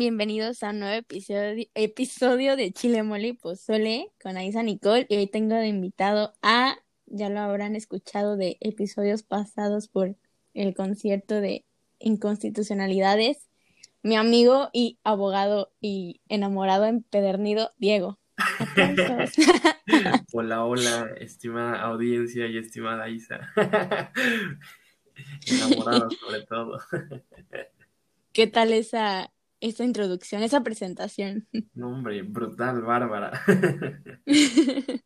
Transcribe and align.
bienvenidos 0.00 0.62
a 0.62 0.70
un 0.70 0.78
nuevo 0.78 0.94
episodio, 0.94 1.66
episodio 1.74 2.56
de 2.56 2.72
Chile 2.72 3.02
Mole 3.02 3.28
y 3.28 3.32
Pozole 3.34 4.10
con 4.22 4.38
Aisa 4.38 4.62
Nicole 4.62 5.04
y 5.10 5.18
hoy 5.18 5.26
tengo 5.26 5.56
de 5.56 5.68
invitado 5.68 6.32
a, 6.40 6.78
ya 7.04 7.28
lo 7.28 7.40
habrán 7.40 7.76
escuchado 7.76 8.38
de 8.38 8.56
episodios 8.60 9.22
pasados 9.22 9.88
por 9.88 10.16
el 10.54 10.72
concierto 10.72 11.42
de 11.42 11.66
inconstitucionalidades, 11.98 13.50
mi 14.02 14.16
amigo 14.16 14.70
y 14.72 14.98
abogado 15.04 15.70
y 15.82 16.22
enamorado 16.30 16.86
empedernido, 16.86 17.70
Diego. 17.76 18.18
hola, 20.32 20.64
hola, 20.64 21.10
estimada 21.18 21.82
audiencia 21.82 22.46
y 22.46 22.56
estimada 22.56 23.10
Isa. 23.10 23.52
enamorado 25.46 26.08
sobre 26.12 26.40
todo. 26.46 26.78
¿Qué 28.32 28.46
tal 28.46 28.72
esa, 28.72 29.30
esa 29.60 29.84
introducción, 29.84 30.42
esa 30.42 30.62
presentación? 30.62 31.46
No, 31.74 31.88
hombre, 31.88 32.22
brutal, 32.22 32.82
bárbara. 32.82 33.42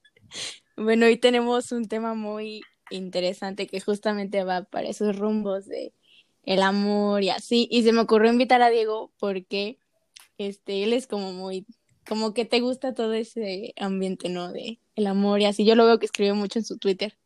bueno, 0.76 1.06
hoy 1.06 1.16
tenemos 1.18 1.72
un 1.72 1.86
tema 1.86 2.14
muy 2.14 2.62
interesante 2.90 3.66
que 3.66 3.80
justamente 3.80 4.44
va 4.44 4.64
para 4.64 4.88
esos 4.88 5.16
rumbos 5.18 5.66
de 5.66 5.92
el 6.44 6.62
amor 6.62 7.22
y 7.22 7.30
así. 7.30 7.68
Y 7.70 7.82
se 7.82 7.92
me 7.92 8.00
ocurrió 8.00 8.30
invitar 8.32 8.62
a 8.62 8.70
Diego 8.70 9.12
porque 9.18 9.78
este, 10.38 10.82
él 10.84 10.92
es 10.92 11.06
como 11.06 11.32
muy, 11.32 11.66
como 12.06 12.34
que 12.34 12.44
te 12.44 12.60
gusta 12.60 12.94
todo 12.94 13.12
ese 13.12 13.74
ambiente, 13.76 14.28
¿no? 14.28 14.52
De 14.52 14.78
el 14.96 15.06
amor 15.06 15.40
y 15.40 15.46
así. 15.46 15.64
Yo 15.64 15.74
lo 15.74 15.86
veo 15.86 15.98
que 15.98 16.06
escribe 16.06 16.32
mucho 16.32 16.58
en 16.58 16.64
su 16.64 16.78
Twitter. 16.78 17.16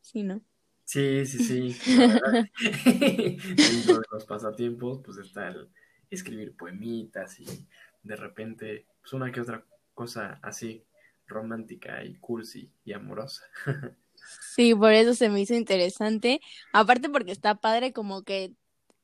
Sí, 0.00 0.22
¿no? 0.22 0.40
Sí, 0.84 1.26
sí, 1.26 1.44
sí. 1.44 1.76
Dentro 2.84 3.98
de 3.98 4.06
los 4.10 4.24
pasatiempos, 4.24 5.00
pues 5.04 5.18
está 5.18 5.48
el 5.48 5.68
escribir 6.10 6.56
poemitas 6.56 7.38
y 7.40 7.46
de 8.02 8.16
repente, 8.16 8.86
pues 9.00 9.12
una 9.12 9.30
que 9.32 9.40
otra 9.40 9.64
cosa 9.94 10.38
así 10.42 10.84
romántica 11.26 12.02
y 12.04 12.16
cursi 12.16 12.70
y 12.84 12.92
amorosa. 12.92 13.44
Sí, 14.54 14.74
por 14.74 14.92
eso 14.92 15.14
se 15.14 15.28
me 15.28 15.40
hizo 15.40 15.54
interesante. 15.54 16.40
Aparte 16.72 17.08
porque 17.08 17.30
está 17.30 17.54
padre 17.54 17.92
como 17.92 18.24
que 18.24 18.52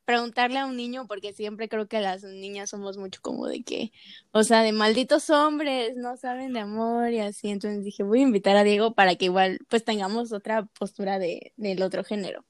preguntarle 0.04 0.58
a 0.58 0.66
un 0.66 0.76
niño, 0.76 1.06
porque 1.06 1.32
siempre 1.32 1.68
creo 1.68 1.88
que 1.88 2.00
las 2.00 2.24
niñas 2.24 2.70
somos 2.70 2.98
mucho 2.98 3.20
como 3.22 3.46
de 3.46 3.62
que, 3.62 3.92
o 4.32 4.42
sea, 4.42 4.62
de 4.62 4.72
malditos 4.72 5.30
hombres, 5.30 5.96
no 5.96 6.16
saben 6.16 6.52
de 6.52 6.60
amor 6.60 7.10
y 7.12 7.20
así. 7.20 7.48
Entonces 7.50 7.84
dije, 7.84 8.02
voy 8.02 8.20
a 8.20 8.22
invitar 8.22 8.56
a 8.56 8.64
Diego 8.64 8.94
para 8.94 9.16
que 9.16 9.26
igual 9.26 9.60
pues 9.68 9.84
tengamos 9.84 10.32
otra 10.32 10.64
postura 10.78 11.18
de, 11.18 11.52
del 11.56 11.82
otro 11.82 12.04
género. 12.04 12.44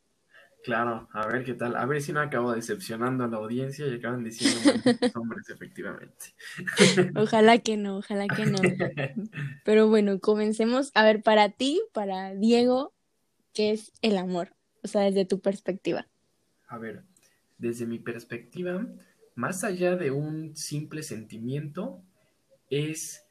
Claro, 0.64 1.10
a 1.12 1.26
ver 1.26 1.44
qué 1.44 1.52
tal, 1.52 1.76
a 1.76 1.84
ver 1.84 2.00
si 2.00 2.14
no 2.14 2.20
acabo 2.20 2.54
decepcionando 2.54 3.22
a 3.24 3.28
la 3.28 3.36
audiencia 3.36 3.86
y 3.86 3.96
acaban 3.96 4.24
diciendo 4.24 4.58
hombres, 5.14 5.50
efectivamente. 5.50 6.34
Ojalá 7.16 7.58
que 7.58 7.76
no, 7.76 7.98
ojalá 7.98 8.26
que 8.28 8.46
no. 8.46 8.56
Pero 9.66 9.90
bueno, 9.90 10.20
comencemos. 10.20 10.90
A 10.94 11.04
ver, 11.04 11.22
para 11.22 11.50
ti, 11.50 11.82
para 11.92 12.34
Diego, 12.34 12.94
¿qué 13.52 13.72
es 13.72 13.92
el 14.00 14.16
amor? 14.16 14.56
O 14.82 14.88
sea, 14.88 15.02
desde 15.02 15.26
tu 15.26 15.40
perspectiva. 15.40 16.08
A 16.66 16.78
ver, 16.78 17.02
desde 17.58 17.84
mi 17.84 17.98
perspectiva, 17.98 18.86
más 19.34 19.64
allá 19.64 19.96
de 19.96 20.12
un 20.12 20.56
simple 20.56 21.02
sentimiento, 21.02 22.00
es 22.70 23.26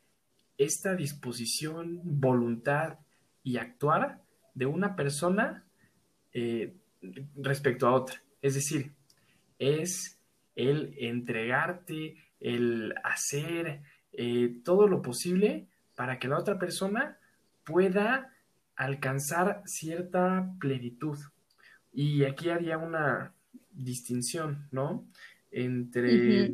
esta 0.59 0.93
disposición, 0.93 1.99
voluntad 2.03 2.99
y 3.41 3.57
actuar 3.57 4.21
de 4.53 4.67
una 4.67 4.95
persona 4.95 5.65
eh, 6.31 6.75
respecto 7.35 7.87
a 7.87 7.93
otra. 7.93 8.21
Es 8.41 8.55
decir, 8.55 8.91
es 9.59 10.19
el 10.55 10.95
entregarte, 10.97 12.17
el 12.39 12.93
hacer 13.03 13.81
eh, 14.11 14.59
todo 14.63 14.87
lo 14.87 15.01
posible 15.01 15.67
para 15.95 16.19
que 16.19 16.27
la 16.27 16.37
otra 16.37 16.59
persona 16.59 17.17
pueda 17.63 18.33
alcanzar 18.75 19.61
cierta 19.65 20.51
plenitud. 20.59 21.17
Y 21.93 22.23
aquí 22.23 22.49
haría 22.49 22.77
una, 22.77 23.33
distinción, 23.73 24.67
¿no? 24.71 25.05
Entre 25.51 26.53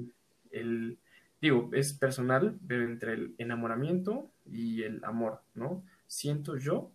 el, 0.52 0.98
digo, 1.42 1.70
es 1.74 1.94
personal, 1.94 2.58
pero 2.68 2.84
entre 2.84 3.14
el 3.14 3.36
enamoramiento 3.38 4.32
y 4.46 4.84
el 4.84 5.04
amor, 5.04 5.42
¿no? 5.54 5.84
Siento 6.08 6.58
yo 6.58 6.92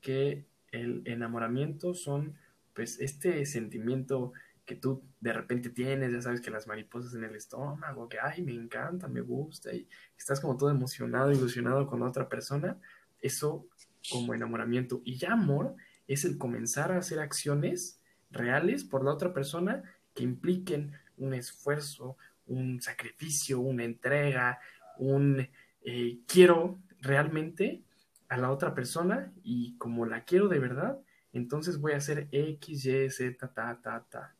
que 0.00 0.46
el 0.72 1.02
enamoramiento 1.04 1.94
son, 1.94 2.34
pues, 2.74 3.00
este 3.00 3.44
sentimiento 3.46 4.32
que 4.64 4.76
tú 4.76 5.02
de 5.20 5.32
repente 5.32 5.70
tienes, 5.70 6.12
ya 6.12 6.22
sabes 6.22 6.40
que 6.40 6.50
las 6.50 6.66
mariposas 6.66 7.14
en 7.14 7.24
el 7.24 7.36
estómago, 7.36 8.08
que, 8.08 8.18
ay, 8.20 8.42
me 8.42 8.52
encanta, 8.52 9.08
me 9.08 9.20
gusta, 9.20 9.74
y 9.74 9.86
estás 10.16 10.40
como 10.40 10.56
todo 10.56 10.70
emocionado, 10.70 11.32
ilusionado 11.32 11.86
con 11.86 12.02
otra 12.02 12.28
persona, 12.28 12.78
eso 13.20 13.66
como 14.10 14.34
enamoramiento. 14.34 15.02
Y 15.04 15.16
ya 15.16 15.32
amor 15.32 15.76
es 16.06 16.24
el 16.24 16.38
comenzar 16.38 16.92
a 16.92 16.98
hacer 16.98 17.20
acciones 17.20 18.00
reales 18.30 18.84
por 18.84 19.04
la 19.04 19.12
otra 19.12 19.32
persona 19.32 19.82
que 20.14 20.24
impliquen 20.24 20.92
un 21.16 21.34
esfuerzo, 21.34 22.16
un 22.46 22.80
sacrificio, 22.80 23.60
una 23.60 23.84
entrega, 23.84 24.58
un 24.98 25.48
eh, 25.82 26.18
quiero 26.26 26.78
realmente 27.00 27.82
a 28.28 28.36
la 28.36 28.50
otra 28.50 28.74
persona 28.74 29.32
y 29.42 29.76
como 29.76 30.06
la 30.06 30.24
quiero 30.24 30.48
de 30.48 30.58
verdad, 30.58 30.98
entonces 31.34 31.78
voy 31.80 31.92
a 31.92 31.96
hacer 31.96 32.28
X, 32.30 32.86
Y, 32.86 33.10
Z, 33.10 33.48
ta, 33.52 33.80
ta, 33.82 34.06
ta. 34.08 34.34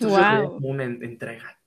wow. 0.00 0.58
una 0.62 0.84
entrega. 0.84 1.58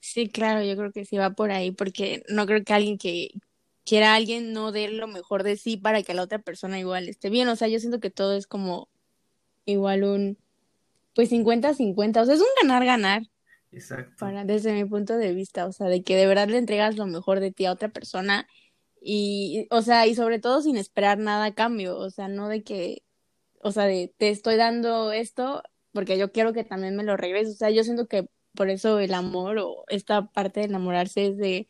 Sí, 0.00 0.28
claro, 0.28 0.62
yo 0.62 0.76
creo 0.76 0.92
que 0.92 1.04
sí 1.04 1.16
va 1.16 1.30
por 1.30 1.50
ahí, 1.50 1.70
porque 1.70 2.24
no 2.28 2.46
creo 2.46 2.62
que 2.64 2.72
alguien 2.72 2.98
que 2.98 3.30
quiera 3.84 4.12
a 4.12 4.16
alguien 4.16 4.52
no 4.52 4.72
dé 4.72 4.88
lo 4.88 5.06
mejor 5.06 5.44
de 5.44 5.56
sí 5.56 5.76
para 5.76 6.02
que 6.02 6.14
la 6.14 6.22
otra 6.22 6.40
persona 6.40 6.78
igual 6.78 7.08
esté 7.08 7.30
bien. 7.30 7.48
O 7.48 7.56
sea, 7.56 7.68
yo 7.68 7.78
siento 7.78 8.00
que 8.00 8.10
todo 8.10 8.36
es 8.36 8.46
como 8.46 8.88
igual 9.64 10.04
un, 10.04 10.38
pues 11.14 11.30
50-50, 11.30 12.22
o 12.22 12.24
sea, 12.24 12.34
es 12.34 12.40
un 12.40 12.46
ganar-ganar. 12.62 13.22
Exacto. 13.72 14.14
Para, 14.18 14.44
desde 14.44 14.72
mi 14.72 14.84
punto 14.84 15.16
de 15.16 15.32
vista, 15.32 15.66
o 15.66 15.72
sea, 15.72 15.86
de 15.86 16.02
que 16.02 16.16
de 16.16 16.26
verdad 16.26 16.48
le 16.48 16.58
entregas 16.58 16.96
lo 16.96 17.06
mejor 17.06 17.40
de 17.40 17.52
ti 17.52 17.66
a 17.66 17.72
otra 17.72 17.88
persona 17.88 18.46
y, 19.08 19.68
o 19.70 19.82
sea, 19.82 20.06
y 20.08 20.16
sobre 20.16 20.40
todo 20.40 20.62
sin 20.62 20.76
esperar 20.76 21.18
nada 21.18 21.46
a 21.46 21.54
cambio, 21.54 21.96
o 21.96 22.10
sea, 22.10 22.26
no 22.26 22.48
de 22.48 22.64
que, 22.64 23.04
o 23.60 23.70
sea, 23.70 23.84
de 23.84 24.12
te 24.18 24.30
estoy 24.30 24.56
dando 24.56 25.12
esto 25.12 25.62
porque 25.92 26.18
yo 26.18 26.32
quiero 26.32 26.52
que 26.52 26.64
también 26.64 26.96
me 26.96 27.04
lo 27.04 27.16
regreses, 27.16 27.54
o 27.54 27.58
sea, 27.58 27.70
yo 27.70 27.84
siento 27.84 28.08
que 28.08 28.28
por 28.56 28.68
eso 28.68 28.98
el 28.98 29.14
amor 29.14 29.58
o 29.58 29.84
esta 29.88 30.26
parte 30.26 30.60
de 30.60 30.66
enamorarse 30.66 31.28
es 31.28 31.36
de, 31.38 31.68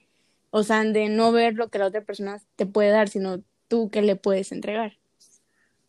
o 0.50 0.62
sea, 0.62 0.82
de 0.82 1.10
no 1.10 1.30
ver 1.30 1.54
lo 1.54 1.69
que 1.69 1.78
la 1.78 1.86
otra 1.86 2.00
persona 2.04 2.41
te 2.56 2.64
puede 2.64 2.88
dar, 2.88 3.10
sino 3.10 3.42
tú 3.68 3.91
que 3.91 4.00
le 4.00 4.16
puedes 4.16 4.50
entregar. 4.50 4.97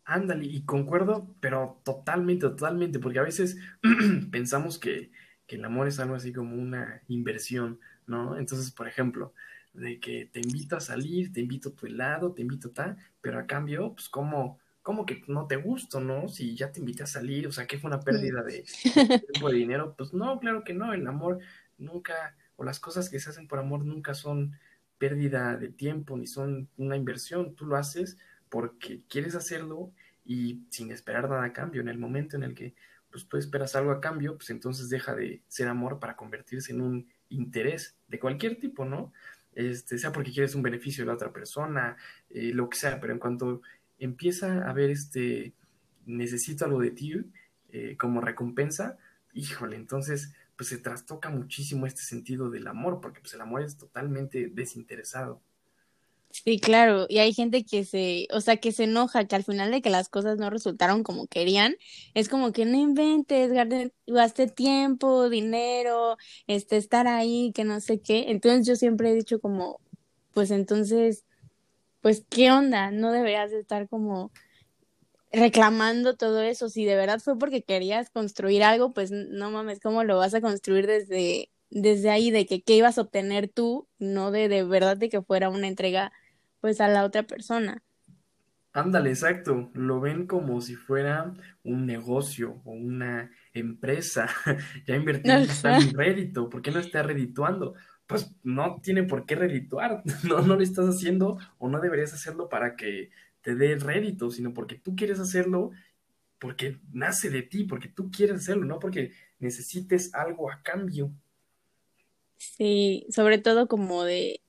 Ándale, 0.03 0.45
y 0.45 0.63
concuerdo, 0.63 1.33
pero 1.39 1.79
totalmente, 1.85 2.47
totalmente, 2.47 2.99
porque 2.99 3.19
a 3.19 3.23
veces 3.23 3.57
pensamos 4.31 4.79
que, 4.79 5.11
el 5.47 5.63
amor 5.63 5.87
es 5.87 5.97
algo 6.01 6.15
así 6.15 6.33
como 6.33 6.57
una 6.57 7.03
inversión, 7.07 7.79
¿no? 8.05 8.37
Entonces, 8.37 8.69
por 8.71 8.85
ejemplo, 8.85 9.33
de 9.73 9.99
que 9.99 10.29
te 10.31 10.39
invito 10.39 10.75
a 10.75 10.79
salir, 10.79 11.31
te 11.31 11.41
invito 11.41 11.69
a 11.69 11.73
tu 11.73 11.85
helado, 11.85 12.33
te 12.33 12.41
invito 12.41 12.69
a 12.69 12.73
tal, 12.73 12.97
pero 13.21 13.39
a 13.39 13.45
cambio, 13.45 13.93
pues, 13.93 14.09
¿cómo, 14.09 14.59
cómo 14.81 15.05
que 15.05 15.23
no 15.27 15.47
te 15.47 15.57
gusto, 15.57 15.99
no? 15.99 16.27
Si 16.27 16.55
ya 16.55 16.71
te 16.71 16.79
invité 16.79 17.03
a 17.03 17.07
salir, 17.07 17.47
o 17.47 17.51
sea, 17.51 17.67
que 17.67 17.77
fue 17.77 17.89
una 17.89 17.99
pérdida 17.99 18.43
de 18.43 18.63
tiempo, 18.63 19.49
de 19.49 19.57
dinero, 19.57 19.95
pues 19.97 20.13
no, 20.13 20.39
claro 20.39 20.63
que 20.63 20.73
no, 20.73 20.93
el 20.93 21.05
amor 21.05 21.39
nunca, 21.77 22.35
o 22.55 22.63
las 22.63 22.79
cosas 22.79 23.09
que 23.09 23.19
se 23.19 23.29
hacen 23.29 23.47
por 23.47 23.59
amor 23.59 23.85
nunca 23.85 24.13
son 24.13 24.57
pérdida 24.97 25.57
de 25.57 25.69
tiempo, 25.69 26.17
ni 26.17 26.27
son 26.27 26.69
una 26.77 26.95
inversión, 26.95 27.55
tú 27.55 27.65
lo 27.65 27.75
haces 27.75 28.17
porque 28.49 29.01
quieres 29.07 29.35
hacerlo 29.35 29.91
y 30.25 30.65
sin 30.69 30.91
esperar 30.91 31.29
nada 31.29 31.43
a 31.43 31.53
cambio. 31.53 31.81
En 31.81 31.89
el 31.89 31.97
momento 31.97 32.35
en 32.35 32.43
el 32.43 32.55
que 32.55 32.73
pues, 33.11 33.27
tú 33.27 33.37
esperas 33.37 33.75
algo 33.75 33.91
a 33.91 34.01
cambio, 34.01 34.37
pues 34.37 34.49
entonces 34.49 34.89
deja 34.89 35.15
de 35.15 35.41
ser 35.47 35.67
amor 35.67 35.99
para 35.99 36.15
convertirse 36.15 36.71
en 36.71 36.81
un 36.81 37.07
interés 37.29 37.97
de 38.07 38.19
cualquier 38.19 38.59
tipo, 38.59 38.85
¿no? 38.85 39.13
Este, 39.57 39.97
sea 39.97 40.11
porque 40.11 40.31
quieres 40.31 40.53
un 40.53 40.61
beneficio 40.61 41.03
de 41.03 41.07
la 41.07 41.15
otra 41.15 41.33
persona, 41.33 41.97
eh, 42.29 42.53
lo 42.53 42.69
que 42.69 42.77
sea, 42.77 42.99
pero 42.99 43.11
en 43.11 43.17
cuanto 43.17 43.63
empieza 43.97 44.63
a 44.63 44.69
haber 44.69 44.91
este, 44.91 45.51
necesito 46.05 46.65
algo 46.65 46.79
de 46.79 46.91
ti 46.91 47.15
eh, 47.71 47.97
como 47.97 48.21
recompensa, 48.21 48.99
híjole, 49.33 49.75
entonces 49.75 50.35
pues 50.55 50.69
se 50.69 50.77
trastoca 50.77 51.31
muchísimo 51.31 51.87
este 51.87 52.03
sentido 52.03 52.51
del 52.51 52.67
amor, 52.67 53.01
porque 53.01 53.19
pues 53.19 53.33
el 53.33 53.41
amor 53.41 53.63
es 53.63 53.77
totalmente 53.77 54.47
desinteresado. 54.53 55.41
Sí, 56.47 56.61
claro, 56.61 57.07
y 57.09 57.17
hay 57.17 57.33
gente 57.33 57.65
que 57.65 57.83
se, 57.83 58.25
o 58.31 58.39
sea, 58.39 58.55
que 58.55 58.71
se 58.71 58.85
enoja, 58.85 59.25
que 59.27 59.35
al 59.35 59.43
final 59.43 59.69
de 59.69 59.81
que 59.81 59.89
las 59.89 60.07
cosas 60.07 60.37
no 60.37 60.49
resultaron 60.49 61.03
como 61.03 61.27
querían, 61.27 61.75
es 62.13 62.29
como 62.29 62.53
que 62.53 62.63
no 62.63 62.77
inventes, 62.77 63.51
gaste 64.07 64.47
tiempo, 64.47 65.29
dinero, 65.29 66.15
este, 66.47 66.77
estar 66.77 67.05
ahí, 67.07 67.51
que 67.53 67.65
no 67.65 67.81
sé 67.81 67.99
qué. 67.99 68.27
Entonces 68.29 68.65
yo 68.65 68.77
siempre 68.77 69.09
he 69.11 69.13
dicho 69.15 69.41
como, 69.41 69.81
pues 70.33 70.49
entonces, 70.51 71.25
pues, 72.01 72.25
¿qué 72.29 72.51
onda? 72.51 72.91
No 72.91 73.11
deberías 73.11 73.51
de 73.51 73.59
estar 73.59 73.89
como 73.89 74.31
reclamando 75.31 76.15
todo 76.15 76.41
eso. 76.41 76.69
Si 76.69 76.85
de 76.85 76.95
verdad 76.95 77.19
fue 77.19 77.37
porque 77.37 77.63
querías 77.63 78.09
construir 78.09 78.63
algo, 78.63 78.93
pues 78.93 79.11
no 79.11 79.51
mames, 79.51 79.79
¿cómo 79.79 80.03
lo 80.03 80.17
vas 80.17 80.33
a 80.33 80.41
construir 80.41 80.87
desde, 80.87 81.49
desde 81.69 82.09
ahí? 82.09 82.31
De 82.31 82.45
que 82.45 82.61
qué 82.61 82.75
ibas 82.77 82.97
a 82.97 83.01
obtener 83.01 83.49
tú, 83.49 83.87
no 83.99 84.31
de 84.31 84.47
de 84.49 84.63
verdad 84.63 84.97
de 84.97 85.09
que 85.09 85.21
fuera 85.21 85.49
una 85.49 85.67
entrega 85.67 86.11
pues 86.59 86.81
a 86.81 86.87
la 86.87 87.03
otra 87.03 87.23
persona. 87.23 87.83
Ándale, 88.77 89.09
exacto. 89.09 89.71
Lo 89.73 89.99
ven 89.99 90.27
como 90.27 90.61
si 90.61 90.75
fuera 90.75 91.33
un 91.63 91.87
negocio 91.87 92.61
o 92.63 92.73
una 92.73 93.31
empresa. 93.51 94.29
ya 94.85 94.95
invertí 94.95 95.29
en 95.31 95.93
rédito, 95.93 96.47
¿por 96.47 96.61
qué 96.61 96.69
no 96.69 96.79
está 96.79 97.01
redituando? 97.01 97.73
Pues 98.05 98.35
no 98.43 98.79
tiene 98.83 99.01
por 99.03 99.25
qué 99.25 99.35
redituar. 99.35 100.03
No, 100.23 100.41
no 100.41 100.55
lo 100.55 100.61
estás 100.61 100.85
haciendo 100.85 101.39
o 101.57 101.69
no 101.69 101.79
deberías 101.79 102.13
hacerlo 102.13 102.49
para 102.49 102.75
que 102.75 103.09
te 103.41 103.55
dé 103.55 103.77
rédito, 103.77 104.29
sino 104.29 104.53
porque 104.53 104.75
tú 104.75 104.95
quieres 104.95 105.19
hacerlo, 105.19 105.71
porque 106.37 106.77
nace 106.91 107.31
de 107.31 107.41
ti, 107.41 107.63
porque 107.63 107.87
tú 107.87 108.11
quieres 108.11 108.41
hacerlo, 108.41 108.65
no 108.65 108.77
porque 108.77 109.11
necesites 109.39 110.13
algo 110.13 110.51
a 110.51 110.61
cambio. 110.61 111.11
Sí, 112.37 113.07
sobre 113.09 113.39
todo 113.39 113.67
como 113.67 114.03
de 114.03 114.41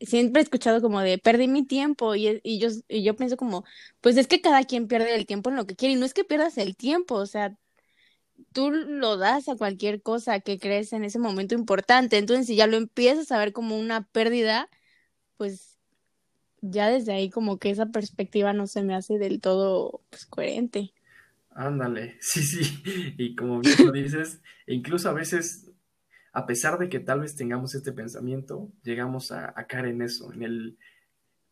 siempre 0.00 0.40
he 0.40 0.44
escuchado 0.44 0.80
como 0.80 1.00
de 1.00 1.18
perdí 1.18 1.48
mi 1.48 1.64
tiempo 1.64 2.14
y, 2.14 2.40
y, 2.42 2.58
yo, 2.58 2.68
y 2.88 3.02
yo 3.02 3.16
pienso 3.16 3.36
como, 3.36 3.64
pues 4.00 4.16
es 4.16 4.26
que 4.26 4.40
cada 4.40 4.64
quien 4.64 4.88
pierde 4.88 5.14
el 5.14 5.26
tiempo 5.26 5.50
en 5.50 5.56
lo 5.56 5.66
que 5.66 5.76
quiere 5.76 5.94
y 5.94 5.96
no 5.96 6.06
es 6.06 6.14
que 6.14 6.24
pierdas 6.24 6.58
el 6.58 6.76
tiempo, 6.76 7.16
o 7.16 7.26
sea, 7.26 7.56
tú 8.52 8.70
lo 8.70 9.16
das 9.16 9.48
a 9.48 9.56
cualquier 9.56 10.02
cosa 10.02 10.40
que 10.40 10.58
crees 10.58 10.92
en 10.92 11.04
ese 11.04 11.18
momento 11.18 11.54
importante, 11.54 12.18
entonces 12.18 12.46
si 12.46 12.56
ya 12.56 12.66
lo 12.66 12.76
empiezas 12.76 13.30
a 13.32 13.38
ver 13.38 13.52
como 13.52 13.78
una 13.78 14.06
pérdida, 14.08 14.68
pues 15.36 15.78
ya 16.62 16.88
desde 16.88 17.12
ahí 17.12 17.30
como 17.30 17.58
que 17.58 17.70
esa 17.70 17.86
perspectiva 17.86 18.52
no 18.52 18.66
se 18.66 18.82
me 18.82 18.94
hace 18.94 19.18
del 19.18 19.40
todo 19.40 20.02
pues, 20.10 20.26
coherente. 20.26 20.92
Ándale, 21.50 22.16
sí, 22.20 22.42
sí, 22.42 22.82
y 23.18 23.34
como 23.34 23.60
bien 23.60 23.76
lo 23.84 23.92
dices, 23.92 24.40
incluso 24.66 25.08
a 25.08 25.14
veces 25.14 25.69
a 26.32 26.46
pesar 26.46 26.78
de 26.78 26.88
que 26.88 27.00
tal 27.00 27.20
vez 27.20 27.34
tengamos 27.36 27.74
este 27.74 27.92
pensamiento, 27.92 28.70
llegamos 28.82 29.32
a, 29.32 29.52
caer 29.66 29.86
en 29.86 30.02
eso, 30.02 30.32
en 30.32 30.42
el, 30.42 30.78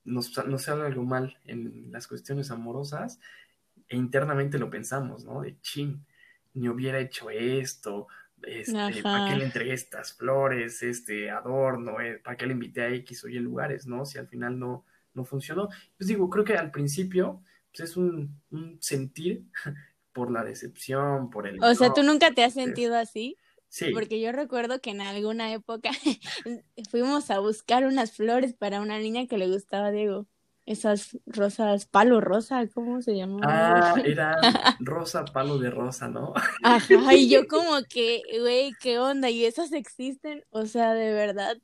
nos, 0.05 0.47
nos 0.47 0.63
sale 0.63 0.87
algo 0.87 1.05
mal 1.05 1.37
en 1.45 1.91
las 1.91 2.07
cuestiones 2.07 2.51
amorosas 2.51 3.19
e 3.89 3.97
internamente 3.97 4.59
lo 4.59 4.71
pensamos, 4.71 5.25
¿no? 5.25 5.41
De 5.41 5.61
chin, 5.61 6.05
ni 6.55 6.69
hubiera 6.69 7.01
hecho 7.01 7.31
esto, 7.31 8.07
este, 8.43 9.03
¿para 9.03 9.31
qué 9.31 9.37
le 9.37 9.45
entregué 9.45 9.73
estas 9.73 10.13
flores, 10.13 10.83
este 10.83 11.31
adorno, 11.31 12.01
eh, 12.01 12.21
para 12.23 12.37
qué 12.37 12.47
le 12.47 12.53
invité 12.53 12.83
a 12.83 12.91
X 12.91 13.25
o 13.25 13.29
Y 13.29 13.39
lugares, 13.39 13.87
¿no? 13.87 14.05
Si 14.05 14.19
al 14.19 14.29
final 14.29 14.59
no, 14.59 14.85
no 15.15 15.25
funcionó. 15.25 15.69
Pues 15.97 16.09
digo, 16.09 16.29
creo 16.31 16.45
que 16.45 16.57
al 16.57 16.71
principio 16.71 17.43
pues 17.71 17.91
es 17.91 17.97
un, 17.97 18.41
un 18.51 18.79
sentir 18.81 19.43
por 20.13 20.31
la 20.31 20.45
decepción, 20.45 21.31
por 21.31 21.47
el... 21.47 21.63
O 21.63 21.75
sea, 21.75 21.93
¿tú 21.93 22.03
nunca 22.03 22.33
te 22.33 22.45
has 22.45 22.55
sentido 22.55 22.97
así? 22.97 23.37
Porque 23.93 24.21
yo 24.21 24.33
recuerdo 24.33 24.81
que 24.81 24.91
en 24.91 25.01
alguna 25.01 25.53
época 25.53 25.91
fuimos 26.91 27.31
a 27.31 27.39
buscar 27.39 27.87
unas 27.87 28.13
flores 28.13 28.55
para 28.55 28.81
una 28.81 28.99
niña 28.99 29.27
que 29.27 29.39
le 29.39 29.49
gustaba 29.49 29.89
a 29.89 29.91
Diego. 29.91 30.27
Esas 30.67 31.17
rosas, 31.25 31.87
palo 31.87 32.21
rosa, 32.21 32.67
¿cómo 32.75 33.01
se 33.01 33.17
llama? 33.17 33.41
Ah, 33.43 33.95
era 34.05 34.37
rosa, 34.81 35.25
palo 35.25 35.59
de 35.59 35.71
rosa, 35.71 36.09
¿no? 36.09 36.35
Ajá, 36.63 37.15
y 37.15 37.29
yo 37.29 37.47
como 37.49 37.83
que, 37.89 38.23
güey, 38.41 38.73
¿qué 38.81 38.99
onda? 38.99 39.31
¿Y 39.31 39.45
esas 39.45 39.73
existen? 39.73 40.45
O 40.51 40.67
sea, 40.67 40.93
de 40.93 41.13
verdad. 41.13 41.57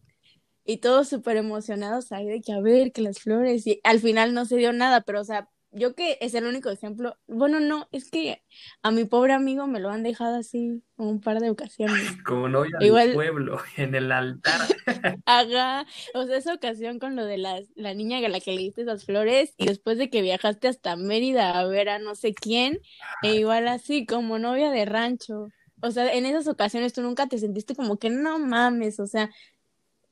Y 0.65 0.79
todos 0.79 1.09
súper 1.09 1.37
emocionados 1.37 2.13
ahí 2.13 2.27
de 2.27 2.41
que 2.41 2.53
a 2.55 2.61
ver, 2.61 2.93
que 2.93 3.03
las 3.03 3.19
flores. 3.19 3.67
Y 3.67 3.81
al 3.85 4.01
final 4.01 4.33
no 4.33 4.47
se 4.47 4.57
dio 4.57 4.73
nada, 4.73 5.03
pero 5.03 5.21
o 5.21 5.25
sea, 5.25 5.51
yo 5.75 5.95
que 5.95 6.19
es 6.21 6.35
el 6.35 6.47
único 6.47 6.71
ejemplo, 6.71 7.17
bueno, 7.27 7.61
no, 7.61 7.89
es 7.93 8.11
que 8.11 8.43
a 8.83 8.91
mi 8.91 9.05
pobre 9.05 9.33
amigo 9.33 9.67
me 9.67 9.81
lo 9.81 9.91
han 9.91 10.03
dejado 10.03 10.37
así 10.37 10.83
un 10.97 11.21
par 11.21 11.41
de 11.41 11.51
ocasiones. 11.51 12.17
Como 12.25 12.49
novia 12.49 12.77
Igual... 12.81 13.09
del 13.09 13.15
pueblo, 13.15 13.59
en 13.77 13.95
el 13.95 14.13
altar. 14.13 14.61
Ajá, 15.27 15.87
o 16.15 16.25
sea, 16.25 16.37
esa 16.37 16.55
ocasión 16.55 16.99
con 16.99 17.17
lo 17.17 17.25
de 17.25 17.39
la, 17.39 17.61
la 17.75 17.95
niña 17.95 18.19
a 18.19 18.29
la 18.29 18.41
que 18.41 18.53
le 18.53 18.63
diste 18.63 18.83
esas 18.83 19.05
flores 19.05 19.55
y 19.59 19.67
después 19.67 19.99
de 19.99 20.09
que 20.11 20.23
viajaste 20.23 20.69
hasta 20.69 20.97
Mérida 20.97 21.59
a 21.59 21.67
ver 21.67 21.89
a 21.89 21.99
no 21.99 22.15
sé 22.15 22.35
quién, 22.35 22.81
e 23.23 23.35
igual 23.35 23.69
así 23.69 24.07
como 24.07 24.39
novia 24.39 24.71
de 24.71 24.85
rancho. 24.85 25.49
O 25.83 25.91
sea, 25.91 26.13
en 26.15 26.25
esas 26.25 26.47
ocasiones 26.47 26.93
tú 26.93 27.03
nunca 27.03 27.27
te 27.27 27.39
sentiste 27.39 27.75
como 27.75 27.99
que 27.99 28.11
no 28.11 28.39
mames, 28.39 29.01
o 29.01 29.07
sea, 29.07 29.31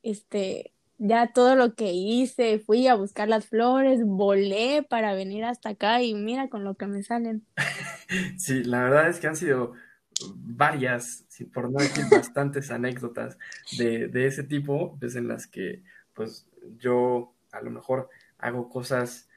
este, 0.03 0.73
ya 1.04 1.32
todo 1.32 1.56
lo 1.56 1.75
que 1.75 1.93
hice, 1.93 2.60
fui 2.60 2.87
a 2.87 2.94
buscar 2.94 3.28
las 3.28 3.46
flores, 3.46 4.04
volé 4.04 4.87
para 4.88 5.14
venir 5.14 5.44
hasta 5.44 5.70
acá 5.70 6.00
y 6.00 6.14
mira 6.14 6.49
con 6.49 6.62
lo 6.62 6.76
que 6.76 6.87
me 6.87 7.02
salen. 7.02 7.44
Sí, 8.37 8.62
la 8.64 8.82
verdad 8.82 9.08
es 9.08 9.20
que 9.20 9.26
han 9.26 9.37
sido 9.37 9.72
varias, 10.37 11.25
por 11.54 11.70
no 11.70 11.78
decir 11.78 12.04
bastantes 12.10 12.70
anécdotas 12.70 13.38
de, 13.78 14.08
de 14.08 14.26
ese 14.26 14.43
tipo, 14.43 14.99
pues 15.00 15.16
en 15.16 15.28
las 15.28 15.46
que 15.46 15.82
pues 16.12 16.46
yo 16.76 17.34
a 17.52 17.62
lo 17.62 17.70
mejor 17.70 18.10
hago 18.37 18.69
cosas, 18.69 19.31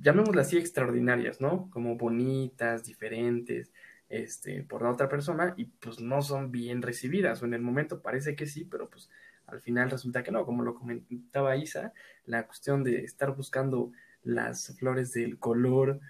llamémoslas 0.00 0.46
así, 0.46 0.56
extraordinarias, 0.56 1.42
¿no? 1.42 1.68
Como 1.70 1.96
bonitas, 1.96 2.84
diferentes, 2.84 3.70
este, 4.08 4.62
por 4.62 4.82
la 4.82 4.90
otra 4.90 5.10
persona 5.10 5.52
y 5.58 5.66
pues 5.66 6.00
no 6.00 6.22
son 6.22 6.52
bien 6.52 6.80
recibidas 6.80 7.42
o 7.42 7.44
en 7.44 7.52
el 7.52 7.60
momento 7.60 8.00
parece 8.00 8.34
que 8.34 8.46
sí, 8.46 8.64
pero 8.64 8.88
pues 8.88 9.10
al 9.46 9.60
final 9.60 9.90
resulta 9.90 10.22
que 10.22 10.32
no, 10.32 10.44
como 10.44 10.62
lo 10.62 10.74
comentaba 10.74 11.56
Isa, 11.56 11.92
la 12.24 12.46
cuestión 12.46 12.82
de 12.82 13.04
estar 13.04 13.34
buscando 13.34 13.92
las 14.22 14.76
flores 14.78 15.12
del 15.12 15.38
color 15.38 16.00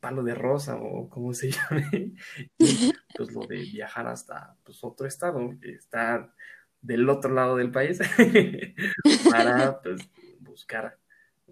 palo 0.00 0.22
de 0.22 0.34
rosa 0.34 0.76
o 0.76 1.08
como 1.08 1.32
se 1.32 1.50
llame, 1.70 2.14
pues 3.16 3.32
lo 3.32 3.46
de 3.46 3.56
viajar 3.56 4.06
hasta 4.06 4.56
pues, 4.64 4.84
otro 4.84 5.06
estado, 5.06 5.54
estar 5.62 6.32
del 6.80 7.08
otro 7.08 7.32
lado 7.32 7.56
del 7.56 7.70
país, 7.70 7.98
para 9.30 9.80
pues, 9.80 10.08
buscar, 10.40 10.98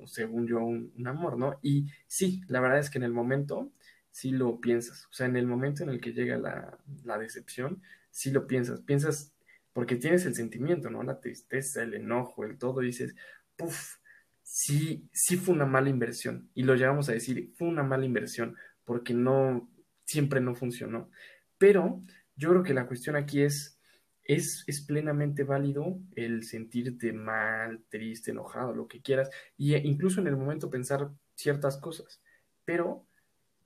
según 0.05 0.47
yo, 0.47 0.59
un, 0.59 1.07
amor, 1.07 1.39
¿no? 1.39 1.59
Y 1.63 1.91
sí, 2.07 2.43
la 2.49 2.61
verdad 2.61 2.79
es 2.79 2.91
que 2.91 2.99
en 2.99 3.05
el 3.05 3.13
momento 3.13 3.73
sí 4.11 4.31
lo 4.31 4.61
piensas, 4.61 5.07
o 5.07 5.13
sea, 5.13 5.27
en 5.27 5.37
el 5.37 5.47
momento 5.47 5.83
en 5.83 5.91
el 5.91 6.01
que 6.01 6.13
llega 6.13 6.37
la, 6.37 6.79
la 7.05 7.19
decepción, 7.19 7.83
sí 8.11 8.31
lo 8.31 8.47
piensas, 8.47 8.81
piensas 8.83 9.33
porque 9.77 9.97
tienes 9.97 10.25
el 10.25 10.35
sentimiento, 10.35 10.89
¿no? 10.89 11.03
La 11.03 11.21
tristeza, 11.21 11.83
el 11.83 11.93
enojo, 11.93 12.45
el 12.45 12.57
todo, 12.57 12.83
y 12.83 12.87
dices, 12.87 13.15
puff, 13.57 13.97
sí, 14.43 15.07
sí 15.13 15.37
fue 15.37 15.55
una 15.55 15.67
mala 15.67 15.91
inversión. 15.91 16.49
Y 16.55 16.63
lo 16.63 16.77
llegamos 16.77 17.11
a 17.11 17.13
decir, 17.13 17.53
fue 17.59 17.69
una 17.69 17.83
mala 17.83 18.07
inversión, 18.07 18.57
porque 18.87 19.13
no, 19.13 19.71
siempre 20.07 20.41
no 20.41 20.55
funcionó. 20.55 21.11
Pero 21.59 22.01
yo 22.37 22.49
creo 22.49 22.63
que 22.63 22.73
la 22.73 22.87
cuestión 22.87 23.17
aquí 23.17 23.43
es, 23.43 23.79
es, 24.25 24.65
es 24.67 24.81
plenamente 24.81 25.45
válido 25.45 26.01
el 26.15 26.45
sentirte 26.45 27.13
mal, 27.13 27.85
triste, 27.91 28.31
enojado, 28.31 28.75
lo 28.75 28.89
que 28.89 29.03
quieras, 29.03 29.29
e 29.59 29.77
incluso 29.85 30.23
en 30.23 30.29
el 30.29 30.39
momento 30.39 30.71
pensar 30.71 31.11
ciertas 31.35 31.77
cosas, 31.77 32.23
pero 32.65 33.07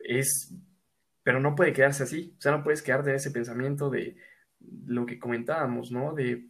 es, 0.00 0.52
pero 1.22 1.38
no 1.38 1.54
puede 1.54 1.72
quedarse 1.72 2.02
así, 2.02 2.34
o 2.36 2.40
sea, 2.40 2.50
no 2.50 2.64
puedes 2.64 2.82
quedarte 2.82 3.10
en 3.10 3.16
ese 3.16 3.30
pensamiento 3.30 3.90
de, 3.90 4.16
lo 4.86 5.06
que 5.06 5.18
comentábamos, 5.18 5.90
¿no? 5.90 6.14
De 6.14 6.48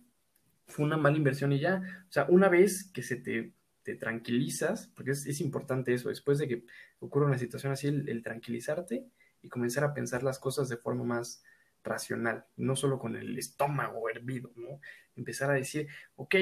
fue 0.71 0.85
una 0.85 0.97
mala 0.97 1.17
inversión 1.17 1.53
y 1.53 1.61
ya, 1.61 1.83
o 2.09 2.13
sea, 2.13 2.27
una 2.29 2.49
vez 2.49 2.91
que 2.93 3.03
se 3.03 3.17
te, 3.17 3.55
te 3.83 3.97
tranquilizas, 3.97 4.89
porque 4.95 5.13
es, 5.13 5.41
importante 5.41 5.93
eso, 5.93 6.09
después 6.09 6.39
de 6.39 6.49
que 6.49 6.65
ocurra 7.01 7.27
una 7.27 7.39
situación 7.39 7.73
así, 7.73 7.89
el, 7.89 8.23
tranquilizarte 8.23 9.07
y 9.43 9.49
comenzar 9.49 9.85
a 9.85 9.95
pensar 9.95 10.23
las 10.23 10.39
cosas 10.39 10.69
de 10.69 10.77
forma 10.77 11.05
más 11.05 11.43
racional, 11.83 12.47
no 12.57 12.77
solo 12.77 12.99
con 12.99 13.17
el 13.17 13.39
estómago 13.39 14.09
hervido, 14.09 14.53
¿no? 14.57 14.81
Empezar 15.17 15.51
a 15.51 15.55
decir, 15.55 15.89
ok, 16.17 16.37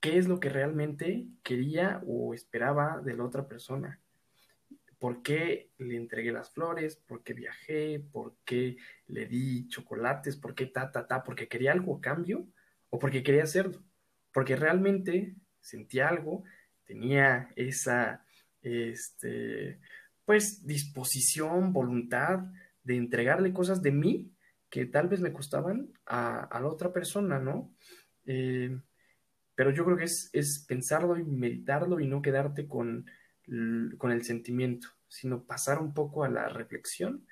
¿qué 0.00 0.18
es 0.18 0.28
lo 0.28 0.38
que 0.38 0.50
realmente 0.50 1.26
quería 1.42 2.02
o 2.06 2.34
esperaba 2.34 3.00
de 3.00 3.14
la 3.14 3.24
otra 3.24 3.48
persona? 3.48 4.00
Por 5.00 5.22
qué 5.22 5.70
le 5.78 5.96
entregué 5.96 6.30
las 6.30 6.50
flores, 6.50 6.94
por 6.94 7.24
qué 7.24 7.32
viajé, 7.32 8.04
por 8.12 8.36
qué 8.44 8.76
le 9.06 9.26
di 9.26 9.66
chocolates, 9.66 10.36
por 10.36 10.54
qué 10.54 10.66
ta, 10.66 10.92
ta, 10.92 11.06
ta, 11.06 11.24
porque 11.24 11.48
quería 11.48 11.72
algo 11.72 11.96
a 11.96 12.00
cambio 12.02 12.46
o 12.90 12.98
porque 12.98 13.22
quería 13.22 13.44
hacerlo, 13.44 13.82
porque 14.30 14.56
realmente 14.56 15.34
sentía 15.58 16.08
algo, 16.08 16.44
tenía 16.84 17.48
esa, 17.56 18.26
este, 18.60 19.80
pues, 20.26 20.66
disposición, 20.66 21.72
voluntad 21.72 22.40
de 22.84 22.96
entregarle 22.96 23.54
cosas 23.54 23.80
de 23.80 23.92
mí 23.92 24.30
que 24.68 24.84
tal 24.84 25.08
vez 25.08 25.20
me 25.22 25.32
costaban 25.32 25.94
a, 26.04 26.46
la 26.60 26.66
otra 26.66 26.92
persona, 26.92 27.38
¿no? 27.38 27.74
Eh, 28.26 28.78
pero 29.54 29.70
yo 29.70 29.86
creo 29.86 29.96
que 29.96 30.04
es, 30.04 30.28
es 30.34 30.64
pensarlo 30.68 31.16
y 31.16 31.24
meditarlo 31.24 32.00
y 32.00 32.06
no 32.06 32.20
quedarte 32.20 32.68
con 32.68 33.06
con 33.98 34.12
el 34.12 34.24
sentimiento, 34.24 34.88
sino 35.08 35.44
pasar 35.44 35.80
un 35.80 35.92
poco 35.92 36.24
a 36.24 36.28
la 36.28 36.48
reflexión 36.48 37.26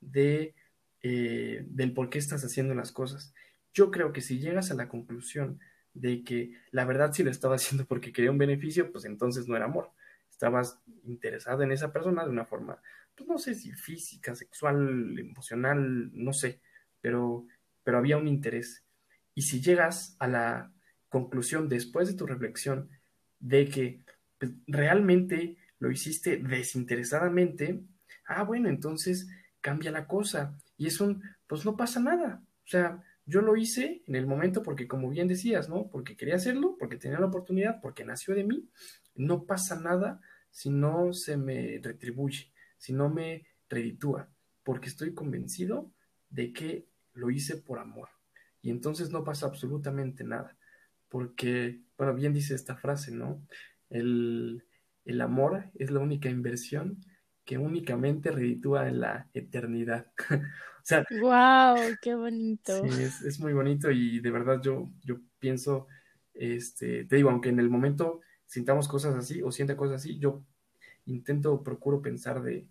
de, 0.00 0.54
eh, 1.02 1.64
del 1.66 1.92
por 1.92 2.10
qué 2.10 2.18
estás 2.18 2.44
haciendo 2.44 2.74
las 2.74 2.92
cosas. 2.92 3.34
Yo 3.72 3.90
creo 3.90 4.12
que 4.12 4.20
si 4.20 4.38
llegas 4.38 4.70
a 4.70 4.74
la 4.74 4.88
conclusión 4.88 5.58
de 5.92 6.22
que 6.22 6.52
la 6.70 6.84
verdad 6.84 7.12
sí 7.12 7.22
lo 7.24 7.30
estaba 7.30 7.54
haciendo 7.56 7.86
porque 7.86 8.12
quería 8.12 8.30
un 8.30 8.38
beneficio, 8.38 8.92
pues 8.92 9.04
entonces 9.04 9.48
no 9.48 9.56
era 9.56 9.64
amor, 9.64 9.90
estabas 10.30 10.80
interesado 11.04 11.62
en 11.62 11.72
esa 11.72 11.92
persona 11.92 12.24
de 12.24 12.30
una 12.30 12.44
forma, 12.44 12.80
pues 13.16 13.28
no 13.28 13.38
sé 13.38 13.54
si 13.54 13.72
física, 13.72 14.34
sexual, 14.34 15.18
emocional, 15.18 16.10
no 16.12 16.32
sé, 16.32 16.60
pero, 17.00 17.46
pero 17.82 17.98
había 17.98 18.16
un 18.16 18.28
interés. 18.28 18.84
Y 19.34 19.42
si 19.42 19.60
llegas 19.60 20.16
a 20.18 20.28
la 20.28 20.72
conclusión 21.08 21.68
después 21.68 22.08
de 22.08 22.14
tu 22.14 22.26
reflexión 22.26 22.90
de 23.38 23.68
que 23.68 24.00
pues, 24.38 24.52
realmente 24.66 25.56
lo 25.78 25.90
hiciste 25.90 26.36
desinteresadamente, 26.38 27.84
ah, 28.26 28.42
bueno, 28.44 28.68
entonces 28.68 29.28
cambia 29.60 29.90
la 29.90 30.06
cosa. 30.06 30.58
Y 30.76 30.86
es 30.86 31.00
un, 31.00 31.22
pues 31.46 31.64
no 31.64 31.76
pasa 31.76 32.00
nada. 32.00 32.42
O 32.64 32.68
sea, 32.68 33.02
yo 33.26 33.40
lo 33.40 33.56
hice 33.56 34.02
en 34.06 34.16
el 34.16 34.26
momento 34.26 34.62
porque, 34.62 34.86
como 34.86 35.08
bien 35.10 35.28
decías, 35.28 35.68
¿no? 35.68 35.88
Porque 35.90 36.16
quería 36.16 36.36
hacerlo, 36.36 36.76
porque 36.78 36.96
tenía 36.96 37.18
la 37.18 37.26
oportunidad, 37.26 37.80
porque 37.80 38.04
nació 38.04 38.34
de 38.34 38.44
mí. 38.44 38.68
No 39.14 39.44
pasa 39.44 39.80
nada 39.80 40.20
si 40.50 40.70
no 40.70 41.12
se 41.12 41.36
me 41.36 41.80
retribuye, 41.82 42.52
si 42.76 42.92
no 42.92 43.08
me 43.08 43.46
reditúa, 43.68 44.28
porque 44.62 44.88
estoy 44.88 45.14
convencido 45.14 45.90
de 46.28 46.52
que 46.52 46.86
lo 47.12 47.30
hice 47.30 47.56
por 47.56 47.78
amor. 47.78 48.08
Y 48.60 48.70
entonces 48.70 49.10
no 49.10 49.24
pasa 49.24 49.46
absolutamente 49.46 50.24
nada, 50.24 50.56
porque, 51.08 51.80
bueno, 51.96 52.14
bien 52.14 52.32
dice 52.32 52.54
esta 52.54 52.76
frase, 52.76 53.12
¿no? 53.12 53.46
El, 53.90 54.64
el 55.04 55.20
amor 55.20 55.70
es 55.74 55.90
la 55.90 56.00
única 56.00 56.28
inversión 56.28 57.04
que 57.44 57.58
únicamente 57.58 58.30
reditúa 58.30 58.88
en 58.88 59.00
la 59.00 59.28
eternidad. 59.34 60.06
o 60.30 60.82
sea, 60.82 61.04
wow, 61.20 61.76
qué 62.00 62.14
bonito. 62.14 62.88
Sí, 62.88 63.02
es, 63.02 63.38
muy 63.40 63.52
bonito 63.52 63.90
y 63.90 64.20
de 64.20 64.30
verdad 64.30 64.60
yo, 64.62 64.90
yo 65.02 65.16
pienso, 65.38 65.86
este, 66.32 67.04
te 67.04 67.16
digo, 67.16 67.30
aunque 67.30 67.50
en 67.50 67.60
el 67.60 67.68
momento 67.68 68.20
sintamos 68.46 68.88
cosas 68.88 69.14
así 69.14 69.42
o 69.42 69.52
sienta 69.52 69.76
cosas 69.76 69.96
así, 69.96 70.18
yo 70.18 70.42
intento, 71.06 71.62
procuro 71.62 72.00
pensar 72.00 72.42
de, 72.42 72.66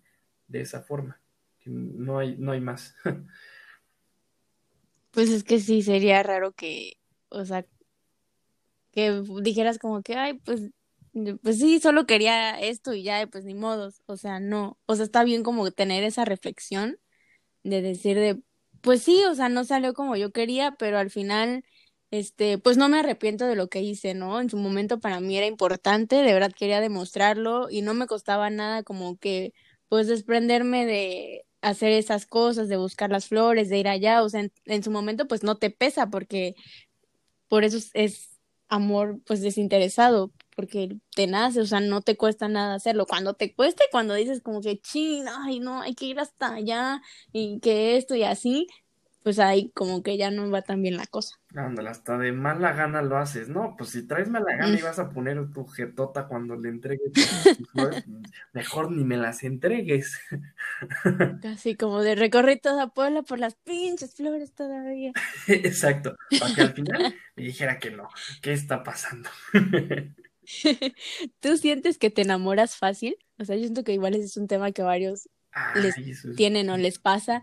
de 0.48 0.60
esa 0.60 0.82
forma, 0.82 1.20
que 1.60 1.70
no 1.70 2.18
hay, 2.18 2.36
no 2.36 2.52
hay 2.52 2.60
más. 2.60 2.96
pues 5.12 5.30
es 5.30 5.44
que 5.44 5.60
sí, 5.60 5.82
sería 5.82 6.22
raro 6.24 6.52
que, 6.52 6.94
o 7.28 7.44
sea, 7.44 7.64
que 8.90 9.22
dijeras 9.42 9.78
como 9.78 10.02
que, 10.02 10.14
ay, 10.14 10.34
pues 10.34 10.70
pues 11.42 11.58
sí, 11.58 11.80
solo 11.80 12.06
quería 12.06 12.58
esto 12.60 12.92
y 12.94 13.02
ya, 13.04 13.26
pues 13.28 13.44
ni 13.44 13.54
modos, 13.54 14.02
o 14.06 14.16
sea, 14.16 14.40
no, 14.40 14.78
o 14.86 14.96
sea, 14.96 15.04
está 15.04 15.24
bien 15.24 15.42
como 15.42 15.70
tener 15.70 16.04
esa 16.04 16.24
reflexión 16.24 16.98
de 17.64 17.82
decir 17.82 18.18
de, 18.18 18.42
pues 18.82 19.02
sí, 19.02 19.24
o 19.26 19.34
sea, 19.34 19.48
no 19.48 19.64
salió 19.64 19.94
como 19.94 20.16
yo 20.16 20.32
quería, 20.32 20.72
pero 20.78 20.98
al 20.98 21.10
final, 21.10 21.64
este, 22.10 22.58
pues 22.58 22.76
no 22.76 22.88
me 22.88 23.00
arrepiento 23.00 23.46
de 23.46 23.56
lo 23.56 23.68
que 23.68 23.82
hice, 23.82 24.14
¿no? 24.14 24.40
En 24.40 24.50
su 24.50 24.56
momento 24.58 25.00
para 25.00 25.20
mí 25.20 25.36
era 25.38 25.46
importante, 25.46 26.16
de 26.16 26.32
verdad 26.34 26.52
quería 26.56 26.80
demostrarlo 26.80 27.68
y 27.70 27.82
no 27.82 27.94
me 27.94 28.06
costaba 28.06 28.50
nada 28.50 28.82
como 28.82 29.18
que, 29.18 29.52
pues 29.88 30.08
desprenderme 30.08 30.86
de 30.86 31.46
hacer 31.62 31.92
esas 31.92 32.26
cosas, 32.26 32.68
de 32.68 32.76
buscar 32.76 33.10
las 33.10 33.26
flores, 33.28 33.68
de 33.70 33.78
ir 33.78 33.88
allá, 33.88 34.22
o 34.22 34.28
sea, 34.28 34.40
en, 34.40 34.52
en 34.66 34.82
su 34.82 34.90
momento 34.90 35.28
pues 35.28 35.42
no 35.44 35.56
te 35.56 35.70
pesa 35.70 36.10
porque 36.10 36.54
por 37.48 37.64
eso 37.64 37.78
es 37.94 38.38
amor 38.68 39.20
pues 39.26 39.40
desinteresado, 39.40 40.32
porque 40.54 40.96
te 41.14 41.26
nace, 41.26 41.60
o 41.60 41.66
sea, 41.66 41.80
no 41.80 42.02
te 42.02 42.16
cuesta 42.16 42.48
nada 42.48 42.74
hacerlo. 42.74 43.06
Cuando 43.06 43.34
te 43.34 43.54
cuesta 43.54 43.84
y 43.84 43.90
cuando 43.90 44.14
dices 44.14 44.40
como 44.40 44.60
que, 44.60 44.80
ching, 44.80 45.26
ay, 45.28 45.60
no, 45.60 45.82
hay 45.82 45.94
que 45.94 46.06
ir 46.06 46.20
hasta 46.20 46.54
allá 46.54 47.02
y 47.32 47.60
que 47.60 47.96
esto 47.96 48.14
y 48.14 48.24
así, 48.24 48.68
pues 49.24 49.38
ahí 49.38 49.70
como 49.74 50.02
que 50.02 50.18
ya 50.18 50.30
no 50.30 50.50
va 50.50 50.60
tan 50.60 50.82
bien 50.82 50.98
la 50.98 51.06
cosa. 51.06 51.40
Ándale, 51.54 51.88
hasta 51.88 52.18
de 52.18 52.30
mala 52.32 52.72
gana 52.72 53.00
lo 53.00 53.16
haces, 53.16 53.48
¿no? 53.48 53.74
Pues 53.78 53.88
si 53.88 54.06
traes 54.06 54.28
mala 54.28 54.54
gana 54.54 54.78
y 54.78 54.82
vas 54.82 54.98
a 54.98 55.08
poner 55.08 55.50
tu 55.50 55.64
jetota 55.64 56.28
cuando 56.28 56.56
le 56.56 56.68
entregues 56.68 57.10
mejor 58.52 58.92
ni 58.92 59.02
me 59.02 59.16
las 59.16 59.42
entregues. 59.42 60.20
Así 61.44 61.74
como 61.74 62.02
de 62.02 62.16
recorrer 62.16 62.60
toda 62.60 62.88
Puebla 62.88 63.22
por 63.22 63.38
las 63.38 63.54
pinches 63.54 64.14
flores 64.14 64.52
todavía. 64.52 65.12
Exacto, 65.48 66.16
para 66.38 66.54
que 66.54 66.60
al 66.60 66.74
final 66.74 67.14
me 67.34 67.44
dijera 67.44 67.78
que 67.78 67.92
no, 67.92 68.10
¿qué 68.42 68.52
está 68.52 68.82
pasando? 68.82 69.30
¿Tú 71.40 71.56
sientes 71.56 71.98
que 71.98 72.10
te 72.10 72.22
enamoras 72.22 72.76
fácil? 72.76 73.16
O 73.38 73.44
sea, 73.44 73.56
yo 73.56 73.62
siento 73.62 73.84
que 73.84 73.92
igual 73.92 74.14
ese 74.14 74.26
es 74.26 74.36
un 74.36 74.46
tema 74.46 74.72
que 74.72 74.82
varios 74.82 75.28
les 75.76 75.94
tienen 76.36 76.70
o 76.70 76.76
les 76.76 76.98
pasa, 76.98 77.42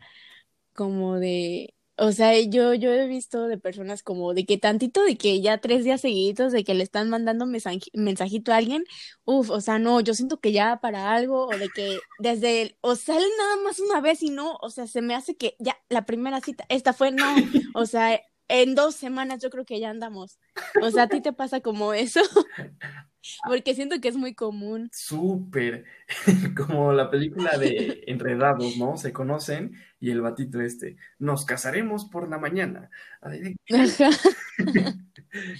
como 0.74 1.20
de, 1.20 1.74
o 1.98 2.12
sea, 2.12 2.40
yo, 2.40 2.74
yo 2.74 2.92
he 2.92 3.08
visto 3.08 3.48
de 3.48 3.58
personas 3.58 4.04
como 4.04 4.34
de 4.34 4.46
que 4.46 4.58
tantito 4.58 5.04
de 5.04 5.18
que 5.18 5.42
ya 5.42 5.60
tres 5.60 5.84
días 5.84 6.02
seguidos 6.02 6.52
de 6.52 6.64
que 6.64 6.74
le 6.74 6.84
están 6.84 7.10
mandando 7.10 7.46
mensajito 7.46 8.52
a 8.52 8.58
alguien, 8.58 8.84
uff, 9.24 9.50
o 9.50 9.62
sea, 9.62 9.80
no, 9.80 10.00
yo 10.02 10.14
siento 10.14 10.40
que 10.40 10.52
ya 10.52 10.80
para 10.82 11.14
algo, 11.14 11.46
o 11.48 11.58
de 11.58 11.70
que 11.70 12.00
desde, 12.20 12.62
el, 12.64 12.78
o 12.82 12.96
sale 12.96 13.26
nada 13.38 13.58
más 13.64 13.80
una 13.80 14.02
vez 14.02 14.24
y 14.24 14.30
no, 14.30 14.58
o 14.62 14.70
sea, 14.70 14.88
se 14.88 15.02
me 15.02 15.16
hace 15.16 15.36
que 15.36 15.56
ya 15.60 15.78
la 15.90 16.06
primera 16.06 16.42
cita, 16.42 16.66
esta 16.70 16.94
fue 16.94 17.12
no, 17.12 17.36
o 17.76 17.86
sea, 17.86 18.20
en 18.52 18.76
dos 18.76 18.96
semanas 18.96 19.42
yo 19.42 19.50
creo 19.50 19.64
que 19.66 19.80
ya 19.80 19.90
andamos. 19.90 20.38
O 20.82 20.92
sea, 20.92 21.04
¿a 21.04 21.08
ti 21.08 21.22
te 21.22 21.32
pasa 21.32 21.62
como 21.62 21.94
eso? 21.94 22.20
Porque 23.46 23.74
siento 23.76 24.02
que 24.02 24.10
es 24.10 24.18
muy 24.18 24.34
común. 24.34 24.90
Súper, 24.92 25.86
como 26.58 26.92
la 26.92 27.10
película 27.10 27.58
de 27.58 28.04
Enredados, 28.08 28.76
¿no? 28.78 28.98
Se 28.98 29.14
conocen 29.14 29.76
y 30.00 30.12
el 30.12 30.22
batito 30.22 30.60
este, 30.60 30.98
nos 31.18 31.46
casaremos 31.46 32.06
por 32.06 32.30
la 32.30 32.40
mañana. 32.40 32.90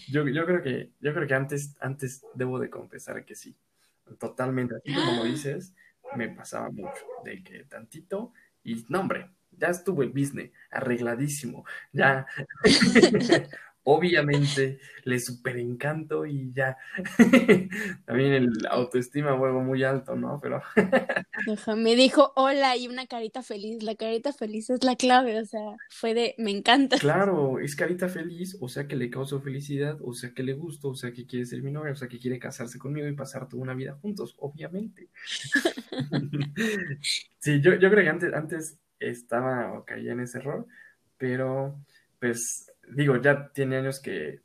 yo, 0.10 0.28
yo, 0.28 0.46
creo 0.46 0.62
que, 0.62 0.92
yo 1.00 1.14
creo 1.14 1.28
que 1.28 1.34
antes, 1.34 1.78
antes 1.80 2.26
debo 2.34 2.60
de 2.60 2.70
confesar 2.70 3.24
que 3.24 3.36
sí, 3.36 3.56
totalmente, 4.20 4.76
así 4.76 4.94
como 4.94 5.18
lo 5.18 5.24
dices, 5.32 5.74
me 6.18 6.28
pasaba 6.30 6.70
mucho, 6.72 7.06
de 7.24 7.42
que 7.42 7.64
tantito 7.66 8.34
y 8.64 8.86
no, 8.90 9.00
hombre, 9.00 9.30
ya 9.52 9.68
estuvo 9.68 10.04
el 10.04 10.10
business 10.10 10.52
arregladísimo, 10.72 11.66
ya 11.92 12.26
obviamente 13.84 14.80
le 15.04 15.20
super 15.20 15.58
encanto 15.58 16.26
y 16.26 16.52
ya 16.54 16.78
también 18.06 18.34
el 18.34 18.50
autoestima 18.70 19.34
huevo 19.34 19.62
muy 19.62 19.84
alto, 19.84 20.16
¿no? 20.16 20.40
Pero 20.42 20.62
me 21.78 21.96
dijo 21.96 22.32
hola 22.36 22.78
y 22.78 22.88
una 22.88 23.08
carita 23.08 23.42
feliz, 23.42 23.84
la 23.84 23.96
carita 23.96 24.34
feliz 24.34 24.70
es 24.70 24.84
la 24.84 24.96
clave, 24.96 25.40
o 25.40 25.46
sea, 25.46 25.78
fue 25.90 26.14
de 26.14 26.36
me 26.38 26.52
encanta. 26.52 26.98
Claro, 26.98 27.60
es 27.60 27.76
carita 27.76 28.08
feliz, 28.08 28.58
o 28.62 28.70
sea 28.70 28.88
que 28.88 28.96
le 28.96 29.10
causó 29.10 29.42
felicidad, 29.42 29.98
o 30.02 30.14
sea 30.14 30.32
que 30.34 30.44
le 30.44 30.54
gustó, 30.54 30.90
o 30.90 30.96
sea 30.96 31.12
que 31.12 31.26
quiere 31.26 31.46
ser 31.46 31.64
mi 31.64 31.72
novia, 31.72 31.94
o 31.94 31.96
sea 31.96 32.08
que 32.08 32.20
quiere 32.20 32.40
casarse 32.40 32.78
conmigo 32.78 33.08
y 33.08 33.14
pasar 33.14 33.48
toda 33.48 33.64
una 33.64 33.74
vida 33.74 33.98
juntos, 34.02 34.36
obviamente. 34.40 35.10
sí, 37.40 37.62
yo, 37.62 37.76
yo 37.76 37.90
creo 37.90 38.04
que 38.04 38.10
antes, 38.10 38.34
antes 38.34 38.80
estaba 39.02 39.74
o 39.74 39.86
caía 39.86 40.14
en 40.14 40.22
ese 40.22 40.38
error, 40.38 40.68
pero 41.18 41.80
pues 42.20 42.72
digo, 42.88 43.18
ya 43.18 43.52
tiene 43.52 43.78
años 43.78 44.00
que 44.00 44.42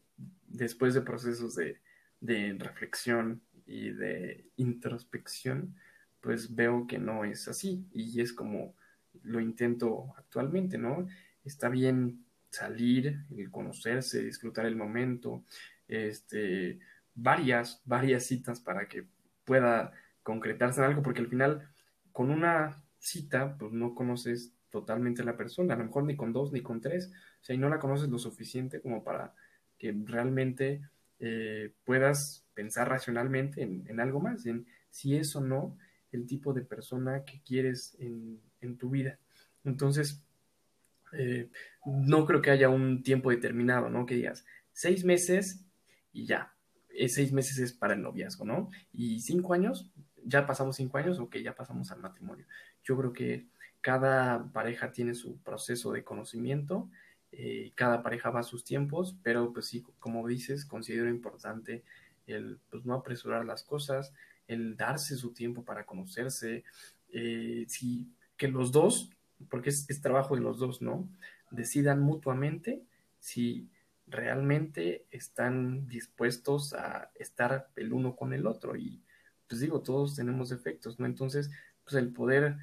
después 0.49 0.95
de 0.95 1.03
procesos 1.03 1.55
de, 1.55 1.81
de 2.21 2.57
reflexión 2.59 3.43
y 3.67 3.91
de 3.91 4.47
introspección, 4.57 5.77
pues 6.21 6.55
veo 6.55 6.87
que 6.87 6.99
no 6.99 7.25
es 7.25 7.49
así 7.49 7.87
y 7.93 8.21
es 8.21 8.33
como 8.33 8.75
lo 9.23 9.41
intento 9.41 10.15
actualmente, 10.17 10.79
¿no? 10.79 11.07
Está 11.45 11.69
bien 11.69 12.25
salir, 12.51 13.25
conocerse, 13.51 14.23
disfrutar 14.23 14.67
el 14.67 14.77
momento, 14.77 15.45
este, 15.89 16.79
varias, 17.15 17.83
varias 17.85 18.25
citas 18.25 18.61
para 18.61 18.89
que 18.89 19.07
pueda 19.45 19.93
concretarse 20.23 20.81
en 20.81 20.87
algo, 20.87 21.03
porque 21.03 21.21
al 21.21 21.29
final 21.29 21.69
con 22.13 22.31
una 22.31 22.83
cita, 23.07 23.57
pues 23.57 23.73
no 23.73 23.95
conoces 23.95 24.53
totalmente 24.71 25.23
a 25.23 25.25
la 25.25 25.37
persona, 25.37 25.75
a 25.75 25.79
lo 25.79 25.85
mejor 25.85 26.05
ni 26.05 26.17
con 26.17 26.33
dos 26.33 26.53
ni 26.53 26.61
con 26.61 26.81
tres, 26.81 27.13
o 27.41 27.45
sea, 27.45 27.55
y 27.55 27.59
no 27.59 27.69
la 27.69 27.79
conoces 27.79 28.09
lo 28.09 28.19
suficiente 28.19 28.81
como 28.81 29.05
para 29.05 29.33
que 29.79 29.95
realmente 30.05 30.83
eh, 31.21 31.73
puedas 31.85 32.45
pensar 32.53 32.89
racionalmente 32.89 33.63
en, 33.63 34.01
algo 34.01 34.21
más, 34.21 34.45
en 34.47 34.67
si 34.91 35.17
es 35.17 35.37
o 35.37 35.41
no 35.41 35.79
el 36.11 36.27
tipo 36.27 36.53
de 36.53 36.63
persona 36.63 37.25
que 37.25 37.41
quieres 37.43 37.97
en, 38.01 38.41
tu 38.79 38.91
vida. 38.91 39.21
Entonces, 39.65 40.21
eh, 41.13 41.49
no 41.85 42.27
creo 42.27 42.43
que 42.43 42.51
haya 42.51 42.69
un 42.69 43.05
tiempo 43.05 43.31
determinado, 43.31 43.89
¿no? 43.89 44.07
Que 44.07 44.17
digas 44.17 44.45
seis 44.73 45.05
meses 45.05 45.65
y 46.13 46.27
ya, 46.27 46.53
seis 47.09 47.31
meses 47.33 47.59
es 47.59 47.73
para 47.73 47.95
el 47.95 48.03
noviazgo, 48.03 48.45
¿no? 48.45 48.71
Y 48.93 49.21
cinco 49.21 49.55
años, 49.55 49.89
ya 50.25 50.47
pasamos 50.47 50.75
cinco 50.75 50.99
años, 50.99 51.21
o 51.21 51.31
que 51.31 51.45
ya 51.45 51.55
pasamos 51.55 51.93
al 51.93 52.01
matrimonio. 52.01 52.45
Yo 52.87 52.97
creo 52.97 53.13
que 53.13 53.47
cada 53.81 54.51
pareja 54.53 54.93
tiene 54.93 55.15
su 55.15 55.37
proceso 55.39 55.93
de 55.93 56.05
conocimiento, 56.05 56.89
eh, 57.33 57.73
cada 57.75 58.03
pareja 58.03 58.31
va 58.31 58.41
a 58.41 58.45
sus 58.45 58.65
tiempos, 58.65 59.17
pero 59.23 59.53
pues 59.53 59.67
sí, 59.67 59.85
como 59.99 60.27
dices, 60.27 60.65
considero 60.65 61.09
importante 61.11 61.83
el 62.27 62.59
pues, 62.71 62.85
no 62.87 62.95
apresurar 62.95 63.45
las 63.45 63.63
cosas, 63.63 64.13
el 64.49 64.77
darse 64.77 65.17
su 65.17 65.33
tiempo 65.33 65.65
para 65.65 65.85
conocerse, 65.85 66.65
eh, 67.11 67.67
que 68.37 68.49
los 68.49 68.73
dos, 68.73 69.11
porque 69.51 69.71
es, 69.71 69.89
es 69.91 70.01
trabajo 70.01 70.37
de 70.37 70.43
los 70.43 70.59
dos, 70.59 70.81
¿no? 70.81 71.09
Decidan 71.51 72.01
mutuamente 72.01 72.83
si 73.19 73.69
realmente 74.07 75.05
están 75.11 75.89
dispuestos 75.89 76.75
a 76.75 77.11
estar 77.17 77.69
el 77.77 77.93
uno 77.93 78.15
con 78.15 78.33
el 78.33 78.47
otro 78.47 78.77
y 78.77 79.03
pues 79.49 79.61
digo, 79.61 79.81
todos 79.81 80.17
tenemos 80.17 80.49
defectos, 80.49 80.99
¿no? 80.99 81.07
Entonces, 81.07 81.51
pues 81.85 81.95
el 81.97 82.13
poder 82.13 82.57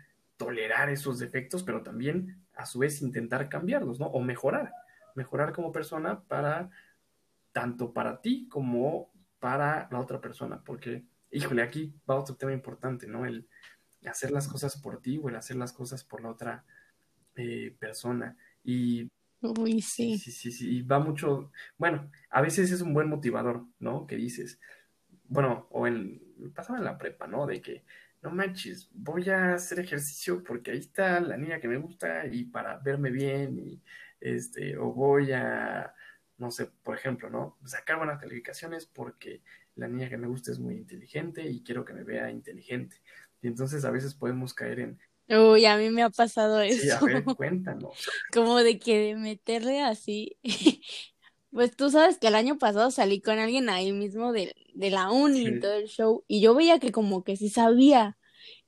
tolerar 0.44 0.90
esos 0.90 1.20
defectos, 1.20 1.64
pero 1.64 1.84
también 1.84 2.44
a 2.56 2.66
su 2.66 2.80
vez 2.80 3.02
intentar 3.02 3.50
cambiarlos, 3.50 4.00
¿no? 4.00 4.08
O 4.08 4.22
mejorar, 4.22 4.74
mejorar 5.16 5.54
como 5.54 5.72
persona 5.72 6.22
para, 6.22 6.70
tanto 7.52 7.94
para 7.94 8.22
ti 8.22 8.48
como 8.50 9.12
para 9.40 9.88
la 9.92 10.00
otra 10.00 10.22
persona, 10.22 10.62
porque, 10.64 11.04
híjole, 11.32 11.62
aquí 11.62 11.94
va 12.10 12.16
otro 12.16 12.36
tema 12.36 12.54
importante, 12.54 13.08
¿no? 13.08 13.26
El 13.26 13.48
hacer 14.06 14.32
las 14.32 14.48
cosas 14.48 14.78
por 14.78 15.02
ti 15.02 15.20
o 15.22 15.30
el 15.30 15.36
hacer 15.36 15.56
las 15.56 15.74
cosas 15.74 16.04
por 16.04 16.22
la 16.22 16.30
otra 16.30 16.66
eh, 17.36 17.76
persona. 17.80 18.36
Y 18.64 19.10
Uy, 19.42 19.82
sí. 19.82 20.18
Sí, 20.18 20.32
sí, 20.32 20.52
sí, 20.52 20.78
y 20.78 20.82
va 20.84 21.00
mucho, 21.00 21.52
bueno, 21.78 22.10
a 22.30 22.42
veces 22.42 22.72
es 22.72 22.82
un 22.82 22.94
buen 22.94 23.10
motivador, 23.10 23.66
¿no? 23.80 24.08
Que 24.08 24.16
dices, 24.16 24.60
bueno, 25.26 25.68
o 25.72 25.86
en, 25.86 26.22
pasaba 26.56 26.80
en 26.80 26.86
la 26.86 26.98
prepa, 26.98 27.28
¿no? 27.28 27.46
De 27.46 27.62
que, 27.62 27.84
no 28.24 28.32
manches, 28.32 28.90
voy 28.94 29.30
a 29.30 29.54
hacer 29.56 29.80
ejercicio 29.80 30.44
porque 30.44 30.72
ahí 30.72 30.80
está 30.80 31.20
la 31.20 31.38
niña 31.38 31.60
que 31.60 31.68
me 31.68 31.78
gusta 31.78 32.26
y 32.26 32.46
para 32.46 32.78
verme 32.78 33.12
bien, 33.12 33.60
y 33.60 33.82
este, 34.20 34.78
o 34.78 34.94
voy 34.94 35.34
a, 35.34 35.94
no 36.38 36.50
sé, 36.50 36.68
por 36.84 36.96
ejemplo, 36.96 37.30
¿no? 37.30 37.58
Sacar 37.66 37.98
buenas 37.98 38.20
calificaciones 38.20 38.86
porque 38.86 39.44
la 39.76 39.88
niña 39.88 40.10
que 40.10 40.18
me 40.18 40.28
gusta 40.28 40.52
es 40.52 40.60
muy 40.60 40.76
inteligente 40.76 41.44
y 41.44 41.64
quiero 41.64 41.84
que 41.84 41.94
me 41.94 42.04
vea 42.04 42.32
inteligente. 42.32 42.98
Y 43.42 43.48
entonces 43.48 43.84
a 43.84 43.92
veces 43.92 44.16
podemos 44.16 44.54
caer 44.54 44.80
en, 44.80 45.00
Uy, 45.28 45.66
a 45.66 45.78
mí 45.78 45.90
me 45.90 46.04
ha 46.04 46.10
pasado 46.10 46.62
sí, 46.70 46.90
a 46.90 46.98
eso. 46.98 47.06
ver, 47.06 47.24
cuéntanos. 47.38 48.10
Como 48.32 48.60
de 48.60 48.80
que 48.80 49.00
de 49.00 49.16
meterle 49.16 49.82
así. 49.82 50.38
Pues 51.54 51.76
tú 51.76 51.92
sabes 51.92 52.18
que 52.18 52.28
el 52.28 52.36
año 52.36 52.58
pasado 52.58 52.90
salí 52.92 53.22
con 53.22 53.38
alguien 53.40 53.70
ahí 53.70 53.92
mismo 53.94 54.32
de, 54.34 54.56
de 54.74 54.90
la 54.90 55.12
uni 55.12 55.50
y 55.52 55.54
Sí, 55.54 55.60
todo 55.60 55.74
el 55.76 55.86
show, 55.88 56.24
y 56.28 56.42
yo 56.42 56.56
veía 56.56 56.80
que 56.80 56.92
como 56.92 57.24
que 57.24 57.38
sí 57.38 57.50
sabía. 57.50 58.18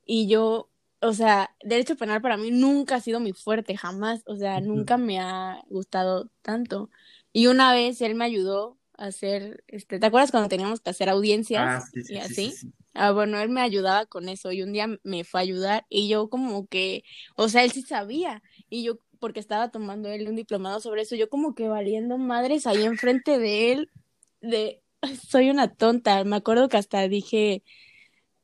Y 0.06 0.28
yo, 0.28 0.70
o 1.00 1.12
sea, 1.14 1.56
derecho 1.64 1.96
penal 1.96 2.22
para 2.22 2.36
mí 2.38 2.50
nunca 2.52 2.96
ha 2.96 3.00
sido 3.00 3.20
mi 3.20 3.32
fuerte, 3.32 3.76
jamás. 3.76 4.22
O 4.26 4.36
sea, 4.36 4.60
nunca 4.60 4.98
me 4.98 5.20
ha 5.20 5.62
gustado 5.68 6.30
tanto. 6.42 6.90
Y 7.32 7.48
una 7.48 7.72
vez 7.74 8.00
él 8.02 8.14
me 8.16 8.24
ayudó 8.26 8.78
a 8.98 9.06
hacer, 9.06 9.64
este, 9.68 9.98
¿te 10.00 10.06
acuerdas 10.06 10.30
cuando 10.32 10.48
teníamos 10.50 10.80
que 10.80 10.90
hacer 10.90 11.08
Ah, 11.54 11.80
audiencias 11.88 11.96
y 12.06 12.18
sí, 12.20 12.20
sí, 12.20 12.34
sí, 12.36 12.50
así? 12.50 12.52
sí. 12.52 12.72
Ah, 12.94 13.12
bueno, 13.12 13.38
él 13.40 13.50
me 13.50 13.60
ayudaba 13.60 14.06
con 14.06 14.28
eso 14.30 14.52
y 14.52 14.62
un 14.62 14.72
día 14.72 14.88
me 15.04 15.24
fue 15.24 15.40
a 15.40 15.42
ayudar 15.42 15.86
y 15.90 16.08
yo 16.08 16.30
como 16.30 16.66
que, 16.66 17.04
o 17.36 17.48
sea, 17.50 17.62
él 17.64 17.70
sí 17.72 17.82
sabía 17.82 18.42
y 18.70 18.84
yo, 18.84 18.98
porque 19.18 19.40
estaba 19.40 19.70
tomando 19.70 20.10
él 20.10 20.28
un 20.28 20.36
diplomado 20.36 20.80
sobre 20.80 21.02
eso, 21.02 21.16
yo 21.16 21.28
como 21.28 21.54
que 21.54 21.68
valiendo 21.68 22.18
madres 22.18 22.66
ahí 22.66 22.84
enfrente 22.84 23.38
de 23.38 23.72
él, 23.72 23.90
de, 24.40 24.82
soy 25.28 25.50
una 25.50 25.74
tonta, 25.74 26.24
me 26.24 26.36
acuerdo 26.36 26.68
que 26.68 26.76
hasta 26.76 27.08
dije, 27.08 27.62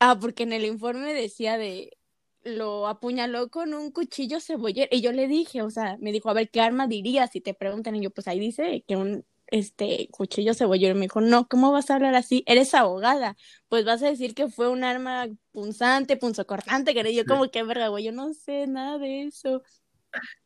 ah, 0.01 0.19
porque 0.21 0.45
en 0.45 0.53
el 0.53 0.65
informe 0.65 1.15
decía 1.15 1.59
de, 1.59 1.97
lo 2.45 2.89
apuñaló 2.89 3.51
con 3.51 3.75
un 3.75 3.91
cuchillo 3.93 4.41
cebollero 4.41 4.89
y 4.91 5.01
yo 5.01 5.13
le 5.13 5.29
dije, 5.29 5.63
o 5.63 5.71
sea, 5.71 5.97
me 6.01 6.13
dijo, 6.13 6.31
a 6.31 6.35
ver, 6.35 6.51
¿qué 6.51 6.61
arma 6.61 6.87
dirías 6.87 7.31
si 7.31 7.41
te 7.41 7.55
preguntan? 7.55 7.97
Y 7.97 8.03
yo, 8.03 8.11
pues 8.11 8.29
ahí 8.29 8.41
dice 8.41 8.85
que 8.87 8.97
un, 8.97 9.25
este, 9.53 10.09
cuchillo 10.11 10.55
cebollero. 10.55 10.95
Me 10.95 11.03
dijo, 11.03 11.21
no, 11.21 11.47
¿cómo 11.47 11.71
vas 11.71 11.91
a 11.91 11.95
hablar 11.95 12.15
así? 12.17 12.43
Eres 12.47 12.75
abogada, 12.75 13.37
pues 13.69 13.85
vas 13.85 14.03
a 14.03 14.09
decir 14.11 14.35
que 14.35 14.49
fue 14.49 14.69
un 14.69 14.83
arma 14.83 15.29
punzante, 15.53 16.17
punzocortante, 16.17 16.95
que 16.95 17.15
yo 17.15 17.25
como 17.27 17.51
que 17.51 17.63
verga, 17.63 17.89
güey, 17.89 18.05
yo 18.05 18.13
no 18.13 18.33
sé 18.35 18.67
nada 18.67 18.99
de 18.99 19.25
eso. 19.25 19.63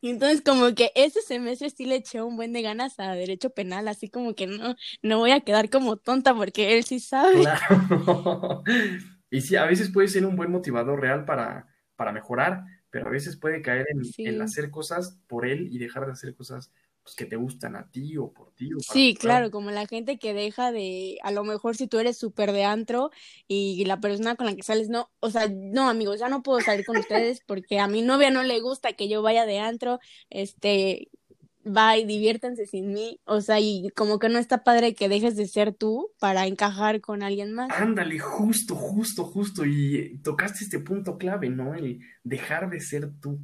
Y 0.00 0.10
entonces 0.10 0.42
como 0.42 0.74
que 0.74 0.92
ese 0.94 1.20
semestre 1.22 1.70
sí 1.70 1.86
le 1.86 1.96
eché 1.96 2.22
un 2.22 2.36
buen 2.36 2.52
de 2.52 2.62
ganas 2.62 2.98
a 2.98 3.12
derecho 3.12 3.50
penal, 3.50 3.88
así 3.88 4.08
como 4.08 4.34
que 4.34 4.46
no, 4.46 4.76
no 5.02 5.18
voy 5.18 5.32
a 5.32 5.40
quedar 5.40 5.70
como 5.70 5.96
tonta 5.96 6.34
porque 6.34 6.76
él 6.76 6.84
sí 6.84 7.00
sabe. 7.00 7.40
Claro. 7.40 8.62
Y 9.30 9.40
sí, 9.40 9.56
a 9.56 9.66
veces 9.66 9.90
puede 9.90 10.08
ser 10.08 10.24
un 10.24 10.36
buen 10.36 10.50
motivador 10.50 11.00
real 11.00 11.24
para, 11.24 11.66
para 11.96 12.12
mejorar, 12.12 12.64
pero 12.90 13.08
a 13.08 13.10
veces 13.10 13.36
puede 13.36 13.60
caer 13.60 13.86
en, 14.18 14.40
hacer 14.40 14.70
cosas 14.70 15.18
por 15.26 15.46
él 15.46 15.68
y 15.70 15.78
dejar 15.78 16.06
de 16.06 16.12
hacer 16.12 16.34
cosas 16.34 16.72
pues, 17.06 17.14
que 17.14 17.24
te 17.24 17.36
gustan 17.36 17.76
a 17.76 17.88
ti 17.88 18.16
o 18.16 18.32
por 18.32 18.50
ti 18.50 18.74
o 18.74 18.80
Sí, 18.80 19.14
claro, 19.14 19.52
como 19.52 19.70
la 19.70 19.86
gente 19.86 20.18
que 20.18 20.34
deja 20.34 20.72
de, 20.72 21.18
a 21.22 21.30
lo 21.30 21.44
mejor 21.44 21.76
si 21.76 21.86
tú 21.86 22.00
eres 22.00 22.18
súper 22.18 22.50
de 22.50 22.64
antro 22.64 23.12
y 23.46 23.84
la 23.84 24.00
persona 24.00 24.34
con 24.34 24.46
la 24.46 24.56
que 24.56 24.64
sales, 24.64 24.88
no, 24.88 25.08
o 25.20 25.30
sea, 25.30 25.48
no, 25.48 25.88
amigos, 25.88 26.18
ya 26.18 26.28
no 26.28 26.42
puedo 26.42 26.60
salir 26.60 26.84
con 26.84 26.96
ustedes 26.96 27.42
porque 27.46 27.78
a 27.78 27.86
mi 27.86 28.02
novia 28.02 28.30
no 28.30 28.42
le 28.42 28.58
gusta 28.58 28.94
que 28.94 29.08
yo 29.08 29.22
vaya 29.22 29.46
de 29.46 29.60
antro, 29.60 30.00
este, 30.30 31.10
va 31.64 31.96
y 31.96 32.04
diviértanse 32.04 32.66
sin 32.66 32.92
mí, 32.92 33.20
o 33.24 33.40
sea, 33.40 33.60
y 33.60 33.88
como 33.94 34.18
que 34.18 34.28
no 34.28 34.40
está 34.40 34.64
padre 34.64 34.96
que 34.96 35.08
dejes 35.08 35.36
de 35.36 35.46
ser 35.46 35.72
tú 35.72 36.10
para 36.18 36.48
encajar 36.48 37.00
con 37.00 37.22
alguien 37.22 37.52
más. 37.52 37.70
Ándale, 37.70 38.18
justo, 38.18 38.74
justo, 38.74 39.22
justo. 39.22 39.64
Y 39.64 40.18
tocaste 40.24 40.64
este 40.64 40.80
punto 40.80 41.18
clave, 41.18 41.50
¿no? 41.50 41.72
El 41.76 42.00
dejar 42.24 42.68
de 42.68 42.80
ser 42.80 43.12
tú. 43.20 43.38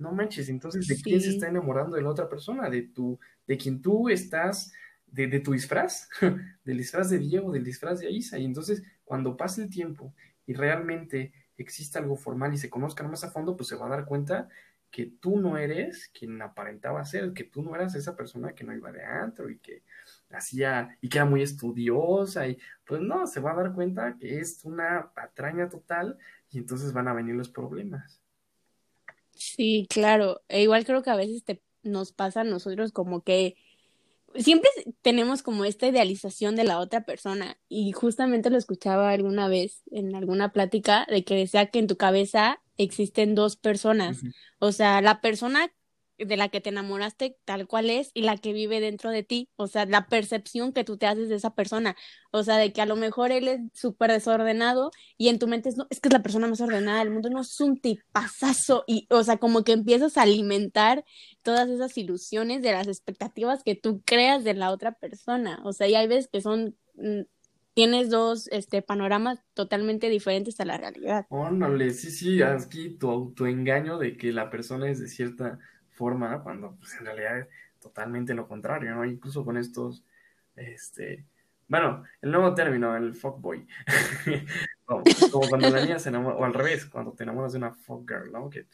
No 0.00 0.12
manches, 0.12 0.48
entonces, 0.48 0.86
¿de 0.88 0.96
quién 0.96 1.20
se 1.20 1.30
está 1.30 1.48
enamorando 1.48 1.96
de 1.96 2.02
la 2.02 2.08
otra 2.08 2.28
persona? 2.28 2.70
De 2.70 2.82
tu, 2.82 3.18
de 3.46 3.56
quien 3.58 3.82
tú 3.82 4.08
estás, 4.08 4.72
de, 5.06 5.26
de 5.26 5.40
tu 5.40 5.52
disfraz, 5.52 6.08
del 6.64 6.78
disfraz 6.78 7.10
de 7.10 7.18
Diego, 7.18 7.52
del 7.52 7.64
disfraz 7.64 8.00
de 8.00 8.06
Aisa. 8.06 8.38
Y 8.38 8.46
entonces, 8.46 8.82
cuando 9.04 9.36
pase 9.36 9.62
el 9.62 9.68
tiempo 9.68 10.14
y 10.46 10.54
realmente 10.54 11.32
exista 11.58 11.98
algo 11.98 12.16
formal 12.16 12.54
y 12.54 12.58
se 12.58 12.70
conozcan 12.70 13.10
más 13.10 13.24
a 13.24 13.30
fondo, 13.30 13.56
pues 13.56 13.68
se 13.68 13.76
va 13.76 13.86
a 13.86 13.90
dar 13.90 14.06
cuenta 14.06 14.48
que 14.90 15.06
tú 15.06 15.38
no 15.38 15.56
eres 15.56 16.10
quien 16.12 16.40
aparentaba 16.42 17.04
ser, 17.04 17.32
que 17.32 17.44
tú 17.44 17.62
no 17.62 17.74
eras 17.74 17.94
esa 17.94 18.16
persona 18.16 18.54
que 18.54 18.64
no 18.64 18.74
iba 18.74 18.90
de 18.90 19.04
antro 19.04 19.48
y 19.48 19.58
que 19.58 19.84
hacía, 20.30 20.96
y 21.00 21.08
que 21.08 21.18
era 21.18 21.24
muy 21.24 21.42
estudiosa 21.42 22.48
y 22.48 22.58
pues 22.84 23.00
no, 23.00 23.26
se 23.26 23.40
va 23.40 23.52
a 23.52 23.56
dar 23.56 23.72
cuenta 23.72 24.16
que 24.18 24.40
es 24.40 24.64
una 24.64 25.12
patraña 25.14 25.68
total 25.68 26.18
y 26.50 26.58
entonces 26.58 26.92
van 26.92 27.08
a 27.08 27.12
venir 27.12 27.34
los 27.34 27.50
problemas. 27.50 28.20
Sí, 29.40 29.86
claro, 29.90 30.42
e 30.48 30.62
igual 30.62 30.84
creo 30.84 31.02
que 31.02 31.10
a 31.10 31.16
veces 31.16 31.44
te, 31.44 31.62
nos 31.82 32.12
pasa 32.12 32.42
a 32.42 32.44
nosotros 32.44 32.92
como 32.92 33.22
que 33.22 33.56
siempre 34.34 34.70
tenemos 35.02 35.42
como 35.42 35.64
esta 35.64 35.88
idealización 35.88 36.56
de 36.56 36.64
la 36.64 36.78
otra 36.78 37.04
persona. 37.04 37.58
Y 37.68 37.92
justamente 37.92 38.50
lo 38.50 38.58
escuchaba 38.58 39.10
alguna 39.10 39.48
vez 39.48 39.82
en 39.90 40.14
alguna 40.14 40.52
plática 40.52 41.06
de 41.08 41.24
que 41.24 41.34
decía 41.34 41.66
que 41.66 41.78
en 41.78 41.86
tu 41.86 41.96
cabeza 41.96 42.62
existen 42.76 43.34
dos 43.34 43.56
personas, 43.56 44.20
o 44.58 44.72
sea, 44.72 45.02
la 45.02 45.20
persona 45.20 45.70
de 46.26 46.36
la 46.36 46.48
que 46.48 46.60
te 46.60 46.70
enamoraste 46.70 47.36
tal 47.44 47.66
cual 47.66 47.90
es 47.90 48.10
y 48.14 48.22
la 48.22 48.36
que 48.36 48.52
vive 48.52 48.80
dentro 48.80 49.10
de 49.10 49.22
ti, 49.22 49.48
o 49.56 49.66
sea, 49.66 49.86
la 49.86 50.06
percepción 50.06 50.72
que 50.72 50.84
tú 50.84 50.96
te 50.96 51.06
haces 51.06 51.28
de 51.28 51.36
esa 51.36 51.54
persona, 51.54 51.96
o 52.30 52.42
sea, 52.42 52.56
de 52.56 52.72
que 52.72 52.80
a 52.80 52.86
lo 52.86 52.96
mejor 52.96 53.32
él 53.32 53.48
es 53.48 53.60
súper 53.74 54.12
desordenado 54.12 54.90
y 55.16 55.28
en 55.28 55.38
tu 55.38 55.46
mente 55.46 55.68
es, 55.68 55.76
no, 55.76 55.86
es 55.90 56.00
que 56.00 56.08
es 56.08 56.12
la 56.12 56.22
persona 56.22 56.46
más 56.46 56.60
ordenada 56.60 57.00
del 57.00 57.10
mundo, 57.10 57.30
no 57.30 57.40
es 57.40 57.60
un 57.60 57.80
tipazazo 57.80 58.84
y, 58.86 59.06
o 59.10 59.22
sea, 59.24 59.38
como 59.38 59.64
que 59.64 59.72
empiezas 59.72 60.16
a 60.16 60.22
alimentar 60.22 61.04
todas 61.42 61.68
esas 61.68 61.96
ilusiones 61.96 62.62
de 62.62 62.72
las 62.72 62.86
expectativas 62.86 63.62
que 63.64 63.74
tú 63.74 64.02
creas 64.04 64.44
de 64.44 64.54
la 64.54 64.70
otra 64.70 64.92
persona. 64.92 65.60
O 65.64 65.72
sea, 65.72 65.88
y 65.88 65.94
hay 65.94 66.06
veces 66.06 66.28
que 66.32 66.40
son, 66.40 66.76
mm, 66.96 67.22
tienes 67.74 68.10
dos 68.10 68.48
este, 68.48 68.82
panoramas 68.82 69.40
totalmente 69.54 70.08
diferentes 70.08 70.60
a 70.60 70.64
la 70.64 70.76
realidad. 70.76 71.26
Óndale, 71.30 71.90
sí, 71.90 72.10
sí, 72.10 72.42
aquí 72.42 72.90
tu 72.90 73.10
autoengaño 73.10 73.98
de 73.98 74.16
que 74.16 74.32
la 74.32 74.50
persona 74.50 74.90
es 74.90 75.00
de 75.00 75.08
cierta 75.08 75.58
forma, 76.00 76.42
cuando 76.42 76.76
pues 76.76 76.94
en 76.98 77.04
realidad 77.04 77.40
es 77.40 77.48
totalmente 77.78 78.32
lo 78.32 78.48
contrario, 78.48 78.94
¿no? 78.94 79.04
Incluso 79.04 79.44
con 79.44 79.58
estos, 79.58 80.02
este, 80.56 81.26
bueno, 81.68 82.04
el 82.22 82.30
nuevo 82.30 82.54
término, 82.54 82.96
el 82.96 83.14
fuckboy, 83.14 83.68
como, 84.86 85.04
como 85.30 85.48
cuando 85.50 85.68
la 85.68 85.82
niña 85.82 85.98
se 85.98 86.08
enamora, 86.08 86.36
o 86.36 86.44
al 86.46 86.54
revés, 86.54 86.86
cuando 86.86 87.12
te 87.12 87.24
enamoras 87.24 87.52
de 87.52 87.58
una 87.58 87.74
fuckgirl, 87.74 88.32
¿no? 88.32 88.48
Que 88.48 88.66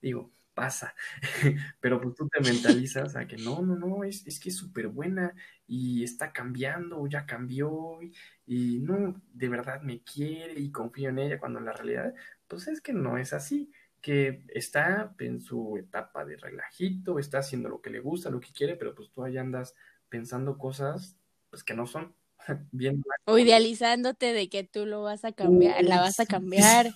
digo, 0.00 0.32
pasa, 0.54 0.92
pero 1.80 2.00
pues 2.00 2.16
tú 2.16 2.28
te 2.28 2.40
mentalizas 2.40 3.14
a 3.14 3.28
que 3.28 3.36
no, 3.36 3.62
no, 3.62 3.76
no, 3.76 4.02
es, 4.02 4.26
es 4.26 4.40
que 4.40 4.48
es 4.48 4.56
súper 4.56 4.88
buena 4.88 5.32
y 5.68 6.02
está 6.02 6.32
cambiando, 6.32 7.06
ya 7.06 7.26
cambió 7.26 8.02
y, 8.02 8.12
y 8.44 8.80
no, 8.80 9.22
de 9.32 9.48
verdad 9.48 9.82
me 9.82 10.02
quiere 10.02 10.58
y 10.58 10.72
confío 10.72 11.10
en 11.10 11.20
ella, 11.20 11.38
cuando 11.38 11.60
en 11.60 11.66
la 11.66 11.72
realidad, 11.72 12.12
pues 12.48 12.66
es 12.66 12.80
que 12.80 12.92
no 12.92 13.18
es 13.18 13.32
así 13.32 13.70
que 14.02 14.44
está 14.48 15.14
en 15.20 15.40
su 15.40 15.78
etapa 15.78 16.24
de 16.24 16.36
relajito, 16.36 17.18
está 17.18 17.38
haciendo 17.38 17.68
lo 17.68 17.80
que 17.80 17.90
le 17.90 18.00
gusta, 18.00 18.30
lo 18.30 18.40
que 18.40 18.52
quiere, 18.52 18.74
pero 18.76 18.94
pues 18.94 19.10
tú 19.10 19.24
ahí 19.24 19.38
andas 19.38 19.74
pensando 20.08 20.58
cosas 20.58 21.16
pues 21.48 21.62
que 21.62 21.74
no 21.74 21.86
son 21.86 22.14
bien. 22.72 23.02
O 23.24 23.38
idealizándote 23.38 24.32
de 24.32 24.48
que 24.48 24.64
tú 24.64 24.84
lo 24.86 25.02
vas 25.02 25.24
a 25.24 25.32
cambiar, 25.32 25.84
la 25.84 26.00
vas 26.00 26.18
a 26.18 26.24
sí. 26.24 26.28
cambiar. 26.28 26.92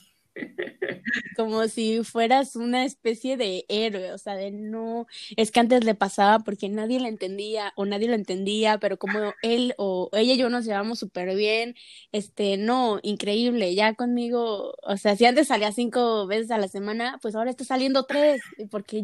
Como 1.37 1.69
si 1.69 2.03
fueras 2.05 2.57
una 2.57 2.85
especie 2.85 3.37
de 3.37 3.65
héroe, 3.69 4.13
o 4.13 4.19
sea, 4.19 4.35
de 4.35 4.51
no, 4.51 5.07
es 5.37 5.51
que 5.51 5.61
antes 5.61 5.85
le 5.85 5.95
pasaba 5.95 6.41
porque 6.41 6.69
nadie 6.69 7.01
la 7.01 7.09
entendía 7.09 7.73
o 7.77 7.85
nadie 7.85 8.09
lo 8.09 8.15
entendía, 8.15 8.79
pero 8.79 8.99
como 8.99 9.35
él 9.43 9.75
o 9.79 10.11
ella 10.13 10.35
y 10.35 10.39
yo 10.39 10.49
nos 10.49 10.65
llevamos 10.65 10.99
súper 10.99 11.35
bien, 11.37 11.75
este, 12.13 12.57
no, 12.57 13.01
increíble, 13.03 13.75
ya 13.75 13.95
conmigo, 13.95 14.75
o 14.83 14.97
sea, 14.97 15.17
si 15.17 15.25
antes 15.25 15.49
salía 15.49 15.73
cinco 15.73 16.27
veces 16.27 16.51
a 16.51 16.59
la 16.59 16.69
semana, 16.69 17.19
pues 17.23 17.35
ahora 17.35 17.51
está 17.51 17.65
saliendo 17.65 18.05
tres, 18.05 18.41
porque 18.71 19.03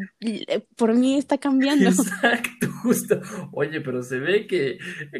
por 0.75 0.93
mí 0.95 1.17
está 1.17 1.37
cambiando. 1.37 1.89
Exacto, 1.89 2.67
justo. 2.83 3.21
Oye, 3.51 3.81
pero 3.81 4.03
se 4.03 4.19
ve 4.19 4.47
que 4.47 4.77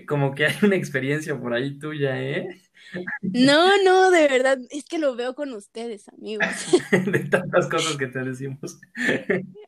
como 0.07 0.33
que 0.35 0.45
hay 0.45 0.55
una 0.61 0.75
experiencia 0.75 1.39
por 1.39 1.53
ahí 1.53 1.77
tuya, 1.77 2.21
¿eh? 2.21 2.47
No, 3.21 3.83
no, 3.83 4.11
de 4.11 4.27
verdad, 4.27 4.59
es 4.69 4.85
que 4.85 4.99
lo 4.99 5.15
veo 5.15 5.35
con 5.35 5.53
ustedes, 5.53 6.07
amigos. 6.09 6.45
de 6.91 7.19
tantas 7.29 7.67
cosas 7.67 7.97
que 7.97 8.07
te 8.07 8.23
decimos. 8.23 8.79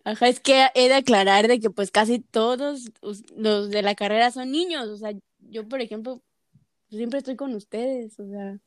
Ajá, 0.04 0.28
es 0.28 0.40
que 0.40 0.68
he 0.76 0.88
de 0.88 0.96
aclarar 0.96 1.48
de 1.48 1.60
que 1.60 1.70
pues 1.70 1.92
casi 1.92 2.20
todos 2.20 2.92
los 3.36 3.70
de 3.70 3.82
la 3.82 3.96
carrera 3.96 4.32
son 4.32 4.52
niños, 4.52 4.88
o 4.88 4.98
sea, 4.98 5.12
yo 5.40 5.68
por 5.68 5.82
ejemplo 5.82 6.22
siempre 6.90 7.20
estoy 7.20 7.36
con 7.36 7.54
ustedes, 7.56 8.20
o 8.20 8.28
sea. 8.30 8.60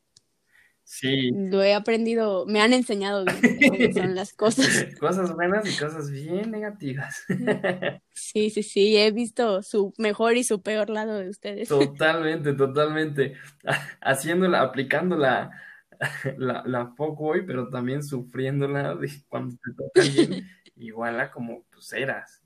Sí. 0.91 1.29
Lo 1.31 1.61
he 1.61 1.75
aprendido, 1.75 2.47
me 2.47 2.61
han 2.61 2.73
enseñado 2.73 3.23
cómo 3.23 3.93
son 3.93 4.15
las 4.15 4.33
cosas. 4.33 4.65
cosas 4.99 5.35
buenas 5.35 5.63
y 5.71 5.79
cosas 5.79 6.09
bien 6.09 6.49
negativas. 6.49 7.25
sí, 8.11 8.49
sí, 8.49 8.63
sí, 8.63 8.97
he 8.97 9.11
visto 9.11 9.61
su 9.61 9.93
mejor 9.99 10.35
y 10.35 10.43
su 10.43 10.63
peor 10.63 10.89
lado 10.89 11.19
de 11.19 11.29
ustedes. 11.29 11.69
Totalmente, 11.69 12.53
totalmente. 12.53 13.35
Haciéndola, 14.01 14.61
aplicándola 14.61 15.51
la, 16.37 16.63
la 16.65 16.91
hoy, 16.97 17.43
pero 17.45 17.69
también 17.69 18.03
sufriéndola 18.03 18.95
de 18.95 19.11
cuando 19.29 19.55
te 19.63 19.71
toca 19.75 20.01
bien, 20.01 20.47
igual 20.75 21.19
a 21.19 21.29
como 21.29 21.65
pues 21.71 21.93
eras. 21.93 22.41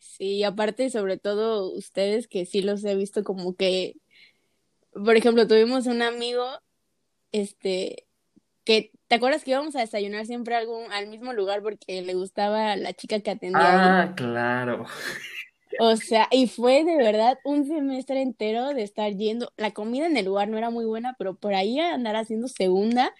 Sí, 0.00 0.42
aparte, 0.42 0.90
sobre 0.90 1.18
todo 1.18 1.72
ustedes 1.72 2.26
que 2.26 2.46
sí 2.46 2.62
los 2.62 2.84
he 2.84 2.96
visto 2.96 3.22
como 3.22 3.54
que 3.54 3.94
por 5.04 5.16
ejemplo, 5.16 5.46
tuvimos 5.46 5.86
un 5.86 6.02
amigo, 6.02 6.46
este, 7.32 8.06
que, 8.64 8.92
¿te 9.06 9.14
acuerdas 9.14 9.44
que 9.44 9.52
íbamos 9.52 9.76
a 9.76 9.80
desayunar 9.80 10.26
siempre 10.26 10.54
algún, 10.54 10.90
al 10.92 11.08
mismo 11.08 11.32
lugar 11.32 11.62
porque 11.62 12.02
le 12.02 12.14
gustaba 12.14 12.76
la 12.76 12.92
chica 12.92 13.20
que 13.20 13.30
atendía? 13.30 14.02
Ah, 14.02 14.14
claro. 14.14 14.86
O 15.80 15.96
sea, 15.96 16.28
y 16.30 16.48
fue 16.48 16.84
de 16.84 16.96
verdad 16.96 17.38
un 17.44 17.66
semestre 17.66 18.22
entero 18.22 18.68
de 18.74 18.82
estar 18.82 19.12
yendo. 19.12 19.52
La 19.56 19.70
comida 19.70 20.06
en 20.06 20.16
el 20.16 20.26
lugar 20.26 20.48
no 20.48 20.58
era 20.58 20.70
muy 20.70 20.84
buena, 20.84 21.14
pero 21.18 21.34
por 21.36 21.54
ahí 21.54 21.78
andar 21.78 22.16
haciendo 22.16 22.48
segunda, 22.48 23.14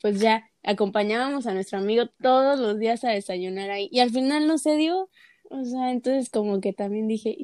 pues 0.00 0.20
ya 0.20 0.50
acompañábamos 0.62 1.46
a 1.46 1.54
nuestro 1.54 1.78
amigo 1.78 2.06
todos 2.20 2.58
los 2.58 2.78
días 2.78 3.04
a 3.04 3.10
desayunar 3.10 3.70
ahí. 3.70 3.88
Y 3.90 4.00
al 4.00 4.10
final 4.10 4.46
no 4.46 4.58
se 4.58 4.76
dio. 4.76 5.08
O 5.54 5.64
sea, 5.64 5.92
entonces 5.92 6.30
como 6.30 6.60
que 6.60 6.72
también 6.72 7.06
dije, 7.06 7.36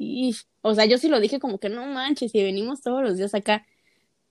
o 0.61 0.75
sea, 0.75 0.85
yo 0.85 0.97
sí 0.97 1.07
lo 1.07 1.21
dije 1.21 1.39
como 1.39 1.59
que 1.59 1.69
no 1.69 1.85
manches, 1.85 2.33
si 2.33 2.43
venimos 2.43 2.81
todos 2.81 3.01
los 3.01 3.15
días 3.15 3.33
acá, 3.33 3.65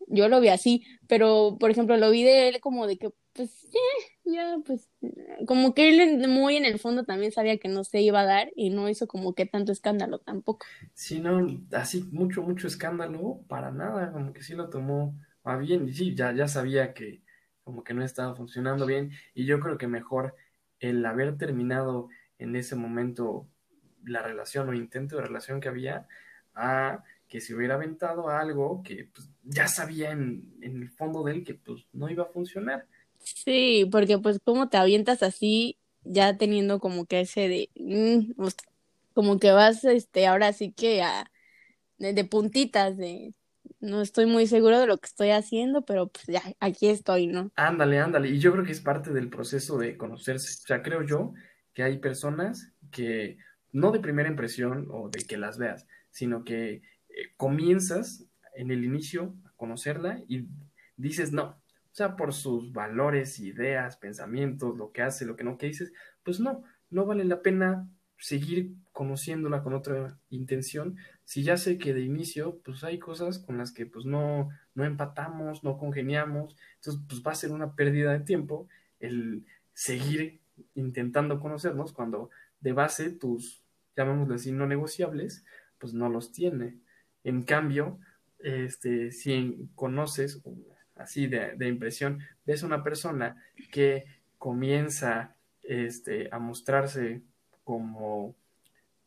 yo 0.07 0.29
lo 0.29 0.41
vi 0.41 0.49
así, 0.49 0.85
pero 1.09 1.57
por 1.59 1.71
ejemplo 1.71 1.97
lo 1.97 2.11
vi 2.11 2.23
de 2.23 2.49
él 2.49 2.61
como 2.61 2.87
de 2.87 2.99
que, 2.99 3.11
pues, 3.33 3.51
ya, 4.25 4.59
pues, 4.67 4.91
como 5.47 5.73
que 5.73 5.89
él 5.89 6.29
muy 6.29 6.57
en 6.57 6.67
el 6.67 6.79
fondo 6.79 7.05
también 7.05 7.33
sabía 7.33 7.57
que 7.57 7.69
no 7.69 7.83
se 7.85 8.03
iba 8.03 8.21
a 8.21 8.27
dar 8.27 8.51
y 8.55 8.69
no 8.69 8.91
hizo 8.91 9.07
como 9.07 9.35
que 9.35 9.47
tanto 9.47 9.73
escándalo 9.73 10.19
tampoco. 10.19 10.67
Sí, 10.93 11.21
no, 11.21 11.47
así 11.73 12.05
mucho, 12.13 12.43
mucho 12.43 12.67
escándalo, 12.67 13.41
para 13.49 13.71
nada, 13.71 14.13
como 14.13 14.35
que 14.35 14.43
sí 14.43 14.55
lo 14.55 14.69
tomó 14.69 15.19
a 15.43 15.57
bien 15.57 15.89
y 15.89 15.95
sí, 15.95 16.15
ya, 16.15 16.35
ya 16.35 16.49
sabía 16.49 16.93
que 16.93 17.23
como 17.65 17.83
que 17.83 17.95
no 17.95 18.05
estaba 18.05 18.35
funcionando 18.35 18.85
bien 18.85 19.13
y 19.33 19.47
yo 19.47 19.59
creo 19.59 19.79
que 19.79 19.87
mejor 19.87 20.35
el 20.81 21.05
haber 21.07 21.39
terminado 21.39 22.09
en 22.39 22.57
ese 22.57 22.77
momento 22.77 23.49
la 24.05 24.23
relación 24.23 24.69
o 24.69 24.75
intento 24.75 25.17
de 25.17 25.23
relación 25.23 25.61
que 25.61 25.69
había 25.69 26.07
a 26.55 27.03
que 27.29 27.41
se 27.41 27.55
hubiera 27.55 27.75
aventado 27.75 28.29
algo 28.29 28.83
que 28.83 29.09
pues, 29.15 29.31
ya 29.45 29.69
sabía 29.69 30.11
en, 30.11 30.53
el 30.61 30.91
fondo 30.91 31.23
de 31.23 31.33
él 31.33 31.45
que 31.45 31.55
pues 31.55 31.87
no 31.93 32.11
iba 32.11 32.25
a 32.25 32.29
funcionar. 32.29 32.87
Sí, 33.19 33.89
porque 33.91 34.19
pues 34.19 34.41
cómo 34.43 34.69
te 34.69 34.77
avientas 34.77 35.23
así 35.23 35.79
ya 36.03 36.37
teniendo 36.37 36.81
como 36.81 37.07
que 37.07 37.21
ese 37.21 37.49
de 37.49 37.71
mm, 37.77 38.33
pues, 38.33 38.57
como 39.15 39.39
que 39.39 39.53
vas 39.53 39.85
este 39.85 40.27
ahora 40.27 40.53
sí 40.53 40.73
que 40.73 41.03
a 41.03 41.31
de, 41.99 42.25
puntitas 42.25 42.97
de 42.97 43.35
no 43.79 44.01
estoy 44.01 44.27
muy 44.27 44.47
seguro 44.47 44.81
de 44.81 44.87
lo 44.87 44.99
que 44.99 45.07
estoy 45.07 45.31
haciendo, 45.31 45.83
pero 45.85 46.09
pues 46.09 46.27
ya 46.27 46.43
aquí 46.61 46.89
estoy, 46.89 47.27
¿no? 47.27 47.51
Ándale, 47.57 47.99
ándale, 47.99 48.29
y 48.29 48.39
yo 48.39 48.53
creo 48.53 48.65
que 48.65 48.73
es 48.73 48.81
parte 48.81 49.13
del 49.13 49.29
proceso 49.29 49.79
de 49.79 49.97
conocerse. 49.97 50.63
O 50.65 50.67
sea, 50.67 50.83
creo 50.83 51.03
yo 51.03 51.35
que 51.73 51.83
hay 51.83 51.99
personas 51.99 52.73
que 52.91 53.39
no 53.73 53.93
de 53.93 54.01
primera 54.01 54.29
impresión 54.29 54.89
o 54.91 55.09
de 55.09 55.21
que 55.21 55.37
las 55.37 55.59
veas, 55.59 55.87
sino 56.11 56.45
que 56.45 56.83
eh, 57.09 57.33
comienzas 57.37 58.27
en 58.55 58.71
el 58.71 58.85
inicio 58.85 59.35
a 59.45 59.53
conocerla 59.57 60.23
y 60.29 60.49
dices 60.97 61.33
no. 61.33 61.61
O 61.93 61.95
sea, 61.95 62.17
por 62.17 62.33
sus 62.33 62.73
valores, 62.73 63.41
ideas, 63.41 63.97
pensamientos, 63.97 64.77
lo 64.77 64.93
que 64.93 65.03
hace, 65.03 65.27
lo 65.27 65.37
que 65.37 65.45
no, 65.45 65.59
que 65.59 65.67
dices, 65.67 65.93
pues 66.23 66.39
no, 66.39 66.63
no 66.89 67.05
vale 67.05 67.25
la 67.25 67.43
pena 67.43 67.89
seguir 68.17 68.75
conociéndola 68.93 69.63
con 69.63 69.73
otra 69.73 70.19
intención 70.29 70.97
si 71.25 71.43
ya 71.43 71.57
sé 71.57 71.79
que 71.79 71.95
de 71.95 72.03
inicio 72.03 72.61
pues 72.65 72.85
hay 72.85 72.99
cosas 72.99 73.39
con 73.39 73.57
las 73.57 73.73
que 73.73 73.87
pues 73.87 74.05
no, 74.05 74.51
no 74.75 74.85
empatamos, 74.85 75.65
no 75.65 75.79
congeniamos, 75.79 76.57
entonces 76.75 77.03
pues 77.09 77.23
va 77.27 77.33
a 77.33 77.37
ser 77.37 77.53
una 77.53 77.75
pérdida 77.77 78.13
de 78.13 78.21
tiempo 78.21 78.69
el 78.99 79.47
seguir 79.73 80.41
intentando 80.75 81.41
conocernos 81.41 81.93
cuando 81.93 82.31
de 82.61 82.73
base 82.73 83.11
tus, 83.11 83.60
llamémosle 83.97 84.37
así, 84.37 84.53
no 84.53 84.67
negociables, 84.67 85.45
pues 85.79 85.95
no 85.95 86.09
los 86.09 86.33
tiene. 86.33 86.79
En 87.25 87.43
cambio, 87.43 87.99
este, 88.39 89.11
si 89.11 89.69
conoces, 89.75 90.43
así 90.97 91.27
de, 91.27 91.57
de 91.57 91.69
impresión, 91.69 92.21
ves 92.45 92.63
una 92.63 92.83
persona 92.83 93.43
que 93.71 94.05
comienza 94.39 95.37
este, 95.63 96.29
a 96.33 96.39
mostrarse 96.39 97.23
como, 97.65 98.35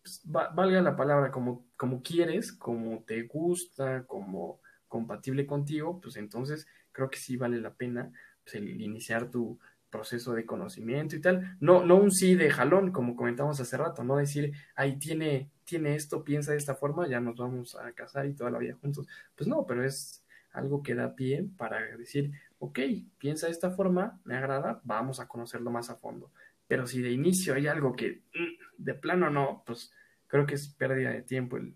pues, 0.02 0.22
valga 0.26 0.82
la 0.82 0.96
palabra, 0.96 1.32
como, 1.32 1.66
como 1.76 2.02
quieres, 2.02 2.54
como 2.54 3.04
te 3.04 3.24
gusta, 3.24 4.06
como 4.06 4.60
compatible 4.88 5.46
contigo, 5.46 6.00
pues 6.00 6.18
entonces 6.18 6.68
creo 6.92 7.10
que 7.10 7.18
sí 7.18 7.36
vale 7.36 7.60
la 7.60 7.74
pena 7.74 8.12
pues, 8.44 8.56
el 8.56 8.80
iniciar 8.80 9.32
tu, 9.32 9.60
proceso 9.94 10.34
de 10.34 10.46
conocimiento 10.46 11.16
y 11.16 11.22
tal. 11.22 11.56
No, 11.60 11.86
no 11.86 11.98
un 11.98 12.12
sí 12.12 12.34
de 12.34 12.50
jalón, 12.50 12.92
como 12.92 13.16
comentamos 13.16 13.60
hace 13.60 13.78
rato, 13.78 14.04
no 14.04 14.18
decir, 14.18 14.52
ahí 14.76 14.98
tiene, 14.98 15.52
tiene 15.66 15.96
esto, 15.96 16.24
piensa 16.24 16.52
de 16.52 16.58
esta 16.58 16.74
forma, 16.74 17.08
ya 17.08 17.20
nos 17.20 17.36
vamos 17.38 17.76
a 17.76 17.92
casar 17.94 18.26
y 18.26 18.34
toda 18.34 18.50
la 18.50 18.58
vida 18.58 18.76
juntos. 18.82 19.08
Pues 19.36 19.48
no, 19.48 19.68
pero 19.68 19.86
es 19.86 20.26
algo 20.52 20.82
que 20.82 20.96
da 20.96 21.16
pie 21.16 21.48
para 21.58 21.80
decir, 21.96 22.32
ok, 22.58 22.80
piensa 23.20 23.46
de 23.46 23.52
esta 23.52 23.70
forma, 23.70 24.20
me 24.24 24.36
agrada, 24.36 24.82
vamos 24.84 25.20
a 25.20 25.28
conocerlo 25.28 25.70
más 25.70 25.92
a 25.92 25.96
fondo. 25.96 26.32
Pero 26.68 26.88
si 26.88 27.04
de 27.04 27.12
inicio 27.12 27.54
hay 27.54 27.68
algo 27.68 27.96
que 27.96 28.24
mm, 28.34 28.84
de 28.84 28.94
plano 28.96 29.30
no, 29.30 29.64
pues 29.64 29.94
creo 30.26 30.48
que 30.48 30.56
es 30.56 30.70
pérdida 30.70 31.12
de 31.12 31.22
tiempo 31.22 31.58
el 31.58 31.76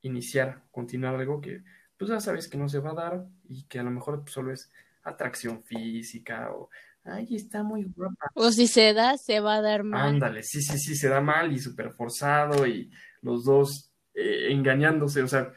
iniciar, 0.00 0.62
continuar 0.70 1.14
algo 1.14 1.42
que 1.42 1.62
pues 1.98 2.10
ya 2.10 2.20
sabes 2.20 2.48
que 2.48 2.56
no 2.56 2.68
se 2.68 2.80
va 2.80 2.90
a 2.92 2.94
dar 2.94 3.26
y 3.44 3.64
que 3.64 3.78
a 3.78 3.82
lo 3.82 3.90
mejor 3.90 4.24
solo 4.26 4.50
es 4.50 4.72
atracción 5.04 5.62
física 5.62 6.50
o 6.52 6.70
ay, 7.04 7.36
está 7.36 7.62
muy 7.62 7.84
guapa. 7.84 8.30
O 8.34 8.50
si 8.50 8.66
se 8.66 8.92
da, 8.92 9.16
se 9.18 9.40
va 9.40 9.56
a 9.56 9.62
dar 9.62 9.84
mal. 9.84 10.14
Ándale, 10.14 10.42
sí, 10.42 10.62
sí, 10.62 10.78
sí, 10.78 10.96
se 10.96 11.08
da 11.08 11.20
mal 11.20 11.52
y 11.52 11.58
súper 11.58 11.92
forzado 11.92 12.66
y 12.66 12.90
los 13.22 13.44
dos 13.44 13.92
eh, 14.14 14.48
engañándose, 14.50 15.22
o 15.22 15.28
sea, 15.28 15.52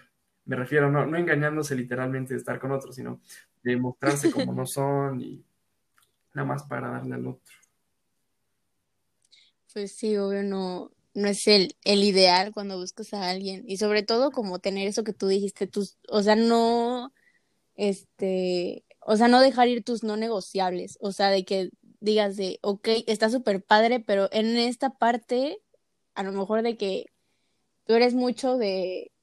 me 0.46 0.56
refiero, 0.56 0.90
no, 0.90 1.06
no 1.06 1.18
engañándose 1.18 1.76
literalmente 1.76 2.34
de 2.34 2.40
estar 2.40 2.60
con 2.60 2.72
otro, 2.72 2.92
sino 2.92 3.22
de 3.64 3.78
mostrarse 3.78 4.32
como 4.32 4.54
no 4.54 4.66
son 4.66 5.22
y 5.22 5.44
nada 6.34 6.48
más 6.48 6.64
para 6.64 6.90
darle 6.90 7.16
al 7.16 7.28
otro. 7.28 7.54
Pues 9.74 9.92
sí, 9.92 10.18
obvio, 10.18 10.44
no, 10.44 10.92
no 11.14 11.28
es 11.28 11.48
el, 11.48 11.76
el 11.84 12.04
ideal 12.04 12.52
cuando 12.54 12.78
buscas 12.78 13.14
a 13.14 13.30
alguien 13.30 13.64
y 13.68 13.78
sobre 13.78 14.04
todo 14.04 14.32
como 14.32 14.60
tener 14.60 14.88
eso 14.88 15.04
que 15.04 15.14
tú 15.14 15.28
dijiste, 15.28 15.68
tus, 15.68 15.98
o 16.08 16.24
sea, 16.24 16.36
no, 16.36 17.14
este, 17.76 18.86
o 19.10 19.16
sea, 19.16 19.30
no 19.30 19.40
dejar 19.40 19.70
ir 19.70 19.86
tus 19.86 20.04
no 20.04 20.18
negociables, 20.18 20.98
o 21.00 21.14
sea, 21.14 21.30
de 21.30 21.46
que 21.46 21.70
digas 22.02 22.36
de, 22.36 22.60
ok, 22.62 22.90
está 23.08 23.30
súper 23.30 23.64
padre, 23.64 24.02
pero 24.02 24.28
en 24.34 24.58
esta 24.58 24.98
parte, 24.98 25.60
a 26.14 26.24
lo 26.24 26.34
mejor 26.34 26.62
de 26.62 26.76
que 26.76 27.06
tú 27.86 27.94
eres 27.94 28.14
mucho 28.14 28.58
de 28.58 29.14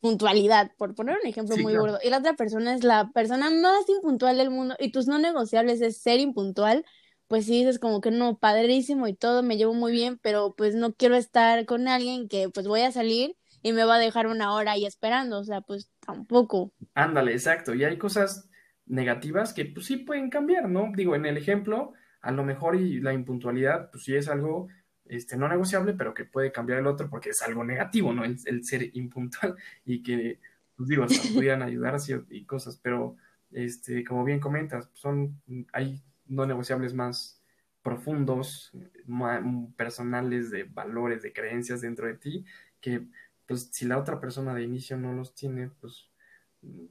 puntualidad, 0.00 0.70
por 0.78 0.94
poner 0.94 1.18
un 1.22 1.28
ejemplo 1.28 1.58
muy 1.58 1.76
gordo, 1.76 1.98
y 2.02 2.08
la 2.08 2.18
otra 2.18 2.32
persona 2.32 2.74
es 2.74 2.84
la 2.84 3.10
persona 3.12 3.50
más 3.50 3.86
impuntual 3.86 4.38
del 4.38 4.48
mundo, 4.48 4.76
y 4.78 4.92
tus 4.92 5.08
no 5.08 5.18
negociables 5.18 5.82
es 5.82 5.98
ser 5.98 6.20
impuntual, 6.20 6.82
pues 7.28 7.44
sí 7.44 7.58
dices 7.58 7.78
como 7.78 8.00
que 8.00 8.10
no, 8.10 8.38
padrísimo 8.38 9.08
y 9.08 9.14
todo, 9.14 9.42
me 9.42 9.58
llevo 9.58 9.74
muy 9.74 9.92
bien, 9.92 10.18
pero 10.22 10.54
pues 10.56 10.74
no 10.74 10.94
quiero 10.94 11.16
estar 11.16 11.66
con 11.66 11.86
alguien 11.86 12.28
que 12.28 12.48
pues 12.48 12.66
voy 12.66 12.80
a 12.80 12.92
salir 12.92 13.36
y 13.62 13.74
me 13.74 13.84
va 13.84 13.96
a 13.96 13.98
dejar 13.98 14.26
una 14.26 14.54
hora 14.54 14.72
ahí 14.72 14.86
esperando, 14.86 15.38
o 15.38 15.44
sea, 15.44 15.60
pues 15.60 15.90
tampoco. 16.00 16.72
Ándale, 16.94 17.32
exacto, 17.32 17.74
y 17.74 17.84
hay 17.84 17.98
cosas 17.98 18.48
negativas 18.86 19.52
que 19.52 19.64
pues 19.66 19.86
sí 19.86 19.98
pueden 19.98 20.30
cambiar, 20.30 20.68
¿no? 20.68 20.92
Digo, 20.94 21.14
en 21.14 21.26
el 21.26 21.36
ejemplo, 21.36 21.92
a 22.20 22.30
lo 22.30 22.44
mejor 22.44 22.76
y 22.76 23.00
la 23.00 23.12
impuntualidad, 23.12 23.90
pues 23.90 24.04
sí 24.04 24.14
es 24.14 24.28
algo 24.28 24.68
este, 25.06 25.36
no 25.36 25.48
negociable, 25.48 25.94
pero 25.94 26.14
que 26.14 26.24
puede 26.24 26.52
cambiar 26.52 26.78
el 26.78 26.86
otro 26.86 27.08
porque 27.10 27.30
es 27.30 27.42
algo 27.42 27.64
negativo, 27.64 28.12
¿no? 28.12 28.24
El, 28.24 28.64
ser 28.64 28.90
impuntual 28.96 29.56
y 29.84 30.02
que, 30.02 30.40
pues 30.76 30.88
digo, 30.88 31.04
hasta 31.04 31.22
pudieran 31.34 31.62
ayudar 31.62 31.94
así 31.94 32.14
y 32.30 32.44
cosas, 32.44 32.78
pero 32.82 33.16
este, 33.52 34.04
como 34.04 34.24
bien 34.24 34.40
comentas, 34.40 34.90
son, 34.94 35.40
hay 35.72 36.02
no 36.26 36.46
negociables 36.46 36.94
más 36.94 37.40
profundos, 37.82 38.72
más 39.06 39.42
personales, 39.76 40.50
de 40.50 40.64
valores, 40.64 41.22
de 41.22 41.32
creencias 41.32 41.82
dentro 41.82 42.06
de 42.06 42.14
ti, 42.14 42.44
que 42.80 43.06
pues 43.46 43.68
si 43.72 43.84
la 43.84 43.98
otra 43.98 44.20
persona 44.20 44.54
de 44.54 44.62
inicio 44.62 44.96
no 44.96 45.12
los 45.12 45.34
tiene, 45.34 45.70
pues 45.80 46.08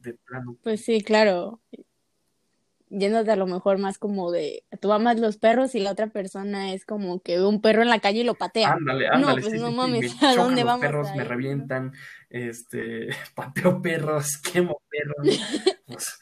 de 0.01 0.13
plano. 0.13 0.57
Pues 0.63 0.83
sí, 0.83 1.01
claro. 1.01 1.61
Yéndote 2.89 3.31
a 3.31 3.35
lo 3.35 3.47
mejor 3.47 3.79
más 3.79 3.97
como 3.97 4.31
de, 4.31 4.65
tú 4.79 4.93
amas 4.93 5.19
los 5.19 5.37
perros 5.37 5.73
y 5.73 5.79
la 5.79 5.91
otra 5.91 6.07
persona 6.07 6.73
es 6.73 6.85
como 6.85 7.21
que 7.21 7.37
ve 7.39 7.45
un 7.45 7.59
perro 7.59 7.81
en 7.81 7.89
la 7.89 7.99
calle 7.99 8.19
y 8.19 8.23
lo 8.23 8.35
patea. 8.35 8.73
Ándale, 8.73 9.07
no, 9.07 9.13
ándale, 9.15 9.41
pues 9.41 9.53
sí, 9.53 9.59
no 9.59 9.67
sí, 9.67 9.71
sí, 9.71 9.77
mames, 9.77 10.21
me 10.21 10.27
¿a 10.27 10.35
dónde 10.35 10.61
los 10.61 10.65
vamos 10.67 10.81
perros, 10.85 11.07
a 11.07 11.11
me 11.15 11.17
ir? 11.17 11.23
no? 11.23 11.29
revientan, 11.29 11.91
este, 12.29 13.07
pateo 13.35 13.81
perros, 13.81 14.37
quemo 14.53 14.79
perros. 14.89 15.39
Pues, 15.87 16.19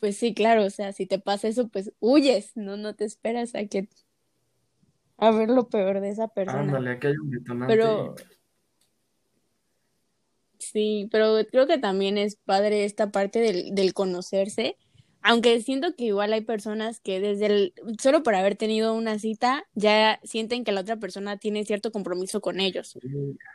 Pues 0.00 0.16
sí, 0.16 0.34
claro, 0.34 0.64
o 0.64 0.70
sea, 0.70 0.92
si 0.92 1.06
te 1.06 1.18
pasa 1.18 1.48
eso, 1.48 1.68
pues 1.68 1.92
huyes, 2.00 2.52
no, 2.56 2.76
no 2.76 2.94
te 2.94 3.04
esperas 3.04 3.54
a 3.54 3.66
que, 3.66 3.88
a 5.16 5.30
ver 5.32 5.48
lo 5.48 5.68
peor 5.68 6.00
de 6.00 6.10
esa 6.10 6.28
persona. 6.28 6.60
ándale, 6.60 6.92
aquí 6.92 7.08
hay 7.08 7.16
un 7.16 7.30
detonante 7.30 7.74
Pero 7.74 8.14
sí, 10.72 11.08
pero 11.10 11.36
creo 11.50 11.66
que 11.66 11.78
también 11.78 12.18
es 12.18 12.36
padre 12.36 12.84
esta 12.84 13.10
parte 13.10 13.40
del, 13.40 13.74
del 13.74 13.94
conocerse, 13.94 14.76
aunque 15.20 15.60
siento 15.60 15.94
que 15.94 16.04
igual 16.04 16.32
hay 16.32 16.42
personas 16.42 17.00
que 17.00 17.20
desde 17.20 17.46
el, 17.46 17.74
solo 18.00 18.22
por 18.22 18.34
haber 18.34 18.56
tenido 18.56 18.94
una 18.94 19.18
cita, 19.18 19.66
ya 19.74 20.20
sienten 20.22 20.64
que 20.64 20.72
la 20.72 20.82
otra 20.82 20.96
persona 20.96 21.36
tiene 21.36 21.64
cierto 21.64 21.90
compromiso 21.90 22.40
con 22.40 22.60
ellos. 22.60 22.98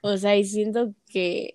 O 0.02 0.18
sea, 0.18 0.36
y 0.36 0.44
siento 0.46 0.94
que 1.08 1.54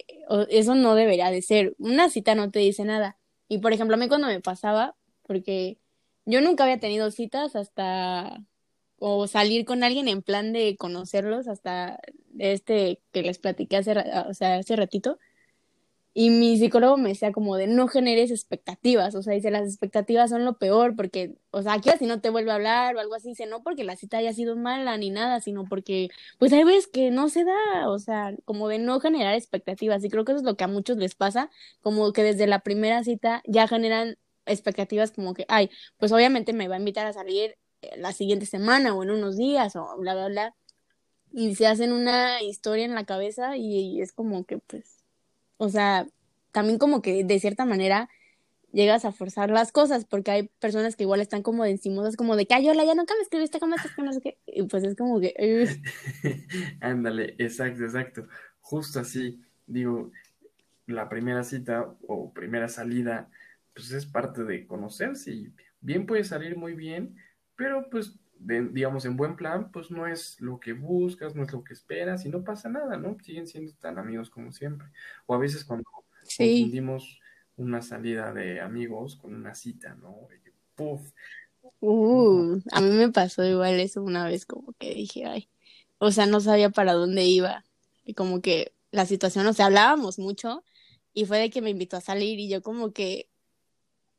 eso 0.51 0.75
no 0.75 0.95
debería 0.95 1.31
de 1.31 1.43
ser. 1.43 1.75
Una 1.79 2.09
cita 2.09 2.35
no 2.35 2.51
te 2.51 2.59
dice 2.59 2.85
nada. 2.85 3.19
Y 3.49 3.59
por 3.59 3.73
ejemplo, 3.73 3.97
a 3.97 3.99
mí 3.99 4.09
cuando 4.09 4.29
me 4.29 4.41
pasaba, 4.41 4.97
porque 5.27 5.79
yo 6.25 6.41
nunca 6.41 6.65
había 6.65 6.81
tenido 6.81 7.11
citas 7.11 7.55
hasta, 7.55 8.43
o 8.99 9.27
salir 9.27 9.67
con 9.67 9.85
alguien 9.85 10.09
en 10.09 10.23
plan 10.23 10.53
de 10.53 10.77
conocerlos, 10.77 11.49
hasta 11.49 12.01
este 12.39 13.03
que 13.13 13.23
les 13.23 13.39
platiqué 13.39 13.77
hace, 13.77 13.95
o 14.27 14.35
sea, 14.35 14.57
hace 14.57 14.75
ratito. 14.75 15.19
Y 16.21 16.31
mi 16.31 16.59
psicólogo 16.59 16.97
me 16.97 17.11
decía 17.11 17.31
como 17.31 17.55
de 17.57 17.69
no 17.69 17.87
generes 17.87 18.33
expectativas, 18.33 19.15
o 19.15 19.23
sea, 19.23 19.35
dice 19.35 19.53
las 19.53 19.69
expectativas 19.69 20.31
son 20.31 20.45
lo 20.45 20.59
peor 20.59 20.97
porque, 20.97 21.37
o 21.53 21.63
sea, 21.63 21.75
aquí 21.75 21.91
si 21.97 22.07
no 22.07 22.21
te 22.21 22.29
vuelve 22.31 22.51
a 22.51 22.57
hablar 22.57 22.97
o 22.97 22.99
algo 22.99 23.15
así, 23.15 23.29
dice 23.29 23.47
no 23.47 23.63
porque 23.63 23.85
la 23.85 23.95
cita 23.95 24.17
haya 24.19 24.33
sido 24.33 24.57
mala 24.57 24.97
ni 24.97 25.11
nada, 25.11 25.41
sino 25.41 25.65
porque 25.67 26.09
pues 26.39 26.53
hay 26.53 26.65
veces 26.65 26.89
que 26.89 27.13
no 27.13 27.29
se 27.29 27.45
da, 27.45 27.89
o 27.89 28.01
sea, 28.01 28.35
como 28.45 28.67
de 28.67 28.79
no 28.81 28.99
generar 28.99 29.35
expectativas 29.35 30.05
y 30.05 30.11
creo 30.11 30.25
que 30.25 30.33
eso 30.33 30.41
es 30.41 30.45
lo 30.45 30.57
que 30.57 30.65
a 30.65 30.67
muchos 30.67 30.97
les 30.97 31.15
pasa, 31.15 31.51
como 31.83 32.13
que 32.13 32.25
desde 32.25 32.49
la 32.49 32.61
primera 32.65 33.05
cita 33.05 33.41
ya 33.47 33.69
generan 33.69 34.19
expectativas 34.45 35.13
como 35.13 35.35
que, 35.35 35.45
ay, 35.49 35.71
pues 35.99 36.11
obviamente 36.11 36.53
me 36.53 36.67
va 36.67 36.75
a 36.75 36.79
invitar 36.81 37.07
a 37.07 37.13
salir 37.13 37.57
eh, 37.83 37.97
la 37.97 38.13
siguiente 38.13 38.47
semana 38.47 38.93
o 38.93 39.05
en 39.05 39.11
unos 39.11 39.37
días 39.37 39.77
o 39.77 39.97
bla, 39.99 40.15
bla, 40.15 40.27
bla, 40.27 40.57
y 41.33 41.55
se 41.55 41.69
hacen 41.69 41.93
una 41.93 42.43
historia 42.43 42.85
en 42.87 42.97
la 42.97 43.05
cabeza 43.05 43.57
y 43.57 44.01
es 44.01 44.13
como 44.13 44.45
que 44.45 44.59
pues 44.59 44.98
o 45.59 45.69
sea, 45.69 46.07
también 46.53 46.79
como 46.79 47.03
que 47.03 47.25
de 47.25 47.39
cierta 47.39 47.65
manera 47.65 48.09
llegas 48.73 49.05
a 49.05 49.13
forzar 49.13 49.51
las 49.51 49.73
cosas, 49.73 50.05
porque 50.05 50.31
hay 50.31 50.51
personas 50.61 50.97
que 50.97 51.05
igual 51.05 51.21
están 51.21 51.43
como 51.43 51.65
de 51.65 51.71
encimosas, 51.71 52.17
como 52.17 52.37
de 52.37 52.47
que, 52.47 52.55
ay, 52.55 52.69
hola, 52.69 52.85
ya 52.85 52.95
nunca 52.95 53.15
me 53.15 53.23
escribiste, 53.23 53.61
¿cómo 53.61 53.75
estás? 53.75 53.93
No 53.99 54.13
sé 54.13 54.21
qué. 54.21 54.39
Y 54.47 54.63
pues 54.65 54.85
es 54.85 54.97
como 54.97 55.21
que, 55.21 55.35
ándale, 56.81 57.35
exacto, 57.39 57.85
exacto, 57.85 58.27
justo 58.61 59.01
así, 59.01 59.41
digo, 59.67 60.11
la 60.87 61.09
primera 61.09 61.45
cita 61.45 61.95
o 62.07 62.33
primera 62.33 62.69
salida, 62.69 63.31
pues 63.75 63.91
es 63.93 64.07
parte 64.07 64.45
de 64.45 64.67
conocerse 64.67 65.33
y 65.33 65.53
bien 65.81 66.07
puede 66.07 66.25
salir 66.25 66.57
muy 66.57 66.75
bien, 66.75 67.17
pero 67.57 67.89
pues, 67.91 68.19
de- 68.39 68.69
digamos, 68.69 69.05
en 69.05 69.17
buen 69.17 69.37
plan, 69.37 69.71
pues 69.73 69.91
no 69.91 70.07
es 70.07 70.41
lo 70.41 70.61
que 70.61 70.73
buscas, 70.73 71.35
no 71.35 71.43
es 71.45 71.53
lo 71.53 71.65
que 71.65 71.75
esperas 71.75 72.25
y 72.25 72.29
no 72.31 72.45
pasa 72.45 72.69
nada, 72.69 72.97
¿no? 72.97 73.17
Siguen 73.23 73.47
siendo 73.47 73.73
tan 73.75 73.99
amigos 73.99 74.31
como 74.31 74.53
siempre. 74.53 74.89
O 75.27 75.35
a 75.35 75.39
veces 75.39 75.65
cuando 75.65 75.85
sí, 76.23 76.79
confundimos 76.79 77.21
una 77.57 77.83
salida 77.83 78.33
de 78.33 78.61
amigos 78.61 79.17
con 79.17 79.35
una 79.35 79.55
cita, 79.55 79.95
¿no? 79.97 80.27
De 80.31 80.41
que, 80.41 80.53
Puf, 80.75 81.13
no, 82.11 82.29
uh, 82.41 82.61
a 82.73 82.81
mí 82.81 82.91
me 82.91 83.11
pasó 83.11 83.45
igual 83.45 83.81
eso 83.81 84.03
una 84.03 84.27
vez, 84.27 84.47
como 84.47 84.73
que 84.75 84.95
dije, 84.95 85.25
ay, 85.27 85.49
o 85.99 86.11
sea, 86.13 86.27
no 86.27 86.41
sabía 86.41 86.71
para 86.71 86.93
dónde 86.95 87.25
iba, 87.25 87.65
y 88.05 88.15
como 88.15 88.41
que 88.41 88.75
la 88.91 89.07
situación, 89.07 89.47
o 89.47 89.53
sea, 89.53 89.67
hablábamos 89.67 90.19
mucho, 90.19 90.65
y 91.13 91.27
fue 91.27 91.39
de 91.39 91.51
que 91.51 91.63
me 91.63 91.71
invitó 91.71 91.97
a 91.97 92.01
salir, 92.01 92.39
y 92.39 92.49
yo 92.49 92.63
como 92.63 92.93
que, 92.93 93.29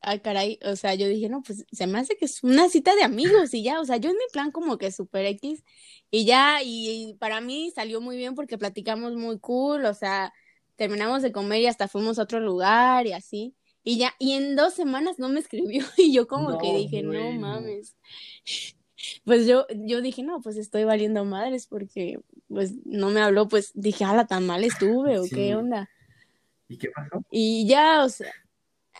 Ah, 0.01 0.17
caray, 0.19 0.59
o 0.63 0.77
sea, 0.77 0.95
yo 0.95 1.07
dije, 1.09 1.27
no, 1.27 1.41
pues 1.43 1.65
se 1.71 1.85
me 1.85 1.99
hace 1.99 2.15
que 2.15 2.25
es 2.25 2.41
una 2.41 2.69
cita 2.69 2.95
de 2.95 3.03
amigos 3.03 3.53
y 3.53 3.63
ya, 3.63 3.81
o 3.81 3.85
sea, 3.85 3.97
yo 3.97 4.09
en 4.09 4.15
mi 4.15 4.23
plan 4.31 4.51
como 4.51 4.77
que 4.77 4.91
super 4.91 5.25
X 5.25 5.63
y 6.09 6.23
ya, 6.25 6.63
y, 6.63 7.09
y 7.09 7.13
para 7.15 7.41
mí 7.41 7.71
salió 7.75 7.99
muy 7.99 8.15
bien 8.15 8.33
porque 8.33 8.57
platicamos 8.57 9.15
muy 9.15 9.39
cool, 9.39 9.83
o 9.85 9.93
sea, 9.93 10.33
terminamos 10.77 11.21
de 11.21 11.33
comer 11.33 11.61
y 11.61 11.67
hasta 11.67 11.89
fuimos 11.89 12.17
a 12.17 12.23
otro 12.23 12.39
lugar 12.39 13.07
y 13.07 13.11
así, 13.11 13.55
y 13.83 13.97
ya, 13.97 14.13
y 14.19 14.33
en 14.33 14.55
dos 14.55 14.73
semanas 14.73 15.19
no 15.19 15.27
me 15.27 15.41
escribió 15.41 15.83
y 15.97 16.13
yo 16.13 16.27
como 16.27 16.57
que 16.57 16.73
dije, 16.77 17.03
no 17.03 17.31
mames, 17.33 17.97
pues 19.25 19.47
yo, 19.47 19.67
yo 19.69 20.01
dije, 20.01 20.23
no, 20.23 20.39
pues 20.39 20.55
estoy 20.55 20.85
valiendo 20.85 21.25
madres 21.25 21.67
porque 21.67 22.21
pues 22.47 22.73
no 22.85 23.09
me 23.09 23.19
habló, 23.19 23.49
pues 23.49 23.71
dije, 23.73 24.05
ala, 24.05 24.27
tan 24.27 24.45
mal 24.45 24.63
estuve 24.63 25.19
o 25.19 25.23
qué 25.23 25.55
onda, 25.55 25.89
¿Y 26.69 26.77
qué 26.77 26.89
pasó? 26.89 27.21
y 27.31 27.67
ya, 27.67 28.05
o 28.05 28.09
sea, 28.09 28.31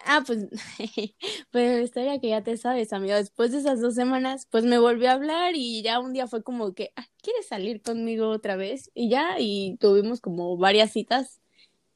Ah, 0.05 0.23
pues, 0.25 0.47
pues 1.51 1.77
la 1.77 1.81
historia 1.81 2.19
que 2.19 2.29
ya 2.29 2.43
te 2.43 2.57
sabes, 2.57 2.93
amigo. 2.93 3.15
Después 3.15 3.51
de 3.51 3.59
esas 3.59 3.81
dos 3.81 3.95
semanas, 3.95 4.47
pues 4.49 4.63
me 4.63 4.79
volvió 4.79 5.09
a 5.09 5.13
hablar 5.13 5.55
y 5.55 5.81
ya 5.83 5.99
un 5.99 6.13
día 6.13 6.27
fue 6.27 6.43
como 6.43 6.73
que, 6.73 6.91
ah, 6.95 7.05
¿quieres 7.21 7.47
salir 7.47 7.81
conmigo 7.81 8.29
otra 8.29 8.55
vez? 8.55 8.91
Y 8.93 9.09
ya, 9.09 9.35
y 9.39 9.77
tuvimos 9.79 10.21
como 10.21 10.57
varias 10.57 10.91
citas 10.91 11.41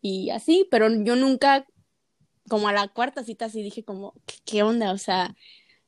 y 0.02 0.30
así, 0.32 0.68
pero 0.72 0.89
yo 1.04 1.16
nunca, 1.16 1.66
como 2.50 2.68
a 2.68 2.74
la 2.74 2.88
cuarta 2.89 3.24
cita, 3.24 3.50
sí 3.50 3.63
dije 3.63 3.84
como, 3.84 4.13
¿qué, 4.26 4.36
qué 4.46 4.63
onda? 4.63 4.92
O 4.94 4.98
sea, 4.98 5.36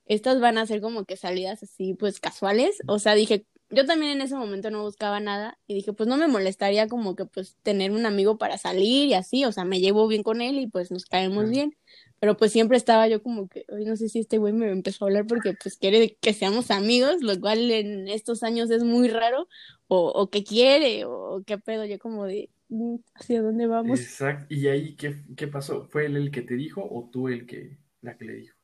estas 0.06 0.40
van 0.40 0.58
a 0.58 0.66
ser 0.68 0.82
como 0.82 1.06
que 1.06 1.18
salidas 1.18 1.64
así, 1.64 1.94
pues 1.96 2.20
casuales. 2.20 2.78
O 2.88 3.00
sea, 3.00 3.16
dije, 3.16 3.46
yo 3.70 3.86
también 3.86 4.14
en 4.14 4.22
ese 4.22 4.36
momento 4.36 4.70
no 4.72 4.84
buscaba 4.84 5.20
nada 5.20 5.58
y 5.68 5.74
dije, 5.76 5.94
pues 5.94 6.08
no 6.08 6.18
me 6.18 6.28
molestaría 6.28 6.88
como 6.88 7.16
que 7.16 7.26
pues 7.26 7.58
tener 7.64 7.92
un 7.92 8.06
amigo 8.06 8.38
para 8.38 8.58
salir 8.58 9.10
y 9.10 9.14
así, 9.14 9.46
o 9.46 9.52
sea, 9.52 9.66
me 9.66 9.80
llevo 9.80 10.08
bien 10.08 10.24
con 10.24 10.42
él 10.42 10.60
y 10.60 10.68
pues 10.68 10.92
nos 10.92 11.06
caemos 11.06 11.50
bien. 11.50 11.76
Pero 12.20 12.38
pues 12.38 12.52
siempre 12.52 12.78
estaba 12.78 13.08
yo 13.08 13.22
como 13.22 13.48
que, 13.50 13.66
hoy 13.70 13.86
no 13.86 13.96
sé 13.98 14.10
si 14.10 14.20
este 14.20 14.38
güey 14.38 14.54
me 14.54 14.72
empezó 14.72 15.06
a 15.06 15.08
hablar 15.10 15.28
porque 15.28 15.54
pues 15.54 15.78
quiere 15.78 16.16
que 16.22 16.34
seamos 16.34 16.72
amigos, 16.72 17.22
lo 17.22 17.40
cual 17.40 17.70
en 17.72 18.08
estos 18.08 18.44
años 18.44 18.72
es 18.72 18.84
muy 18.84 19.10
raro, 19.10 19.48
o, 19.88 20.08
o 20.10 20.30
que 20.30 20.44
quiere, 20.44 21.06
o 21.06 21.44
qué 21.46 21.58
pedo, 21.58 21.86
yo 21.86 22.00
como 22.00 22.26
de, 22.26 22.50
"Mm, 22.70 22.96
¿hacia 23.16 23.42
dónde 23.42 23.68
vamos? 23.68 24.00
Exacto. 24.00 24.54
¿Y 24.54 24.68
ahí 24.68 24.96
qué, 24.98 25.24
qué 25.38 25.48
pasó? 25.48 25.86
¿Fue 25.86 26.06
él 26.08 26.18
el 26.18 26.32
que 26.32 26.42
te 26.42 26.56
dijo 26.56 26.82
o 26.84 27.10
tú 27.12 27.28
el 27.30 27.46
que, 27.46 27.78
la 28.02 28.18
que 28.18 28.26
le 28.26 28.34
dijo? 28.34 28.56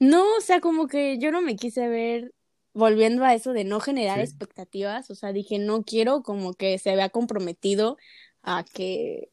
No, 0.00 0.24
o 0.36 0.40
sea, 0.40 0.60
como 0.60 0.86
que 0.88 1.18
yo 1.18 1.30
no 1.30 1.40
me 1.42 1.56
quise 1.56 1.88
ver 1.88 2.34
volviendo 2.72 3.24
a 3.24 3.34
eso 3.34 3.52
de 3.52 3.64
no 3.64 3.80
generar 3.80 4.18
Sí. 4.18 4.24
expectativas, 4.24 5.10
o 5.10 5.14
sea, 5.14 5.32
dije, 5.32 5.58
no 5.58 5.84
quiero 5.84 6.22
como 6.22 6.54
que 6.54 6.78
se 6.78 6.94
vea 6.96 7.08
comprometido 7.10 7.96
a 8.42 8.64
que, 8.64 9.30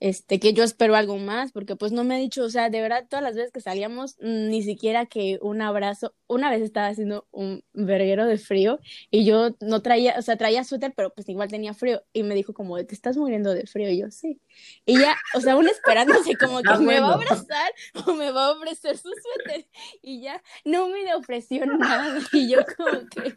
este, 0.00 0.38
que 0.40 0.52
yo 0.52 0.64
espero 0.64 0.94
algo 0.96 1.18
más, 1.18 1.52
porque 1.52 1.76
pues 1.76 1.92
no 1.92 2.04
me 2.04 2.14
ha 2.14 2.18
dicho, 2.18 2.44
o 2.44 2.50
sea, 2.50 2.70
de 2.70 2.80
verdad, 2.80 3.06
todas 3.08 3.22
las 3.22 3.34
veces 3.34 3.52
que 3.52 3.60
salíamos, 3.60 4.16
mm, 4.20 4.48
ni 4.48 4.62
siquiera 4.62 5.06
que 5.06 5.38
un 5.42 5.60
abrazo, 5.62 6.14
una 6.26 6.50
vez 6.50 6.62
estaba 6.62 6.88
haciendo 6.88 7.26
un 7.30 7.64
verguero 7.72 8.26
de 8.26 8.38
frío 8.38 8.78
y 9.10 9.24
yo 9.24 9.50
no 9.60 9.82
traía, 9.82 10.14
o 10.18 10.22
sea, 10.22 10.36
traía 10.36 10.64
suéter, 10.64 10.92
pero 10.96 11.12
pues 11.14 11.28
igual 11.28 11.48
tenía 11.50 11.74
frío 11.74 12.02
y 12.12 12.22
me 12.22 12.34
dijo 12.34 12.54
como, 12.54 12.76
te 12.84 12.94
estás 12.94 13.16
muriendo 13.16 13.54
de 13.54 13.66
frío, 13.66 13.90
y 13.90 13.98
yo, 13.98 14.10
sí. 14.10 14.40
Y 14.86 14.98
ya, 14.98 15.16
o 15.34 15.40
sea, 15.40 15.54
aún 15.54 15.68
esperándose 15.68 16.36
como 16.36 16.62
que 16.62 16.68
Ah, 16.70 16.78
me 16.78 17.00
va 17.00 17.10
a 17.10 17.14
abrazar 17.14 17.72
o 18.06 18.14
me 18.14 18.30
va 18.30 18.46
a 18.46 18.52
ofrecer 18.52 18.96
su 18.96 19.08
suéter 19.08 19.66
y 20.02 20.20
ya 20.22 20.42
no 20.64 20.88
me 20.88 21.14
ofreció 21.14 21.66
nada 21.66 22.20
y 22.32 22.50
yo 22.50 22.58
como 22.76 23.08
que, 23.08 23.34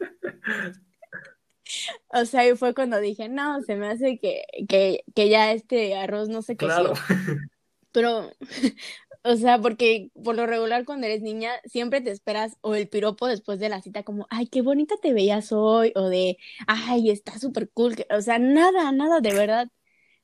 o 2.09 2.25
sea, 2.25 2.47
y 2.47 2.55
fue 2.55 2.73
cuando 2.73 2.99
dije, 2.99 3.29
no, 3.29 3.61
se 3.63 3.75
me 3.75 3.87
hace 3.89 4.19
que, 4.19 4.43
que, 4.69 5.03
que 5.15 5.29
ya 5.29 5.51
este 5.53 5.95
arroz 5.97 6.29
no 6.29 6.41
se 6.41 6.57
Claro. 6.57 6.93
coció, 6.97 7.01
pero, 7.91 8.31
o 9.23 9.35
sea, 9.35 9.59
porque 9.61 10.11
por 10.23 10.35
lo 10.35 10.47
regular 10.47 10.85
cuando 10.85 11.07
eres 11.07 11.21
niña 11.21 11.53
siempre 11.65 12.01
te 12.01 12.11
esperas 12.11 12.57
o 12.61 12.75
el 12.75 12.89
piropo 12.89 13.27
después 13.27 13.59
de 13.59 13.69
la 13.69 13.81
cita 13.81 14.03
como, 14.03 14.27
ay, 14.29 14.47
qué 14.47 14.61
bonita 14.61 14.95
te 15.01 15.13
veías 15.13 15.51
hoy, 15.51 15.93
o 15.95 16.09
de, 16.09 16.37
ay, 16.67 17.09
está 17.11 17.39
súper 17.39 17.69
cool, 17.71 17.95
o 18.15 18.21
sea, 18.21 18.39
nada, 18.39 18.91
nada 18.91 19.21
de 19.21 19.33
verdad, 19.33 19.69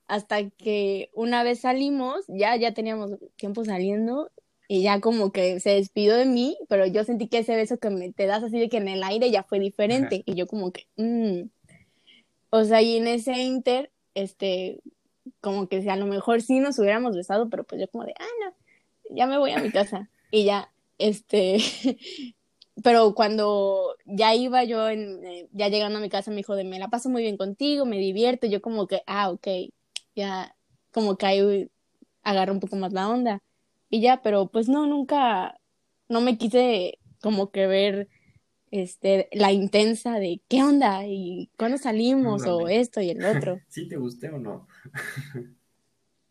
hasta 0.08 0.50
que 0.52 1.10
una 1.14 1.44
vez 1.44 1.62
salimos, 1.62 2.26
ya, 2.28 2.56
ya 2.56 2.74
teníamos 2.74 3.12
tiempo 3.38 3.66
saliendo 3.66 4.32
y 4.68 4.84
ya 4.84 5.00
como 5.00 5.32
que 5.32 5.60
se 5.60 5.72
despidió 5.72 6.16
de 6.16 6.26
mí, 6.26 6.58
pero 6.68 6.86
yo 6.86 7.04
sentí 7.04 7.28
que 7.28 7.40
ese 7.40 7.56
beso 7.56 7.78
que 7.78 7.90
me 7.90 8.12
te 8.12 8.26
das 8.26 8.44
así 8.44 8.60
de 8.60 8.70
que 8.70 8.78
en 8.78 8.90
el 8.90 9.04
aire 9.04 9.32
ya 9.32 9.44
fue 9.44 9.60
diferente 9.60 10.24
y 10.26 10.36
yo 10.36 10.48
como 10.48 10.72
que, 10.72 10.88
mm. 10.98 11.50
o 12.50 12.64
sea, 12.66 12.82
y 12.82 12.98
en 12.98 13.08
ese 13.08 13.34
inter, 13.40 13.92
este, 14.14 14.82
como 15.42 15.68
que 15.68 15.82
si 15.82 15.90
a 15.90 15.96
lo 15.96 16.06
mejor 16.06 16.42
sí 16.42 16.60
nos 16.60 16.80
hubiéramos 16.80 17.16
besado, 17.16 17.50
pero 17.50 17.64
pues 17.64 17.80
yo 17.82 17.88
como 17.90 18.06
de, 18.06 18.14
ah, 18.20 18.26
no, 18.46 19.16
ya 19.16 19.28
me 19.28 19.38
voy 19.38 19.52
a 19.52 19.60
mi 19.60 19.72
casa 19.72 20.10
y 20.32 20.46
ya, 20.46 20.72
este, 20.98 21.58
pero 22.84 23.16
cuando 23.16 23.96
ya 24.06 24.36
iba 24.36 24.64
yo, 24.66 24.90
en, 24.90 25.24
eh, 25.26 25.48
ya 25.54 25.70
llegando 25.70 26.00
a 26.00 26.02
mi 26.02 26.10
casa, 26.10 26.32
me 26.32 26.38
dijo 26.38 26.56
de, 26.56 26.66
me 26.66 26.80
la 26.80 26.90
paso 26.90 27.10
muy 27.10 27.22
bien 27.22 27.38
contigo, 27.38 27.86
me 27.86 27.98
divierto, 28.00 28.48
y 28.48 28.50
yo 28.50 28.62
como 28.62 28.88
que, 28.88 29.02
ah, 29.08 29.30
ok, 29.32 29.48
ya 30.16 30.56
como 30.92 31.18
que 31.18 31.26
ahí 31.26 31.70
agarra 32.24 32.52
un 32.52 32.60
poco 32.60 32.76
más 32.76 32.92
la 32.92 33.10
onda. 33.10 33.42
Y 33.89 34.02
ya, 34.02 34.21
pero 34.21 34.47
pues 34.47 34.67
no, 34.69 34.86
nunca, 34.88 35.60
no 36.10 36.21
me 36.21 36.38
quise 36.38 37.00
como 37.21 37.52
que 37.52 37.67
ver 37.67 38.10
este, 38.71 39.30
la 39.32 39.52
intensa 39.52 40.19
de 40.19 40.41
qué 40.47 40.63
onda 40.63 41.06
y 41.06 41.50
cuándo 41.58 41.78
salimos 41.78 42.45
o 42.45 42.67
esto 42.67 43.02
y 43.02 43.10
el 43.12 43.23
otro. 43.26 43.60
¿Sí 43.69 43.88
te 43.88 43.97
gusté 43.97 44.30
o 44.30 44.39
no? 44.39 44.67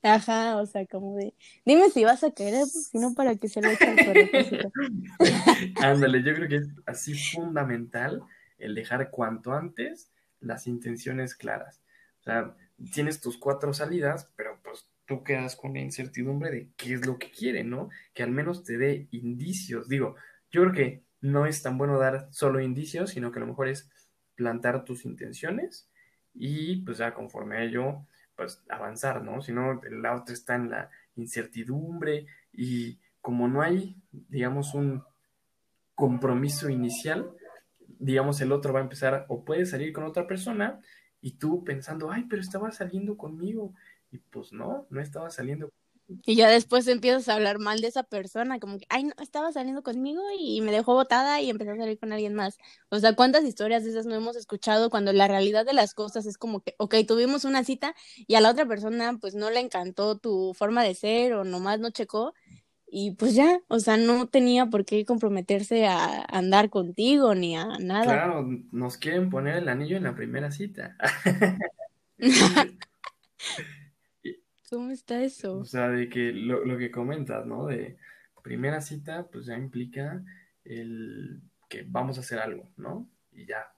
Ajá, 0.03 0.59
o 0.59 0.67
sea, 0.67 0.87
como 0.87 1.17
de, 1.17 1.35
dime 1.65 1.91
si 1.91 2.05
vas 2.05 2.23
a 2.23 2.31
querer, 2.31 2.61
pues, 2.61 2.89
si 2.93 2.99
no, 2.99 3.15
para 3.15 3.35
que 3.35 3.49
se 3.49 3.61
lo 3.61 3.69
eche 3.69 3.87
al 3.87 4.71
Ándale, 5.83 6.23
yo 6.23 6.33
creo 6.35 6.49
que 6.49 6.57
es 6.57 6.69
así 6.87 7.15
fundamental 7.15 8.23
el 8.59 8.77
dejar 8.77 9.11
cuanto 9.11 9.53
antes 9.53 10.13
las 10.39 10.69
intenciones 10.69 11.35
claras. 11.35 11.83
O 12.21 12.23
sea, 12.23 12.55
tienes 12.93 13.21
tus 13.21 13.37
cuatro 13.37 13.75
salidas, 13.75 14.33
pero 14.37 14.61
pues 14.63 14.87
tú 15.07 15.23
quedas 15.23 15.57
con 15.57 15.75
la 15.75 15.81
incertidumbre 15.81 16.51
de 16.51 16.69
qué 16.77 16.95
es 16.95 17.07
lo 17.07 17.19
que 17.19 17.31
quiere, 17.31 17.65
¿no? 17.65 17.89
Que 18.13 18.23
al 18.23 18.31
menos 18.31 18.65
te 18.65 18.77
dé 18.77 19.09
indicios. 19.11 19.89
Digo, 19.89 20.17
yo 20.51 20.63
creo 20.63 20.73
que 20.73 21.03
no 21.21 21.47
es 21.47 21.63
tan 21.63 21.79
bueno 21.79 21.99
dar 21.99 22.29
solo 22.31 22.61
indicios, 22.61 23.11
sino 23.11 23.33
que 23.33 23.39
a 23.39 23.41
lo 23.41 23.47
mejor 23.47 23.69
es 23.69 23.91
plantar 24.35 24.85
tus 24.85 25.05
intenciones 25.05 25.89
y 26.35 26.83
pues 26.83 26.99
ya 26.99 27.15
conforme 27.15 27.57
a 27.57 27.63
ello, 27.65 28.05
pues 28.37 28.63
avanzar, 28.69 29.23
¿no? 29.23 29.41
Si 29.41 29.53
no, 29.53 29.81
el 29.83 30.05
auto 30.05 30.33
está 30.33 30.57
en 30.57 30.71
la 30.71 30.91
incertidumbre 31.17 32.27
y 32.53 32.99
como 33.21 33.49
no 33.49 33.63
hay, 33.63 33.97
digamos, 34.13 34.75
un 34.75 35.03
compromiso 35.95 36.69
inicial, 36.69 37.31
digamos, 37.99 38.41
el 38.41 38.53
otro 38.53 38.73
va 38.73 38.81
a 38.81 38.83
empezar 38.83 39.25
o 39.29 39.45
puede 39.45 39.65
salir 39.67 39.93
con 39.93 40.05
otra 40.05 40.27
persona 40.27 40.81
y 41.21 41.33
tú 41.33 41.65
pensando, 41.65 42.11
ay, 42.11 42.27
pero 42.29 42.43
estaba 42.43 42.71
saliendo 42.71 43.17
conmigo. 43.17 43.75
Y 44.17 44.19
pues 44.31 44.53
no, 44.53 44.87
no 44.91 45.01
estaba 45.01 45.31
saliendo 45.31 45.71
y 46.25 46.37
ya 46.37 46.49
después 46.49 46.87
empiezas 46.87 47.29
a 47.29 47.35
hablar 47.35 47.59
mal 47.59 47.81
de 47.81 47.89
esa 47.89 48.05
persona, 48.05 48.61
como 48.61 48.79
que, 48.79 48.87
ay, 48.89 49.05
no, 49.05 49.13
estaba 49.21 49.51
saliendo 49.51 49.83
conmigo 49.83 50.23
y 50.39 50.61
me 50.61 50.71
dejó 50.71 50.95
botada 50.95 51.41
y 51.41 51.51
empezó 51.51 51.73
a 51.73 51.77
salir 51.77 51.99
con 51.99 52.13
alguien 52.13 52.35
más. 52.35 52.59
O 52.91 52.99
sea, 53.01 53.15
¿cuántas 53.15 53.45
historias 53.45 53.83
de 53.83 53.91
esas 53.91 54.07
no 54.07 54.15
hemos 54.15 54.37
escuchado 54.37 54.89
cuando 54.89 55.13
la 55.13 55.27
realidad 55.27 55.67
de 55.67 55.73
las 55.73 55.95
cosas 55.95 56.27
es 56.27 56.39
como 56.39 56.61
que, 56.61 56.75
ok, 56.79 56.95
tuvimos 57.09 57.45
una 57.45 57.65
cita 57.65 57.95
y 58.29 58.37
a 58.37 58.41
la 58.41 58.51
otra 58.51 58.67
persona 58.67 59.19
pues 59.21 59.35
no 59.35 59.51
le 59.51 59.59
encantó 59.59 60.17
tu 60.17 60.55
forma 60.55 60.85
de 60.85 60.95
ser 60.95 61.33
o 61.35 61.43
nomás 61.45 61.81
no 61.81 61.91
checó 61.91 62.35
y 62.89 63.13
pues 63.13 63.35
ya, 63.35 63.61
o 63.67 63.81
sea, 63.81 63.97
no 63.97 64.29
tenía 64.29 64.67
por 64.67 64.85
qué 64.85 65.05
comprometerse 65.05 65.87
a 65.87 66.23
andar 66.29 66.71
contigo 66.71 67.35
ni 67.35 67.57
a 67.57 67.67
nada. 67.81 68.05
Claro, 68.05 68.47
nos 68.71 68.97
quieren 68.97 69.29
poner 69.29 69.57
el 69.57 69.69
anillo 69.69 69.97
en 69.97 70.05
la 70.05 70.15
primera 70.15 70.53
cita. 70.53 70.97
¿Cómo 74.71 74.91
está 74.91 75.23
eso? 75.23 75.59
O 75.59 75.65
sea, 75.65 75.89
de 75.89 76.09
que 76.09 76.33
lo, 76.33 76.65
lo 76.65 76.77
que 76.77 76.91
comentas, 76.91 77.47
¿no? 77.47 77.67
De 77.67 77.97
primera 78.43 78.81
cita, 78.81 79.27
pues 79.31 79.47
ya 79.47 79.57
implica 79.57 80.25
el 80.65 81.41
que 81.69 81.85
vamos 81.87 82.17
a 82.17 82.21
hacer 82.21 82.39
algo, 82.39 82.69
¿no? 82.77 83.09
Y 83.33 83.47
ya. 83.47 83.73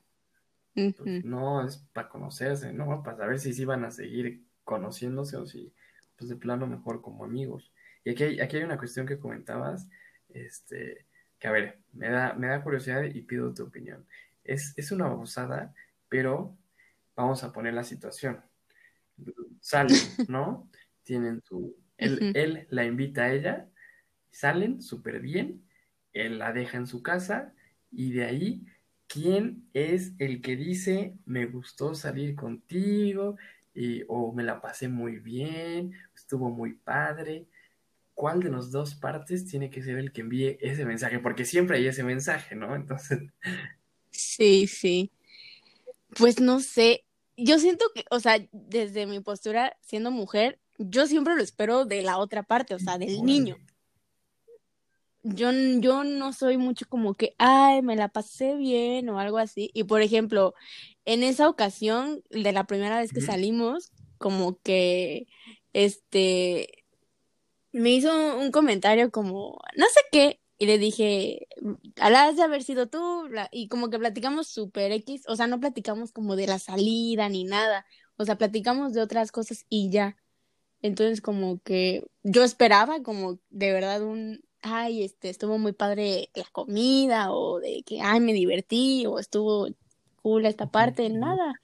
Pues, 0.75 1.25
no 1.25 1.67
es 1.67 1.79
para 1.93 2.09
conocerse, 2.09 2.73
¿no? 2.73 3.03
Para 3.03 3.17
saber 3.17 3.39
si 3.41 3.53
sí 3.53 3.65
van 3.65 3.85
a 3.85 3.91
seguir 3.91 4.45
conociéndose 4.65 5.37
o 5.37 5.47
si, 5.47 5.73
pues 6.17 6.29
de 6.29 6.37
plano 6.37 6.67
mejor 6.67 7.03
como 7.03 7.25
amigos. 7.25 7.73
Y 8.05 8.11
aquí 8.11 8.25
hay, 8.25 8.41
aquí 8.41 8.59
hay 8.59 8.63
una 8.63 8.79
cuestión 8.79 9.07
que 9.07 9.19
comentabas, 9.19 9.89
este, 10.29 11.07
que 11.39 11.49
a 11.49 11.53
ver, 11.53 11.79
me 11.93 12.11
da, 12.11 12.35
me 12.35 12.47
da 12.47 12.63
curiosidad 12.63 13.03
y 13.03 13.23
pido 13.23 13.53
tu 13.53 13.65
opinión. 13.65 14.07
Es, 14.45 14.73
es 14.77 14.93
una 14.93 15.09
babosada, 15.09 15.75
pero 16.09 16.57
vamos 17.17 17.43
a 17.43 17.53
poner 17.53 17.75
la 17.75 17.85
situación. 17.85 18.41
Sale, 19.61 19.95
¿no? 20.29 20.69
Tienen 21.09 21.43
su... 21.43 21.75
Él, 21.97 22.33
él 22.37 22.67
la 22.71 22.85
invita 22.85 23.25
a 23.25 23.33
ella, 23.33 23.67
salen 24.31 24.83
súper 24.83 25.21
bien, 25.21 25.65
él 26.13 26.39
la 26.39 26.53
deja 26.53 26.77
en 26.77 26.87
su 26.87 27.03
casa 27.03 27.55
y 27.91 28.13
de 28.13 28.25
ahí, 28.25 28.67
¿quién 29.09 29.69
es 29.73 30.13
el 30.19 30.43
que 30.43 30.55
dice, 30.55 31.15
me 31.25 31.47
gustó 31.47 31.95
salir 31.95 32.37
contigo? 32.37 33.37
Y, 33.75 34.03
o 34.09 34.33
me 34.33 34.45
la 34.45 34.61
pasé 34.61 34.89
muy 34.89 35.19
bien, 35.19 35.93
estuvo 36.15 36.51
muy 36.51 36.75
padre. 36.75 37.47
¿Cuál 38.13 38.43
de 38.43 38.51
las 38.51 38.71
dos 38.71 38.95
partes 38.95 39.47
tiene 39.47 39.71
que 39.71 39.83
ser 39.83 39.97
el 39.99 40.13
que 40.13 40.21
envíe 40.21 40.59
ese 40.61 40.85
mensaje? 40.85 41.21
Porque 41.21 41.45
siempre 41.45 41.79
hay 41.79 41.87
ese 41.87 42.05
mensaje, 42.05 42.55
¿no? 42.55 42.77
Entonces. 42.77 43.21
Sí, 44.11 44.67
sí. 44.67 45.11
Pues 46.17 46.41
no 46.41 46.61
sé. 46.61 47.05
Yo 47.37 47.59
siento 47.59 47.87
que, 47.95 48.05
o 48.11 48.21
sea, 48.21 48.45
desde 48.53 49.07
mi 49.07 49.21
postura 49.21 49.77
siendo 49.81 50.11
mujer, 50.11 50.59
yo 50.79 51.07
siempre 51.07 51.35
lo 51.37 51.43
espero 51.43 51.85
de 51.85 52.03
la 52.03 52.19
otra 52.19 52.43
parte, 52.43 52.75
o 52.75 52.79
sea, 52.79 52.99
del 52.99 53.23
niño. 53.23 53.59
Yo, 55.25 55.51
yo 55.53 56.05
no 56.05 56.33
soy 56.33 56.57
mucho 56.57 56.87
como 56.89 57.15
que, 57.15 57.35
ay, 57.39 57.83
me 57.83 57.97
la 57.97 58.09
pasé 58.09 58.55
bien 58.55 59.09
o 59.09 59.19
algo 59.19 59.39
así. 59.39 59.71
Y 59.75 59.85
por 59.85 60.01
ejemplo, 60.01 60.55
en 61.05 61.23
esa 61.23 61.49
ocasión 61.49 62.23
de 62.31 62.53
la 62.53 62.65
primera 62.65 62.99
vez 62.99 63.13
que 63.13 63.21
salimos, 63.21 63.91
como 64.19 64.59
que, 64.63 65.27
este, 65.73 66.85
me 67.73 67.91
hizo 67.91 68.39
un 68.39 68.51
comentario 68.51 69.11
como, 69.11 69.59
no 69.77 69.87
sé 69.87 70.01
qué, 70.13 70.41
y 70.59 70.67
le 70.67 70.79
dije, 70.79 71.49
alas 72.01 72.37
de 72.37 72.43
haber 72.43 72.63
sido 72.63 72.89
tú, 72.89 73.29
y 73.53 73.69
como 73.69 73.91
que 73.91 73.99
platicamos 73.99 74.49
super 74.49 74.91
X, 74.93 75.23
o 75.29 75.37
sea, 75.37 75.47
no 75.47 75.61
platicamos 75.61 76.13
como 76.13 76.37
de 76.37 76.47
la 76.47 76.59
salida 76.59 77.29
ni 77.29 77.45
nada, 77.45 77.87
o 78.17 78.25
sea, 78.25 78.39
platicamos 78.39 78.93
de 78.93 79.03
otras 79.03 79.31
cosas 79.31 79.67
y 79.69 79.91
ya. 79.91 80.17
Entonces 80.83 81.21
como 81.21 81.61
que 81.61 82.05
yo 82.23 82.45
esperaba 82.45 83.03
como 83.03 83.39
de 83.51 83.73
verdad 83.73 84.03
un, 84.03 84.41
ay, 84.63 85.03
este, 85.03 85.29
estuvo 85.29 85.59
muy 85.59 85.73
padre 85.73 86.31
la 86.35 86.45
comida 86.53 87.33
o 87.33 87.61
de 87.61 87.83
que, 87.85 88.01
ay, 88.01 88.21
me 88.21 88.33
divertí 88.33 89.07
o 89.07 89.19
estuvo 89.19 89.69
cool 90.23 90.47
esta 90.47 90.71
parte, 90.71 91.09
nada. 91.11 91.55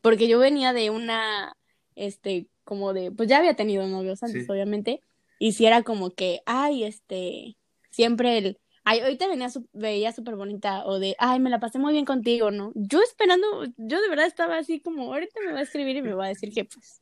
Porque 0.00 0.28
yo 0.28 0.38
venía 0.38 0.72
de 0.72 0.90
una, 0.90 1.56
este, 1.94 2.48
como 2.64 2.92
de, 2.92 3.12
pues 3.12 3.28
ya 3.28 3.38
había 3.38 3.54
tenido 3.54 3.86
novios 3.86 4.22
antes, 4.22 4.48
obviamente, 4.48 5.00
y 5.38 5.52
si 5.52 5.66
era 5.66 5.82
como 5.82 6.10
que, 6.10 6.40
ay, 6.46 6.84
este, 6.84 7.56
siempre 7.90 8.38
el, 8.38 8.58
ay, 8.84 9.00
hoy 9.02 9.16
te 9.16 9.28
venía, 9.28 9.48
veía 9.72 10.12
súper 10.12 10.36
bonita, 10.36 10.84
o 10.86 10.98
de, 10.98 11.14
ay, 11.18 11.40
me 11.40 11.50
la 11.50 11.60
pasé 11.60 11.78
muy 11.78 11.92
bien 11.92 12.04
contigo, 12.04 12.50
¿no? 12.50 12.72
Yo 12.74 13.00
esperando, 13.02 13.46
yo 13.76 14.00
de 14.00 14.08
verdad 14.08 14.26
estaba 14.26 14.58
así 14.58 14.80
como, 14.80 15.12
ahorita 15.12 15.40
me 15.44 15.52
va 15.52 15.60
a 15.60 15.62
escribir 15.62 15.96
y 15.96 16.02
me 16.02 16.14
va 16.14 16.26
a 16.26 16.28
decir 16.28 16.52
que, 16.52 16.64
pues, 16.64 17.01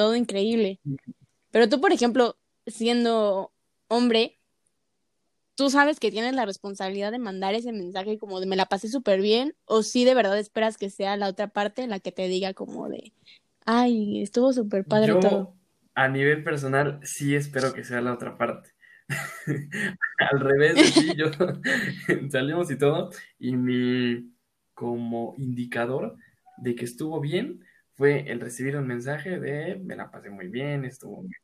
todo 0.00 0.16
increíble. 0.16 0.80
Pero 1.50 1.68
tú, 1.68 1.78
por 1.78 1.92
ejemplo, 1.92 2.38
siendo 2.66 3.52
hombre, 3.86 4.38
tú 5.56 5.68
sabes 5.68 6.00
que 6.00 6.10
tienes 6.10 6.34
la 6.34 6.46
responsabilidad 6.46 7.12
de 7.12 7.18
mandar 7.18 7.52
ese 7.52 7.70
mensaje 7.70 8.16
como 8.16 8.40
de 8.40 8.46
me 8.46 8.56
la 8.56 8.64
pasé 8.64 8.88
súper 8.88 9.20
bien, 9.20 9.54
o 9.66 9.82
si 9.82 10.06
de 10.06 10.14
verdad 10.14 10.38
esperas 10.38 10.78
que 10.78 10.88
sea 10.88 11.18
la 11.18 11.28
otra 11.28 11.48
parte 11.48 11.86
la 11.86 12.00
que 12.00 12.12
te 12.12 12.28
diga 12.28 12.54
como 12.54 12.88
de, 12.88 13.12
ay, 13.66 14.22
estuvo 14.22 14.54
súper 14.54 14.86
padre 14.86 15.08
Yo, 15.08 15.20
todo. 15.20 15.54
A 15.94 16.08
nivel 16.08 16.44
personal, 16.44 16.98
sí 17.02 17.34
espero 17.34 17.74
que 17.74 17.84
sea 17.84 18.00
la 18.00 18.14
otra 18.14 18.38
parte. 18.38 18.70
Al 20.30 20.40
revés, 20.40 20.78
sí, 20.94 21.14
yo 21.14 21.26
salimos 22.30 22.70
y 22.70 22.78
todo, 22.78 23.10
y 23.38 23.54
mi 23.54 24.32
como 24.72 25.34
indicador 25.36 26.16
de 26.56 26.74
que 26.74 26.86
estuvo 26.86 27.20
bien 27.20 27.60
fue 28.00 28.24
el 28.30 28.40
recibir 28.40 28.78
un 28.78 28.86
mensaje 28.86 29.38
de 29.38 29.76
me 29.76 29.94
la 29.94 30.10
pasé 30.10 30.30
muy 30.30 30.48
bien, 30.48 30.86
estuvo 30.86 31.20
bien. 31.20 31.38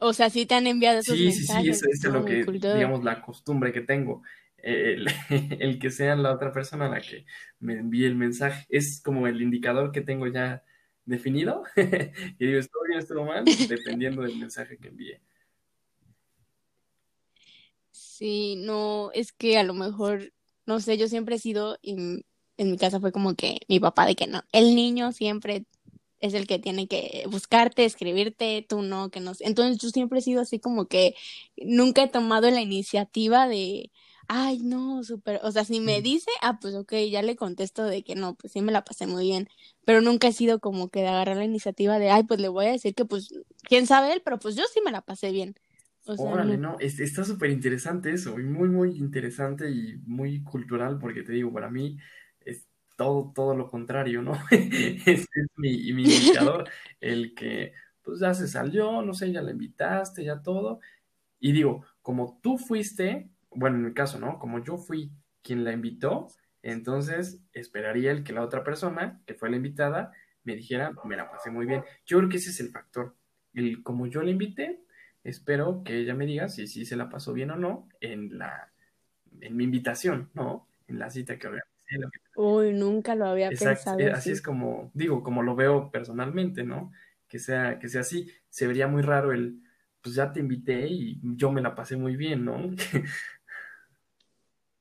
O 0.00 0.12
sea, 0.12 0.30
sí 0.30 0.46
te 0.46 0.56
han 0.56 0.66
enviado 0.66 0.98
esos 0.98 1.16
sí, 1.16 1.26
mensajes. 1.26 1.78
Sí, 1.78 1.86
sí, 1.92 2.08
es 2.08 2.12
lo 2.12 2.24
que, 2.24 2.44
digamos, 2.44 3.04
la 3.04 3.22
costumbre 3.22 3.72
que 3.72 3.82
tengo. 3.82 4.24
El, 4.56 5.06
el, 5.60 5.78
que 5.78 5.90
sea 5.90 6.16
la 6.16 6.32
otra 6.32 6.52
persona 6.52 6.88
la 6.88 7.00
que 7.00 7.24
me 7.60 7.74
envíe 7.74 8.06
el 8.06 8.16
mensaje. 8.16 8.66
Es 8.68 9.00
como 9.00 9.28
el 9.28 9.40
indicador 9.40 9.92
que 9.92 10.00
tengo 10.00 10.26
ya 10.26 10.64
definido. 11.04 11.62
y 11.76 12.46
digo, 12.46 12.58
¿estuvo 12.58 12.82
bien, 12.88 12.98
estuvo 12.98 13.24
mal? 13.24 13.44
Dependiendo 13.68 14.22
del 14.22 14.36
mensaje 14.38 14.78
que 14.78 14.88
envíe. 14.88 15.20
Sí, 17.92 18.56
no, 18.56 19.12
es 19.14 19.30
que 19.30 19.56
a 19.56 19.62
lo 19.62 19.74
mejor, 19.74 20.32
no 20.66 20.80
sé, 20.80 20.98
yo 20.98 21.06
siempre 21.06 21.36
he 21.36 21.38
sido, 21.38 21.78
en, 21.80 22.24
en 22.56 22.72
mi 22.72 22.76
casa 22.76 22.98
fue 22.98 23.12
como 23.12 23.36
que 23.36 23.60
mi 23.68 23.78
papá 23.78 24.04
de 24.04 24.16
que 24.16 24.26
no, 24.26 24.42
el 24.50 24.74
niño 24.74 25.12
siempre 25.12 25.64
es 26.22 26.34
el 26.34 26.46
que 26.46 26.60
tiene 26.60 26.86
que 26.86 27.24
buscarte, 27.28 27.84
escribirte, 27.84 28.64
tú 28.66 28.80
no, 28.82 29.10
que 29.10 29.20
no 29.20 29.34
sé. 29.34 29.44
Entonces 29.46 29.78
yo 29.78 29.90
siempre 29.90 30.20
he 30.20 30.22
sido 30.22 30.40
así 30.40 30.60
como 30.60 30.86
que 30.86 31.14
nunca 31.56 32.04
he 32.04 32.08
tomado 32.08 32.48
la 32.48 32.60
iniciativa 32.60 33.48
de, 33.48 33.90
ay, 34.28 34.60
no, 34.60 35.02
súper, 35.02 35.40
o 35.42 35.50
sea, 35.50 35.64
si 35.64 35.80
me 35.80 36.00
dice, 36.00 36.30
ah, 36.40 36.58
pues 36.60 36.76
ok, 36.76 36.94
ya 37.10 37.22
le 37.22 37.34
contesto 37.34 37.84
de 37.84 38.04
que 38.04 38.14
no, 38.14 38.36
pues 38.36 38.52
sí 38.52 38.62
me 38.62 38.70
la 38.70 38.84
pasé 38.84 39.08
muy 39.08 39.24
bien, 39.24 39.48
pero 39.84 40.00
nunca 40.00 40.28
he 40.28 40.32
sido 40.32 40.60
como 40.60 40.90
que 40.90 41.00
de 41.00 41.08
agarrar 41.08 41.38
la 41.38 41.44
iniciativa 41.44 41.98
de, 41.98 42.10
ay, 42.10 42.22
pues 42.22 42.40
le 42.40 42.48
voy 42.48 42.66
a 42.66 42.72
decir 42.72 42.94
que 42.94 43.04
pues, 43.04 43.34
quién 43.64 43.88
sabe 43.88 44.12
él, 44.12 44.22
pero 44.24 44.38
pues 44.38 44.54
yo 44.54 44.62
sí 44.72 44.80
me 44.84 44.92
la 44.92 45.02
pasé 45.02 45.32
bien. 45.32 45.56
O 46.06 46.14
Órale, 46.14 46.56
no, 46.56 46.76
está 46.78 47.24
súper 47.24 47.50
interesante 47.50 48.12
eso, 48.12 48.38
y 48.38 48.44
muy, 48.44 48.68
muy 48.68 48.96
interesante 48.96 49.70
y 49.70 49.96
muy 50.06 50.42
cultural, 50.44 50.98
porque 51.00 51.22
te 51.22 51.32
digo, 51.32 51.52
para 51.52 51.68
mí 51.68 51.98
todo, 53.02 53.32
todo 53.34 53.54
lo 53.56 53.68
contrario, 53.68 54.22
¿no? 54.22 54.32
Ese 54.50 55.26
es 55.34 55.46
mi, 55.56 55.92
mi 55.92 56.04
indicador, 56.04 56.68
el 57.00 57.34
que 57.34 57.72
pues 58.02 58.20
ya 58.20 58.34
se 58.34 58.48
salió, 58.48 59.02
no 59.02 59.14
sé, 59.14 59.32
ya 59.32 59.42
la 59.42 59.52
invitaste, 59.52 60.24
ya 60.24 60.42
todo. 60.42 60.80
Y 61.40 61.52
digo, 61.52 61.84
como 62.02 62.40
tú 62.42 62.58
fuiste, 62.58 63.30
bueno, 63.50 63.76
en 63.76 63.84
mi 63.86 63.94
caso, 63.94 64.18
¿no? 64.18 64.38
Como 64.38 64.62
yo 64.62 64.76
fui 64.76 65.12
quien 65.42 65.64
la 65.64 65.72
invitó, 65.72 66.28
entonces 66.62 67.42
esperaría 67.52 68.12
el 68.12 68.24
que 68.24 68.32
la 68.32 68.42
otra 68.42 68.64
persona, 68.64 69.20
que 69.26 69.34
fue 69.34 69.50
la 69.50 69.56
invitada, 69.56 70.12
me 70.44 70.56
dijera, 70.56 70.92
me 71.04 71.16
la 71.16 71.30
pasé 71.30 71.50
muy 71.50 71.66
bien. 71.66 71.84
Yo 72.06 72.18
creo 72.18 72.28
que 72.30 72.36
ese 72.38 72.50
es 72.50 72.60
el 72.60 72.70
factor. 72.70 73.16
El, 73.54 73.82
como 73.82 74.06
yo 74.06 74.22
la 74.22 74.30
invité, 74.30 74.80
espero 75.24 75.82
que 75.84 75.98
ella 75.98 76.14
me 76.14 76.26
diga 76.26 76.48
si 76.48 76.66
sí 76.66 76.84
se 76.84 76.96
la 76.96 77.08
pasó 77.08 77.32
bien 77.32 77.50
o 77.52 77.56
no 77.56 77.88
en 78.00 78.38
la 78.38 78.72
en 79.40 79.56
mi 79.56 79.64
invitación, 79.64 80.30
¿no? 80.34 80.68
En 80.86 80.98
la 80.98 81.10
cita 81.10 81.38
que 81.38 81.46
organizé. 81.46 81.71
Uy, 82.36 82.72
nunca 82.72 83.14
lo 83.14 83.26
había 83.26 83.50
pensado. 83.50 83.98
Eh, 83.98 84.10
así 84.10 84.30
es 84.30 84.42
como, 84.42 84.90
digo, 84.94 85.22
como 85.22 85.42
lo 85.42 85.54
veo 85.54 85.90
personalmente, 85.90 86.64
¿no? 86.64 86.92
Que 87.28 87.38
sea, 87.38 87.78
que 87.78 87.88
sea 87.88 88.02
así. 88.02 88.30
Se 88.48 88.66
vería 88.66 88.86
muy 88.86 89.02
raro 89.02 89.32
el, 89.32 89.62
pues 90.00 90.14
ya 90.14 90.32
te 90.32 90.40
invité 90.40 90.86
y 90.88 91.20
yo 91.22 91.50
me 91.52 91.62
la 91.62 91.74
pasé 91.74 91.96
muy 91.96 92.16
bien, 92.16 92.44
¿no? 92.44 92.56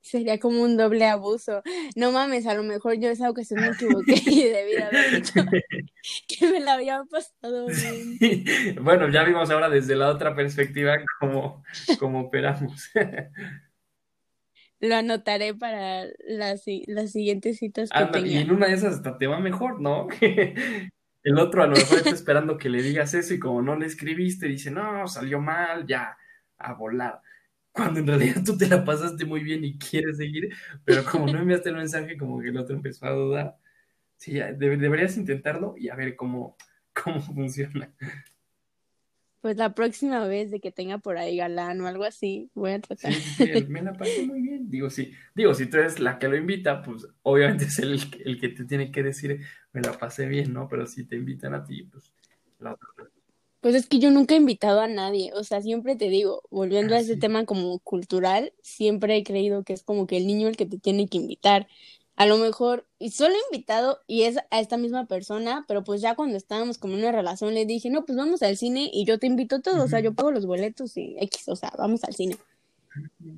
Sería 0.01 0.39
como 0.39 0.63
un 0.63 0.77
doble 0.77 1.05
abuso. 1.05 1.61
No 1.95 2.11
mames, 2.11 2.47
a 2.47 2.55
lo 2.55 2.63
mejor 2.63 2.99
yo 2.99 3.09
esa 3.09 3.29
ocasión 3.29 3.61
me 3.61 3.67
equivoqué 3.67 4.15
y 4.25 4.43
debí 4.43 4.75
haber 4.77 5.11
dicho 5.11 5.33
que 6.27 6.47
me 6.49 6.59
la 6.59 6.73
había 6.73 7.03
pasado 7.05 7.67
bien. 7.67 8.83
Bueno, 8.83 9.09
ya 9.09 9.23
vimos 9.23 9.49
ahora 9.51 9.69
desde 9.69 9.95
la 9.95 10.09
otra 10.09 10.35
perspectiva 10.35 10.97
cómo, 11.19 11.63
cómo 11.99 12.21
operamos. 12.21 12.89
Lo 14.81 14.95
anotaré 14.95 15.53
para 15.53 16.05
las, 16.27 16.63
las 16.87 17.11
siguientes 17.11 17.59
citas 17.59 17.89
que 17.89 18.05
tenga. 18.05 18.27
Y 18.27 18.37
en 18.37 18.51
una 18.51 18.67
de 18.67 18.73
esas 18.73 18.95
hasta 18.95 19.17
te 19.17 19.27
va 19.27 19.39
mejor, 19.39 19.79
¿no? 19.79 20.07
El 21.23 21.37
otro 21.37 21.63
a 21.63 21.67
lo 21.67 21.75
mejor 21.75 21.99
está 21.99 22.09
esperando 22.09 22.57
que 22.57 22.69
le 22.69 22.81
digas 22.81 23.13
eso 23.13 23.33
y 23.33 23.39
como 23.39 23.61
no 23.61 23.75
le 23.75 23.85
escribiste, 23.85 24.47
dice, 24.47 24.71
no, 24.71 25.07
salió 25.07 25.39
mal, 25.39 25.85
ya, 25.85 26.17
a 26.57 26.73
volar 26.73 27.21
cuando 27.71 27.99
en 27.99 28.07
realidad 28.07 28.43
tú 28.45 28.57
te 28.57 28.67
la 28.67 28.83
pasaste 28.83 29.25
muy 29.25 29.43
bien 29.43 29.63
y 29.63 29.77
quieres 29.77 30.17
seguir, 30.17 30.53
pero 30.83 31.03
como 31.05 31.27
no 31.27 31.39
enviaste 31.39 31.69
el 31.69 31.77
mensaje, 31.77 32.17
como 32.17 32.39
que 32.39 32.49
el 32.49 32.57
otro 32.57 32.75
empezó 32.75 33.05
a 33.05 33.11
dudar. 33.11 33.57
Sí, 34.17 34.33
ya, 34.33 34.51
deberías 34.53 35.17
intentarlo 35.17 35.75
y 35.77 35.89
a 35.89 35.95
ver 35.95 36.15
cómo, 36.15 36.57
cómo 37.03 37.21
funciona. 37.21 37.91
Pues 39.41 39.57
la 39.57 39.73
próxima 39.73 40.25
vez 40.27 40.51
de 40.51 40.59
que 40.59 40.71
tenga 40.71 40.99
por 40.99 41.17
ahí 41.17 41.37
galán 41.37 41.81
o 41.81 41.87
algo 41.87 42.03
así, 42.03 42.49
voy 42.53 42.71
a 42.71 42.79
tratar. 42.79 43.13
Sí, 43.13 43.49
me 43.67 43.81
la 43.81 43.93
pasé 43.93 44.25
muy 44.25 44.41
bien. 44.41 44.69
Digo, 44.69 44.89
sí, 44.89 45.13
digo, 45.35 45.53
si 45.53 45.65
tú 45.65 45.77
eres 45.77 45.99
la 45.99 46.19
que 46.19 46.27
lo 46.27 46.37
invita, 46.37 46.81
pues 46.83 47.07
obviamente 47.23 47.65
es 47.65 47.79
el, 47.79 47.99
el 48.23 48.39
que 48.39 48.49
te 48.49 48.65
tiene 48.65 48.91
que 48.91 49.03
decir, 49.03 49.41
me 49.73 49.81
la 49.81 49.97
pasé 49.97 50.27
bien, 50.27 50.53
¿no? 50.53 50.67
Pero 50.69 50.85
si 50.85 51.05
te 51.05 51.15
invitan 51.15 51.55
a 51.55 51.63
ti, 51.63 51.83
pues 51.83 52.13
la 52.59 52.73
otra 52.73 52.87
pues 53.61 53.75
es 53.75 53.87
que 53.87 53.99
yo 53.99 54.09
nunca 54.09 54.33
he 54.33 54.37
invitado 54.37 54.81
a 54.81 54.87
nadie, 54.87 55.31
o 55.35 55.43
sea, 55.43 55.61
siempre 55.61 55.95
te 55.95 56.09
digo, 56.09 56.41
volviendo 56.49 56.95
a 56.95 56.97
ah, 56.97 57.01
ese 57.01 57.15
tema 57.15 57.45
como 57.45 57.77
cultural, 57.79 58.53
siempre 58.63 59.15
he 59.15 59.23
creído 59.23 59.63
que 59.63 59.73
es 59.73 59.83
como 59.83 60.07
que 60.07 60.17
el 60.17 60.25
niño 60.25 60.47
el 60.47 60.57
que 60.57 60.65
te 60.65 60.79
tiene 60.79 61.07
que 61.07 61.17
invitar. 61.17 61.67
A 62.21 62.27
lo 62.27 62.37
mejor, 62.37 62.85
y 62.99 63.09
solo 63.09 63.33
he 63.33 63.55
invitado, 63.55 63.97
y 64.05 64.23
es 64.25 64.37
a 64.51 64.59
esta 64.59 64.77
misma 64.77 65.07
persona, 65.07 65.65
pero 65.67 65.83
pues 65.83 66.01
ya 66.01 66.13
cuando 66.13 66.37
estábamos 66.37 66.77
como 66.77 66.93
en 66.93 66.99
una 66.99 67.11
relación 67.11 67.55
le 67.55 67.65
dije, 67.65 67.89
no, 67.89 68.05
pues 68.05 68.15
vamos 68.15 68.43
al 68.43 68.57
cine 68.57 68.91
y 68.93 69.05
yo 69.05 69.17
te 69.17 69.25
invito 69.25 69.59
todo, 69.61 69.83
o 69.83 69.87
sea, 69.87 70.01
yo 70.01 70.13
pago 70.13 70.29
los 70.29 70.45
boletos 70.45 70.95
y 70.97 71.15
X, 71.19 71.47
o 71.47 71.55
sea, 71.55 71.73
vamos 71.79 72.03
al 72.03 72.13
cine. 72.13 72.37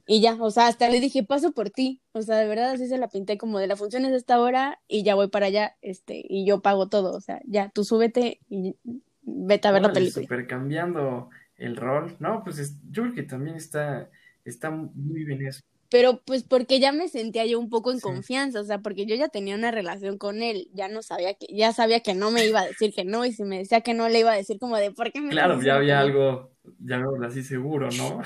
Y 0.05 0.19
ya, 0.19 0.35
o 0.37 0.51
sea, 0.51 0.67
hasta 0.67 0.89
le 0.89 0.99
dije, 0.99 1.23
paso 1.23 1.53
por 1.53 1.69
ti, 1.69 2.01
o 2.11 2.21
sea, 2.23 2.35
de 2.35 2.45
verdad 2.45 2.71
así 2.71 2.89
se 2.89 2.97
la 2.97 3.07
pinté 3.07 3.37
como 3.37 3.57
de 3.57 3.67
la 3.67 3.77
función 3.77 4.03
es 4.03 4.11
esta 4.11 4.37
hora 4.41 4.81
y 4.89 5.03
ya 5.03 5.15
voy 5.15 5.29
para 5.29 5.45
allá, 5.45 5.77
este, 5.81 6.21
y 6.27 6.45
yo 6.45 6.59
pago 6.59 6.89
todo, 6.89 7.15
o 7.15 7.21
sea, 7.21 7.39
ya, 7.45 7.69
tú 7.69 7.85
súbete 7.85 8.41
y 8.49 8.75
vete 9.21 9.69
a 9.69 9.71
ver 9.71 9.83
la 9.83 9.93
película. 9.93 10.25
Super 10.25 10.45
cambiando 10.45 11.29
el 11.55 11.77
rol. 11.77 12.17
No, 12.19 12.43
pues 12.43 12.75
yo 12.91 13.03
creo 13.03 13.15
que 13.15 13.23
también 13.23 13.55
está, 13.55 14.09
está 14.43 14.71
muy 14.71 15.23
bien 15.23 15.47
eso. 15.47 15.61
Pero 15.93 16.23
pues 16.25 16.41
porque 16.41 16.79
ya 16.79 16.91
me 16.91 17.07
sentía 17.07 17.45
yo 17.45 17.59
un 17.59 17.69
poco 17.69 17.91
en 17.91 17.99
confianza, 17.99 18.59
o 18.59 18.63
sea, 18.63 18.79
porque 18.79 19.05
yo 19.05 19.13
ya 19.13 19.29
tenía 19.29 19.53
una 19.53 19.69
relación 19.69 20.17
con 20.17 20.41
él, 20.41 20.67
ya 20.73 20.87
no 20.87 21.03
sabía 21.03 21.35
que, 21.35 21.45
ya 21.53 21.71
sabía 21.71 21.99
que 21.99 22.15
no 22.15 22.31
me 22.31 22.47
iba 22.47 22.61
a 22.61 22.65
decir 22.65 22.95
que 22.95 23.05
no, 23.05 23.25
y 23.25 23.31
si 23.31 23.43
me 23.43 23.59
decía 23.59 23.81
que 23.81 23.93
no 23.93 24.09
le 24.09 24.21
iba 24.21 24.31
a 24.31 24.35
decir 24.35 24.57
como 24.57 24.75
de 24.77 24.89
¿por 24.89 25.11
qué 25.11 25.21
me 25.21 25.29
Claro, 25.29 25.61
ya 25.61 25.75
había 25.75 25.99
algo, 25.99 26.51
ya 26.79 26.99
así 27.23 27.43
seguro, 27.43 27.89
¿no? 27.95 28.23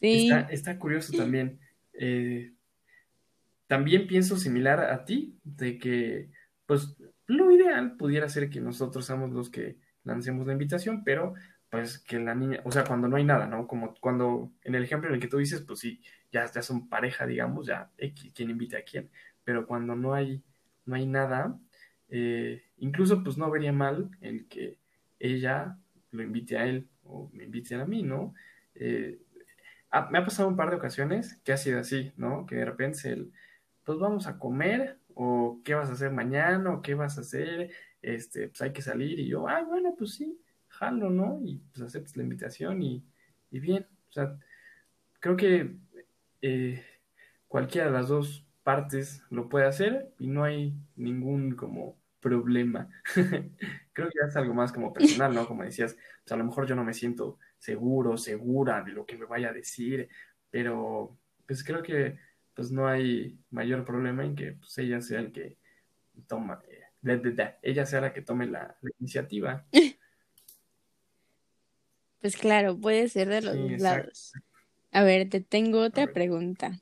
sí. 0.00 0.28
Está, 0.28 0.40
está 0.52 0.78
curioso 0.78 1.16
también. 1.16 1.58
Eh, 1.94 2.52
también 3.66 4.06
pienso 4.06 4.36
similar 4.36 4.84
a 4.84 5.04
ti, 5.04 5.36
de 5.42 5.78
que, 5.80 6.30
pues, 6.64 6.94
lo 7.26 7.50
ideal 7.50 7.96
pudiera 7.96 8.28
ser 8.28 8.50
que 8.50 8.60
nosotros 8.60 9.04
seamos 9.04 9.32
los 9.32 9.50
que 9.50 9.78
lancemos 10.04 10.46
la 10.46 10.52
invitación, 10.52 11.02
pero 11.02 11.34
pues 11.72 11.98
que 12.00 12.18
la 12.18 12.34
niña, 12.34 12.60
o 12.64 12.70
sea, 12.70 12.84
cuando 12.84 13.08
no 13.08 13.16
hay 13.16 13.24
nada, 13.24 13.46
¿no? 13.46 13.66
Como 13.66 13.94
cuando 13.94 14.52
en 14.62 14.74
el 14.74 14.84
ejemplo 14.84 15.08
en 15.08 15.14
el 15.14 15.20
que 15.22 15.26
tú 15.26 15.38
dices, 15.38 15.62
pues 15.62 15.78
sí, 15.78 16.02
ya, 16.30 16.44
ya 16.44 16.60
son 16.60 16.86
pareja, 16.86 17.26
digamos, 17.26 17.66
ya 17.66 17.90
quién 18.34 18.50
invita 18.50 18.76
a 18.76 18.82
quién, 18.82 19.10
pero 19.42 19.66
cuando 19.66 19.96
no 19.96 20.12
hay, 20.12 20.44
no 20.84 20.96
hay 20.96 21.06
nada, 21.06 21.58
eh, 22.10 22.62
incluso 22.76 23.24
pues 23.24 23.38
no 23.38 23.50
vería 23.50 23.72
mal 23.72 24.10
el 24.20 24.46
que 24.48 24.80
ella 25.18 25.78
lo 26.10 26.22
invite 26.22 26.58
a 26.58 26.66
él 26.66 26.90
o 27.04 27.30
me 27.32 27.44
invite 27.44 27.74
a 27.74 27.86
mí, 27.86 28.02
¿no? 28.02 28.34
Eh, 28.74 29.22
me 30.10 30.18
ha 30.18 30.24
pasado 30.26 30.50
un 30.50 30.56
par 30.56 30.68
de 30.68 30.76
ocasiones 30.76 31.40
que 31.42 31.54
ha 31.54 31.56
sido 31.56 31.80
así, 31.80 32.12
¿no? 32.18 32.44
Que 32.44 32.56
de 32.56 32.66
repente 32.66 33.08
el, 33.08 33.32
pues 33.82 33.98
vamos 33.98 34.26
a 34.26 34.38
comer 34.38 34.98
o 35.14 35.62
qué 35.64 35.72
vas 35.72 35.88
a 35.88 35.94
hacer 35.94 36.10
mañana, 36.10 36.70
o 36.74 36.82
qué 36.82 36.92
vas 36.92 37.16
a 37.16 37.22
hacer, 37.22 37.70
este, 38.02 38.48
pues 38.48 38.60
hay 38.60 38.74
que 38.74 38.82
salir, 38.82 39.18
y 39.18 39.26
yo, 39.26 39.48
ah, 39.48 39.62
bueno, 39.62 39.94
pues 39.96 40.16
sí, 40.16 40.38
jalo, 40.82 41.10
¿no? 41.10 41.40
Y 41.44 41.58
pues 41.72 41.82
aceptas 41.82 42.16
la 42.16 42.24
invitación 42.24 42.82
y, 42.82 43.04
y 43.50 43.60
bien, 43.60 43.86
o 44.08 44.12
sea, 44.12 44.36
creo 45.20 45.36
que 45.36 45.76
eh, 46.42 46.84
cualquiera 47.46 47.86
de 47.86 47.92
las 47.92 48.08
dos 48.08 48.44
partes 48.64 49.22
lo 49.30 49.48
puede 49.48 49.66
hacer 49.66 50.12
y 50.18 50.26
no 50.26 50.42
hay 50.42 50.74
ningún 50.96 51.54
como 51.54 51.96
problema. 52.20 52.88
creo 53.92 54.08
que 54.08 54.18
es 54.26 54.36
algo 54.36 54.54
más 54.54 54.72
como 54.72 54.92
personal, 54.92 55.32
¿no? 55.32 55.46
Como 55.46 55.62
decías, 55.62 55.96
pues 56.24 56.32
a 56.32 56.36
lo 56.36 56.44
mejor 56.44 56.66
yo 56.66 56.74
no 56.74 56.84
me 56.84 56.94
siento 56.94 57.38
seguro, 57.58 58.16
segura 58.16 58.82
de 58.82 58.92
lo 58.92 59.06
que 59.06 59.16
me 59.16 59.26
vaya 59.26 59.50
a 59.50 59.52
decir, 59.52 60.08
pero 60.50 61.16
pues 61.46 61.62
creo 61.62 61.82
que 61.82 62.18
pues 62.54 62.72
no 62.72 62.88
hay 62.88 63.38
mayor 63.50 63.84
problema 63.84 64.24
en 64.24 64.34
que 64.34 64.52
pues, 64.52 64.76
ella 64.78 65.00
sea 65.00 65.20
el 65.20 65.32
que 65.32 65.58
toma, 66.26 66.60
eh, 66.68 67.58
ella 67.62 67.86
sea 67.86 68.00
la 68.00 68.12
que 68.12 68.22
tome 68.22 68.46
la, 68.46 68.76
iniciativa. 68.98 69.64
Pues 72.22 72.36
claro, 72.36 72.78
puede 72.78 73.08
ser 73.08 73.28
de 73.28 73.42
los 73.42 73.58
dos 73.58 73.80
lados. 73.80 74.32
A 74.92 75.02
ver, 75.02 75.28
te 75.28 75.40
tengo 75.40 75.80
otra 75.80 76.06
pregunta. 76.12 76.80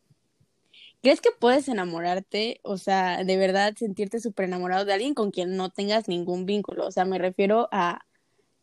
¿Crees 1.03 1.23
que 1.23 1.31
puedes 1.39 1.67
enamorarte, 1.69 2.61
o 2.63 2.77
sea, 2.77 3.25
de 3.25 3.37
verdad 3.39 3.75
sentirte 3.75 4.21
súper 4.21 4.45
enamorado 4.45 4.85
de 4.85 4.93
alguien 4.93 5.15
con 5.15 5.31
quien 5.31 5.57
no 5.57 5.71
tengas 5.71 6.09
ningún 6.09 6.45
vínculo? 6.45 6.87
O 6.87 6.91
sea, 6.91 7.07
me 7.07 7.19
refiero 7.19 7.71
a, 7.73 8.05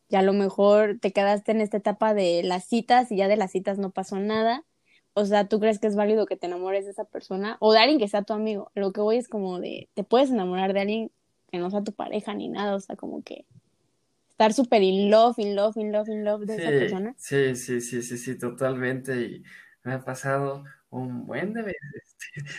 ya 0.08 0.20
a 0.20 0.22
lo 0.22 0.34
mejor 0.34 1.00
te 1.02 1.12
quedaste 1.12 1.52
en 1.52 1.62
esta 1.62 1.78
etapa 1.78 2.14
de 2.14 2.44
las 2.44 2.66
citas 2.66 3.12
y 3.12 3.18
ya 3.18 3.28
de 3.28 3.38
las 3.38 3.52
citas 3.52 3.80
no 3.80 3.90
pasó 3.90 4.20
nada, 4.20 4.64
o 5.16 5.26
sea, 5.26 5.48
¿tú 5.48 5.60
crees 5.60 5.80
que 5.80 5.88
es 5.88 5.96
válido 5.96 6.28
que 6.28 6.38
te 6.38 6.46
enamores 6.46 6.86
de 6.86 6.92
esa 6.92 7.06
persona? 7.06 7.58
O 7.60 7.74
de 7.74 7.80
alguien 7.80 7.98
que 7.98 8.08
sea 8.08 8.22
tu 8.22 8.34
amigo. 8.34 8.70
Lo 8.76 8.92
que 8.92 9.02
voy 9.02 9.18
es 9.18 9.28
como 9.28 9.60
de, 9.60 9.90
te 9.96 10.04
puedes 10.04 10.30
enamorar 10.30 10.74
de 10.74 10.82
alguien 10.82 11.12
que 11.52 11.58
no 11.58 11.72
sea 11.72 11.84
tu 11.84 11.94
pareja 11.94 12.36
ni 12.36 12.50
nada, 12.50 12.76
o 12.76 12.80
sea, 12.80 12.96
como 12.96 13.24
que 13.24 13.48
estar 14.38 14.54
súper 14.54 14.84
in 14.84 15.10
love, 15.10 15.34
in 15.40 15.56
love, 15.56 15.80
in 15.80 15.92
love, 15.92 16.08
in 16.10 16.24
love 16.24 16.46
de 16.46 16.58
esa 16.58 16.70
persona. 16.70 17.16
Sí, 17.18 17.56
sí, 17.56 17.82
sí, 17.82 18.04
sí, 18.04 18.18
sí, 18.20 18.38
totalmente. 18.38 19.20
Y 19.20 19.44
me 19.84 19.94
ha 19.94 20.00
pasado 20.00 20.64
un 20.92 21.26
buen 21.26 21.54
de 21.54 21.64
veces. 21.64 22.18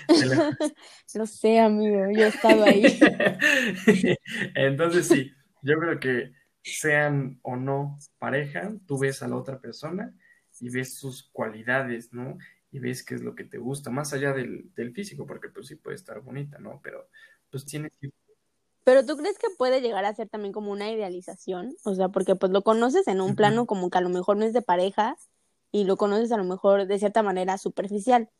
lo... 1.15 1.27
sé, 1.27 1.61
amigo, 1.61 2.11
yo 2.11 2.25
he 2.25 2.29
estado 2.29 2.65
ahí. 2.65 2.83
Entonces 4.57 5.07
sí, 5.07 5.33
yo 5.63 5.79
creo 5.79 6.01
que 6.01 6.33
sean 6.63 7.39
o 7.43 7.55
no 7.55 7.97
pareja, 8.19 8.73
tú 8.85 8.99
ves 8.99 9.23
a 9.23 9.29
la 9.29 9.37
otra 9.37 9.61
persona 9.61 10.13
y 10.59 10.71
ves 10.71 10.99
sus 10.99 11.31
cualidades, 11.31 12.13
¿no? 12.13 12.39
Y 12.73 12.81
ves 12.81 13.05
qué 13.05 13.15
es 13.15 13.23
lo 13.23 13.37
que 13.37 13.45
te 13.45 13.59
gusta, 13.59 13.91
más 13.91 14.13
allá 14.13 14.33
del, 14.33 14.73
físico, 14.93 15.27
porque 15.27 15.49
pues 15.49 15.69
sí 15.69 15.77
puede 15.77 15.95
estar 15.95 16.21
bonita, 16.23 16.59
¿no? 16.59 16.81
Pero 16.83 17.09
pues 17.51 17.65
tiene 17.65 17.89
que... 18.01 18.11
Pero 18.89 19.05
tú 19.05 19.19
crees 19.19 19.37
que 19.37 19.49
puede 19.51 19.83
llegar 19.83 20.07
a 20.07 20.15
ser 20.15 20.31
también 20.31 20.55
como 20.55 20.73
una 20.73 20.91
idealización, 20.91 21.77
o 21.85 21.95
sea, 21.95 22.09
porque 22.09 22.37
pues 22.37 22.51
lo 22.53 22.63
conoces 22.63 23.07
en 23.07 23.21
un 23.21 23.37
plano 23.37 23.67
como 23.67 23.91
que 23.91 23.99
a 23.99 24.01
lo 24.01 24.09
mejor 24.09 24.39
no 24.39 24.47
es 24.47 24.55
de 24.55 24.63
pareja 24.63 25.15
y 25.71 25.85
lo 25.85 25.99
conoces 25.99 26.33
a 26.33 26.39
lo 26.39 26.45
mejor 26.45 26.87
de 26.87 26.99
cierta 26.99 27.23
manera 27.23 27.59
superficial. 27.59 28.31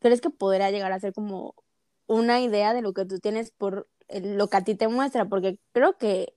¿Crees 0.00 0.20
que 0.20 0.30
podrá 0.30 0.72
llegar 0.72 0.90
a 0.90 0.98
ser 0.98 1.12
como 1.12 1.54
una 2.08 2.40
idea 2.40 2.74
de 2.74 2.82
lo 2.82 2.92
que 2.92 3.04
tú 3.04 3.20
tienes 3.20 3.52
por 3.52 3.88
lo 4.08 4.48
que 4.48 4.56
a 4.56 4.64
ti 4.64 4.74
te 4.74 4.88
muestra? 4.88 5.26
Porque 5.28 5.60
creo 5.70 5.96
que 5.96 6.34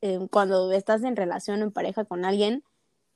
eh, 0.00 0.20
cuando 0.30 0.70
estás 0.70 1.02
en 1.02 1.16
relación 1.16 1.62
en 1.62 1.72
pareja 1.72 2.04
con 2.04 2.24
alguien, 2.24 2.62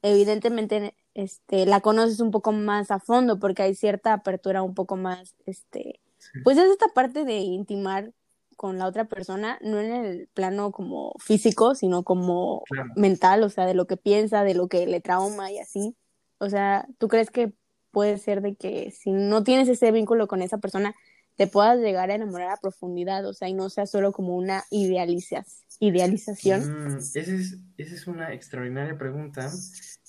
evidentemente 0.02 0.96
este, 1.14 1.66
la 1.66 1.80
conoces 1.80 2.18
un 2.18 2.32
poco 2.32 2.50
más 2.50 2.90
a 2.90 2.98
fondo 2.98 3.38
porque 3.38 3.62
hay 3.62 3.76
cierta 3.76 4.12
apertura 4.12 4.64
un 4.64 4.74
poco 4.74 4.96
más, 4.96 5.36
este, 5.46 6.00
pues 6.42 6.58
es 6.58 6.68
esta 6.68 6.88
parte 6.88 7.24
de 7.24 7.36
intimar 7.36 8.12
con 8.56 8.78
la 8.78 8.86
otra 8.86 9.06
persona, 9.06 9.58
no 9.62 9.80
en 9.80 9.92
el 9.92 10.28
plano 10.34 10.72
como 10.72 11.14
físico, 11.18 11.74
sino 11.74 12.02
como 12.02 12.62
mental, 12.96 13.42
o 13.42 13.48
sea, 13.48 13.66
de 13.66 13.74
lo 13.74 13.86
que 13.86 13.96
piensa, 13.96 14.44
de 14.44 14.54
lo 14.54 14.68
que 14.68 14.86
le 14.86 15.00
trauma 15.00 15.50
y 15.50 15.58
así. 15.58 15.96
O 16.38 16.48
sea, 16.48 16.86
¿tú 16.98 17.08
crees 17.08 17.30
que 17.30 17.52
puede 17.92 18.18
ser 18.18 18.40
de 18.40 18.56
que 18.56 18.90
si 18.90 19.12
no 19.12 19.44
tienes 19.44 19.68
ese 19.68 19.92
vínculo 19.92 20.26
con 20.26 20.42
esa 20.42 20.58
persona, 20.58 20.94
te 21.36 21.46
puedas 21.46 21.78
llegar 21.78 22.10
a 22.10 22.14
enamorar 22.14 22.50
a 22.50 22.60
profundidad, 22.60 23.24
o 23.26 23.32
sea, 23.32 23.48
y 23.48 23.54
no 23.54 23.70
sea 23.70 23.86
solo 23.86 24.12
como 24.12 24.36
una 24.36 24.64
idealización. 24.70 26.60
Mm, 26.60 26.98
esa, 26.98 27.20
es, 27.20 27.58
esa 27.76 27.94
es 27.94 28.06
una 28.06 28.32
extraordinaria 28.32 28.98
pregunta, 28.98 29.50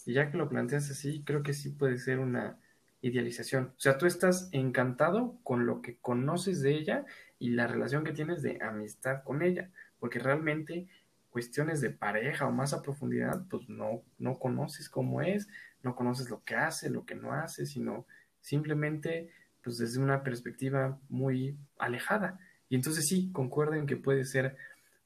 y 0.06 0.14
ya 0.14 0.30
que 0.30 0.38
lo 0.38 0.50
planteas 0.50 0.90
así, 0.90 1.24
creo 1.24 1.44
que 1.44 1.54
sí 1.54 1.70
puede 1.70 1.98
ser 1.98 2.20
una 2.20 2.60
idealización. 3.02 3.74
O 3.78 3.80
sea, 3.80 3.98
tú 3.98 4.06
estás 4.06 4.50
encantado 4.52 5.40
con 5.44 5.66
lo 5.66 5.82
que 5.82 5.98
conoces 5.98 6.62
de 6.62 6.76
ella 6.76 7.06
y 7.44 7.50
la 7.50 7.68
relación 7.68 8.06
que 8.06 8.14
tienes 8.14 8.42
de 8.42 8.58
amistad 8.62 9.22
con 9.22 9.42
ella, 9.42 9.70
porque 10.00 10.18
realmente 10.18 10.88
cuestiones 11.30 11.82
de 11.82 11.90
pareja 11.90 12.48
o 12.48 12.52
más 12.54 12.72
a 12.72 12.82
profundidad, 12.82 13.46
pues 13.50 13.68
no, 13.68 14.02
no 14.18 14.40
conoces 14.40 14.88
cómo 14.88 15.22
es, 15.22 15.50
no 15.82 15.94
conoces 15.94 16.30
lo 16.30 16.42
que 16.46 16.56
hace, 16.56 16.90
lo 16.90 17.06
que 17.06 17.16
no 17.16 17.34
hace, 17.34 17.66
sino 17.66 18.06
simplemente 18.40 19.30
pues 19.62 19.78
desde 19.78 20.00
una 20.00 20.24
perspectiva 20.24 20.98
muy 21.10 21.58
alejada. 21.78 22.40
Y 22.70 22.76
entonces 22.76 23.10
sí, 23.10 23.30
concuerden 23.34 23.88
que 23.88 23.98
puede 23.98 24.24
ser 24.24 24.56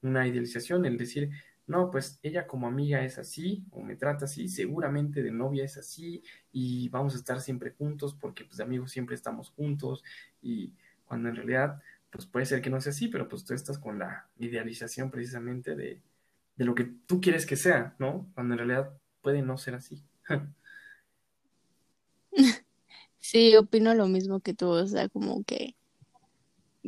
una 0.03 0.27
idealización 0.27 0.85
el 0.85 0.95
decir, 0.95 1.31
no, 1.65 1.89
pues 1.89 2.19
ella 2.21 2.45
como 2.45 2.67
amiga 2.67 3.03
es 3.03 3.17
así, 3.17 3.65
o 3.71 3.81
me 3.81 3.95
trata 3.95 4.25
así, 4.25 4.47
seguramente 4.47 5.23
de 5.23 5.31
novia 5.31 5.65
es 5.65 5.75
así, 5.75 6.21
y 6.51 6.88
vamos 6.89 7.15
a 7.15 7.17
estar 7.17 7.41
siempre 7.41 7.71
juntos 7.71 8.13
porque 8.13 8.45
pues 8.45 8.57
de 8.57 8.63
amigos 8.63 8.91
siempre 8.91 9.15
estamos 9.15 9.49
juntos, 9.49 10.03
y 10.39 10.71
cuando 11.07 11.29
en 11.29 11.35
realidad 11.35 11.81
pues 12.12 12.26
puede 12.26 12.45
ser 12.45 12.62
que 12.62 12.70
no 12.70 12.82
sea 12.82 12.91
así, 12.91 13.08
pero 13.08 13.28
pues 13.28 13.45
tú 13.45 13.53
estás 13.53 13.78
con 13.78 13.99
la 13.99 14.28
idealización 14.38 15.12
precisamente 15.12 15.76
de, 15.76 16.01
de 16.55 16.66
lo 16.66 16.76
que 16.76 16.86
tú 17.05 17.22
quieres 17.22 17.45
que 17.45 17.55
sea, 17.55 17.95
¿no? 17.99 18.30
Cuando 18.34 18.53
en 18.53 18.60
realidad 18.60 18.93
puede 19.22 19.41
no 19.41 19.58
ser 19.58 19.76
así. 19.76 20.03
Sí, 23.20 23.58
opino 23.58 23.93
lo 23.93 24.08
mismo 24.08 24.39
que 24.39 24.53
tú, 24.53 24.70
o 24.70 24.88
sea, 24.88 25.10
como 25.10 25.43
que, 25.43 25.76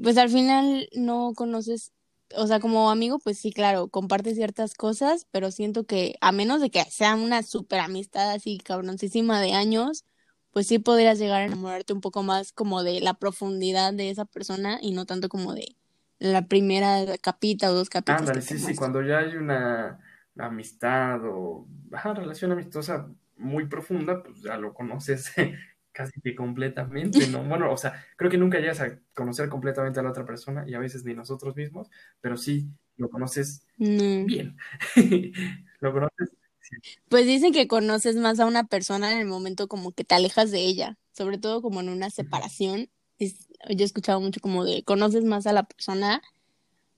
pues 0.02 0.18
al 0.18 0.30
final 0.30 0.88
no 0.94 1.34
conoces, 1.36 1.92
o 2.34 2.48
sea, 2.48 2.62
como 2.62 2.90
amigo, 2.92 3.20
pues 3.20 3.38
sí, 3.38 3.52
claro, 3.52 3.90
comparte 3.90 4.34
ciertas 4.36 4.74
cosas, 4.74 5.28
pero 5.32 5.52
siento 5.52 5.86
que 5.86 6.16
a 6.22 6.32
menos 6.32 6.62
de 6.62 6.70
que 6.70 6.86
sea 6.86 7.16
una 7.16 7.44
super 7.44 7.82
amistad 7.82 8.32
así 8.32 8.58
cabroncísima 8.58 9.42
de 9.42 9.52
años, 9.52 10.06
pues 10.52 10.68
sí 10.68 10.80
podrías 10.80 11.20
llegar 11.20 11.42
a 11.42 11.46
enamorarte 11.46 11.94
un 11.94 12.02
poco 12.02 12.24
más 12.24 12.52
como 12.52 12.84
de 12.84 13.02
la 13.02 13.14
profundidad 13.14 13.94
de 13.94 14.10
esa 14.10 14.26
persona 14.26 14.80
y 14.82 14.92
no 14.92 15.06
tanto 15.06 15.30
como 15.30 15.54
de 15.54 15.76
la 16.20 16.48
primera 16.48 17.18
capita 17.18 17.72
o 17.72 17.74
dos 17.74 17.90
capitas. 17.90 18.22
Ándale, 18.22 18.42
sí, 18.42 18.60
sí, 18.60 18.76
cuando 18.76 19.02
ya 19.02 19.20
hay 19.20 19.36
una 19.38 20.00
amistad 20.38 21.22
o 21.24 21.68
relación 22.16 22.52
amistosa 22.52 23.10
muy 23.38 23.68
profunda, 23.68 24.22
pues 24.22 24.42
ya 24.42 24.58
lo 24.58 24.74
conoces 24.74 25.34
casi 25.92 26.20
que 26.22 26.36
completamente, 26.36 27.28
¿no? 27.28 27.44
Bueno, 27.50 27.72
o 27.72 27.78
sea, 27.78 28.06
creo 28.18 28.30
que 28.30 28.38
nunca 28.38 28.60
llegas 28.60 28.82
a 28.82 29.00
conocer 29.14 29.50
completamente 29.50 30.00
a 30.00 30.04
la 30.04 30.12
otra 30.12 30.26
persona 30.26 30.64
y 30.68 30.74
a 30.74 30.80
veces 30.80 31.04
ni 31.06 31.14
nosotros 31.14 31.56
mismos, 31.56 31.90
pero 32.22 32.38
sí 32.38 32.70
lo 32.98 33.10
conoces 33.10 33.66
bien. 33.78 34.58
lo 35.80 35.94
conoces. 35.94 36.39
Pues 37.10 37.26
dicen 37.26 37.54
que 37.54 37.68
conoces 37.68 38.16
más 38.16 38.40
a 38.40 38.46
una 38.46 38.68
persona 38.68 39.12
en 39.12 39.20
el 39.20 39.26
momento 39.26 39.68
como 39.68 39.92
que 39.92 40.04
te 40.04 40.16
alejas 40.16 40.52
de 40.52 40.62
ella, 40.62 40.98
sobre 41.12 41.38
todo 41.38 41.62
como 41.62 41.80
en 41.80 41.90
una 41.90 42.10
separación. 42.10 42.90
yo 43.20 43.28
he 43.68 43.84
escuchado 43.84 44.22
mucho 44.22 44.40
como 44.40 44.64
de 44.64 44.84
conoces 44.84 45.24
más 45.24 45.48
a 45.48 45.54
la 45.54 45.64
persona 45.64 46.22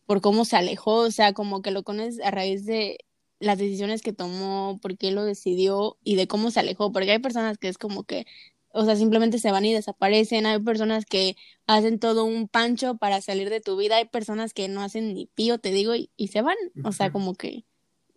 por 0.05 0.21
cómo 0.21 0.45
se 0.45 0.57
alejó, 0.57 0.95
o 0.95 1.11
sea, 1.11 1.33
como 1.33 1.61
que 1.61 1.71
lo 1.71 1.83
conoces 1.83 2.19
a 2.21 2.31
raíz 2.31 2.65
de 2.65 2.97
las 3.39 3.57
decisiones 3.57 4.01
que 4.01 4.13
tomó, 4.13 4.79
por 4.81 4.97
qué 4.97 5.11
lo 5.11 5.23
decidió 5.23 5.97
y 6.03 6.15
de 6.15 6.27
cómo 6.27 6.51
se 6.51 6.59
alejó, 6.59 6.91
porque 6.91 7.11
hay 7.11 7.19
personas 7.19 7.57
que 7.57 7.69
es 7.69 7.77
como 7.77 8.03
que 8.03 8.25
o 8.73 8.85
sea, 8.85 8.95
simplemente 8.95 9.39
se 9.39 9.51
van 9.51 9.65
y 9.65 9.73
desaparecen. 9.73 10.45
Hay 10.45 10.59
personas 10.59 11.05
que 11.05 11.35
hacen 11.67 11.99
todo 11.99 12.23
un 12.23 12.47
pancho 12.47 12.95
para 12.95 13.21
salir 13.21 13.49
de 13.49 13.61
tu 13.61 13.75
vida. 13.75 13.97
Hay 13.97 14.05
personas 14.05 14.53
que 14.53 14.67
no 14.67 14.81
hacen 14.81 15.13
ni 15.13 15.27
pío, 15.27 15.59
te 15.59 15.71
digo, 15.71 15.93
y, 15.95 16.27
se 16.27 16.41
van. 16.41 16.55
O 16.83 16.91
sea, 16.91 17.11
como 17.11 17.35
que 17.35 17.65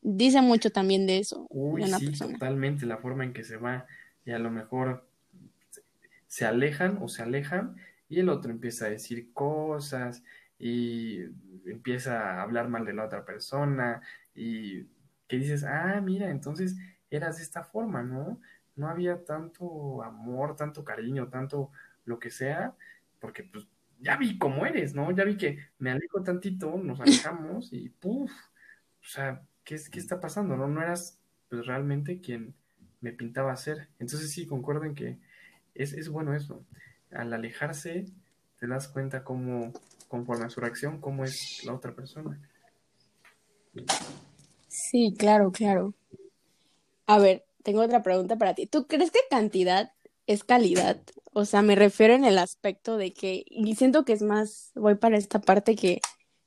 dice 0.04 0.40
mucho 0.40 0.70
también 0.70 1.08
de 1.08 1.18
eso. 1.18 1.46
Uy, 1.50 1.82
sí, 1.84 2.12
totalmente, 2.12 2.86
la 2.86 2.98
forma 2.98 3.24
en 3.24 3.32
que 3.32 3.42
se 3.42 3.56
va. 3.56 3.86
Y 4.24 4.30
a 4.30 4.38
lo 4.38 4.52
mejor 4.52 5.08
se 6.28 6.46
alejan 6.46 6.98
o 7.00 7.08
se 7.08 7.22
alejan 7.22 7.76
y 8.08 8.20
el 8.20 8.28
otro 8.28 8.52
empieza 8.52 8.86
a 8.86 8.90
decir 8.90 9.32
cosas 9.32 10.22
y 10.58 11.20
empieza 11.66 12.38
a 12.38 12.42
hablar 12.42 12.68
mal 12.68 12.84
de 12.84 12.94
la 12.94 13.04
otra 13.04 13.24
persona 13.24 14.00
y 14.32 14.84
que 15.26 15.38
dices, 15.38 15.64
ah, 15.64 16.00
mira, 16.00 16.30
entonces 16.30 16.76
eras 17.10 17.38
de 17.38 17.42
esta 17.42 17.64
forma, 17.64 18.02
¿no? 18.02 18.38
no 18.76 18.88
había 18.88 19.24
tanto 19.24 20.02
amor, 20.02 20.56
tanto 20.56 20.84
cariño, 20.84 21.28
tanto 21.28 21.70
lo 22.04 22.18
que 22.18 22.30
sea, 22.30 22.74
porque 23.20 23.44
pues 23.44 23.66
ya 24.00 24.16
vi 24.16 24.38
cómo 24.38 24.66
eres, 24.66 24.94
¿no? 24.94 25.10
Ya 25.12 25.24
vi 25.24 25.36
que 25.36 25.58
me 25.78 25.90
alejo 25.90 26.22
tantito, 26.22 26.76
nos 26.76 27.00
alejamos 27.00 27.72
y 27.72 27.88
puf, 27.88 28.30
o 28.30 29.06
sea, 29.06 29.42
¿qué, 29.64 29.80
qué 29.90 29.98
está 29.98 30.20
pasando? 30.20 30.56
No, 30.56 30.68
no 30.68 30.82
eras 30.82 31.18
pues 31.48 31.66
realmente 31.66 32.20
quien 32.20 32.54
me 33.00 33.12
pintaba 33.12 33.56
ser. 33.56 33.88
Entonces 33.98 34.30
sí, 34.30 34.46
concuerdo 34.46 34.84
en 34.84 34.94
que 34.94 35.18
es, 35.74 35.92
es 35.92 36.08
bueno 36.08 36.34
eso. 36.34 36.64
Al 37.10 37.32
alejarse, 37.32 38.06
te 38.58 38.66
das 38.66 38.88
cuenta 38.88 39.24
cómo, 39.24 39.72
conforme 40.08 40.46
a 40.46 40.50
su 40.50 40.60
reacción, 40.60 41.00
cómo 41.00 41.24
es 41.24 41.64
la 41.64 41.74
otra 41.74 41.94
persona. 41.94 42.40
Sí, 44.68 45.14
claro, 45.18 45.52
claro. 45.52 45.94
A 47.06 47.18
ver, 47.18 47.44
tengo 47.62 47.82
otra 47.82 48.02
pregunta 48.02 48.36
para 48.36 48.54
ti. 48.54 48.66
¿Tú 48.66 48.86
crees 48.86 49.10
que 49.10 49.20
cantidad 49.30 49.92
es 50.26 50.44
calidad? 50.44 51.02
O 51.32 51.44
sea, 51.44 51.62
me 51.62 51.74
refiero 51.74 52.14
en 52.14 52.24
el 52.24 52.38
aspecto 52.38 52.96
de 52.96 53.12
que, 53.12 53.44
y 53.46 53.74
siento 53.74 54.04
que 54.04 54.12
es 54.12 54.22
más, 54.22 54.72
voy 54.74 54.94
para 54.94 55.16
esta 55.16 55.40
parte 55.40 55.76
que 55.76 56.00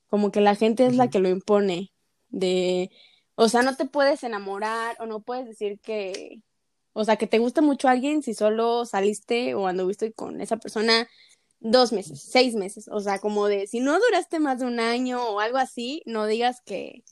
como 0.08 0.32
que 0.32 0.40
la 0.40 0.54
gente 0.54 0.86
es 0.86 0.96
la 0.96 1.08
que 1.08 1.18
lo 1.18 1.28
impone, 1.28 1.92
de, 2.30 2.90
o 3.40 3.48
sea, 3.48 3.62
no 3.62 3.76
te 3.76 3.84
puedes 3.84 4.24
enamorar 4.24 4.96
o 4.98 5.06
no 5.06 5.20
puedes 5.20 5.46
decir 5.46 5.78
que, 5.78 6.42
o 6.92 7.04
sea, 7.04 7.14
que 7.14 7.28
te 7.28 7.38
gusta 7.38 7.62
mucho 7.62 7.86
alguien 7.86 8.20
si 8.20 8.34
solo 8.34 8.84
saliste 8.84 9.54
o 9.54 9.68
anduviste 9.68 10.12
con 10.12 10.40
esa 10.40 10.56
persona 10.56 11.08
dos 11.60 11.92
meses, 11.92 12.20
seis 12.20 12.56
meses, 12.56 12.88
o 12.90 12.98
sea, 12.98 13.20
como 13.20 13.46
de, 13.46 13.68
si 13.68 13.78
no 13.78 13.96
duraste 14.00 14.40
más 14.40 14.58
de 14.58 14.66
un 14.66 14.80
año 14.80 15.24
o 15.24 15.38
algo 15.38 15.58
así, 15.58 16.02
no 16.04 16.26
digas 16.26 16.62
que, 16.62 17.04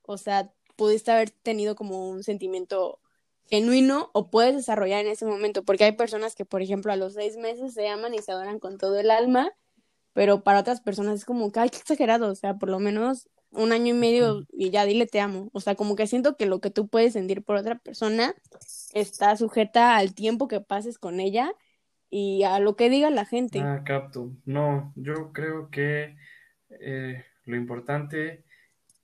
o 0.00 0.16
sea, 0.16 0.50
pudiste 0.74 1.10
haber 1.10 1.28
tenido 1.28 1.74
como 1.74 2.08
un 2.08 2.22
sentimiento 2.22 2.98
genuino 3.44 4.08
o 4.14 4.30
puedes 4.30 4.56
desarrollar 4.56 5.04
en 5.04 5.12
ese 5.12 5.26
momento, 5.26 5.64
porque 5.64 5.84
hay 5.84 5.92
personas 5.92 6.34
que, 6.34 6.46
por 6.46 6.62
ejemplo, 6.62 6.94
a 6.94 6.96
los 6.96 7.12
seis 7.12 7.36
meses 7.36 7.74
se 7.74 7.88
aman 7.88 8.14
y 8.14 8.22
se 8.22 8.32
adoran 8.32 8.58
con 8.58 8.78
todo 8.78 8.98
el 8.98 9.10
alma, 9.10 9.50
pero 10.14 10.42
para 10.44 10.60
otras 10.60 10.80
personas 10.80 11.16
es 11.16 11.24
como 11.26 11.52
que, 11.52 11.60
ay, 11.60 11.68
qué 11.68 11.76
exagerado, 11.76 12.30
o 12.30 12.34
sea, 12.34 12.56
por 12.56 12.70
lo 12.70 12.78
menos 12.78 13.28
un 13.52 13.72
año 13.72 13.94
y 13.94 13.98
medio 13.98 14.46
y 14.52 14.70
ya 14.70 14.84
dile 14.84 15.06
te 15.06 15.20
amo, 15.20 15.50
o 15.52 15.60
sea, 15.60 15.74
como 15.74 15.94
que 15.96 16.06
siento 16.06 16.36
que 16.36 16.46
lo 16.46 16.60
que 16.60 16.70
tú 16.70 16.88
puedes 16.88 17.12
sentir 17.12 17.44
por 17.44 17.56
otra 17.56 17.78
persona 17.78 18.34
está 18.94 19.36
sujeta 19.36 19.96
al 19.96 20.14
tiempo 20.14 20.48
que 20.48 20.60
pases 20.60 20.98
con 20.98 21.20
ella 21.20 21.52
y 22.10 22.42
a 22.42 22.58
lo 22.58 22.76
que 22.76 22.90
diga 22.90 23.10
la 23.10 23.24
gente. 23.24 23.60
Ah, 23.60 23.82
capto. 23.84 24.32
No, 24.44 24.92
yo 24.96 25.32
creo 25.32 25.70
que 25.70 26.16
eh, 26.68 27.24
lo 27.44 27.56
importante 27.56 28.44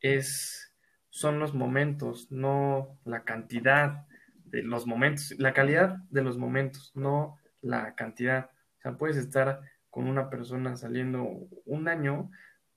es 0.00 0.72
son 1.10 1.38
los 1.38 1.54
momentos, 1.54 2.30
no 2.30 2.98
la 3.04 3.24
cantidad 3.24 4.06
de 4.44 4.62
los 4.62 4.86
momentos, 4.86 5.34
la 5.38 5.52
calidad 5.52 5.96
de 6.10 6.22
los 6.22 6.38
momentos, 6.38 6.92
no 6.94 7.38
la 7.60 7.94
cantidad. 7.94 8.50
O 8.78 8.80
sea, 8.82 8.96
puedes 8.96 9.16
estar 9.16 9.60
con 9.90 10.06
una 10.06 10.30
persona 10.30 10.76
saliendo 10.76 11.48
un 11.64 11.88
año, 11.88 12.30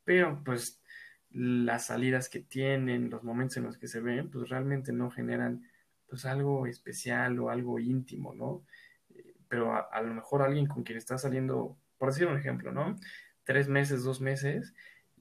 pero 0.03 0.41
pues 0.43 0.80
las 1.33 1.87
salidas 1.87 2.29
que 2.29 2.39
tienen, 2.39 3.09
los 3.09 3.23
momentos 3.23 3.57
en 3.57 3.63
los 3.63 3.77
que 3.77 3.87
se 3.87 4.01
ven, 4.01 4.29
pues 4.29 4.49
realmente 4.49 4.91
no 4.91 5.09
generan 5.11 5.67
pues 6.07 6.25
algo 6.25 6.67
especial 6.67 7.39
o 7.39 7.49
algo 7.49 7.79
íntimo, 7.79 8.33
¿no? 8.33 8.65
Pero 9.47 9.73
a, 9.73 10.01
lo 10.01 10.13
mejor 10.13 10.41
alguien 10.41 10.67
con 10.67 10.83
quien 10.83 10.97
está 10.97 11.17
saliendo, 11.17 11.77
por 11.97 12.09
decir 12.09 12.27
un 12.27 12.37
ejemplo, 12.37 12.71
¿no? 12.71 12.97
Tres 13.43 13.67
meses, 13.67 14.03
dos 14.03 14.21
meses, 14.21 14.73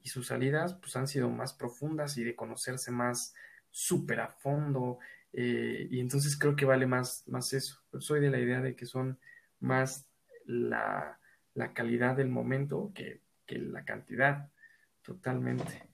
y 0.03 0.09
sus 0.09 0.27
salidas 0.27 0.73
pues 0.75 0.95
han 0.95 1.07
sido 1.07 1.29
más 1.29 1.53
profundas 1.53 2.17
y 2.17 2.23
de 2.23 2.35
conocerse 2.35 2.91
más 2.91 3.33
súper 3.69 4.19
a 4.19 4.27
fondo 4.27 4.99
eh, 5.33 5.87
y 5.89 5.99
entonces 5.99 6.37
creo 6.37 6.55
que 6.55 6.65
vale 6.65 6.85
más, 6.85 7.23
más 7.27 7.53
eso. 7.53 7.81
soy 7.99 8.19
de 8.19 8.29
la 8.29 8.39
idea 8.39 8.61
de 8.61 8.75
que 8.75 8.85
son 8.85 9.19
más 9.59 10.07
la, 10.45 11.17
calidad 11.73 12.15
del 12.17 12.29
momento 12.29 12.91
que, 12.93 13.21
la 13.47 13.83
cantidad, 13.83 14.49
totalmente. 15.01 15.90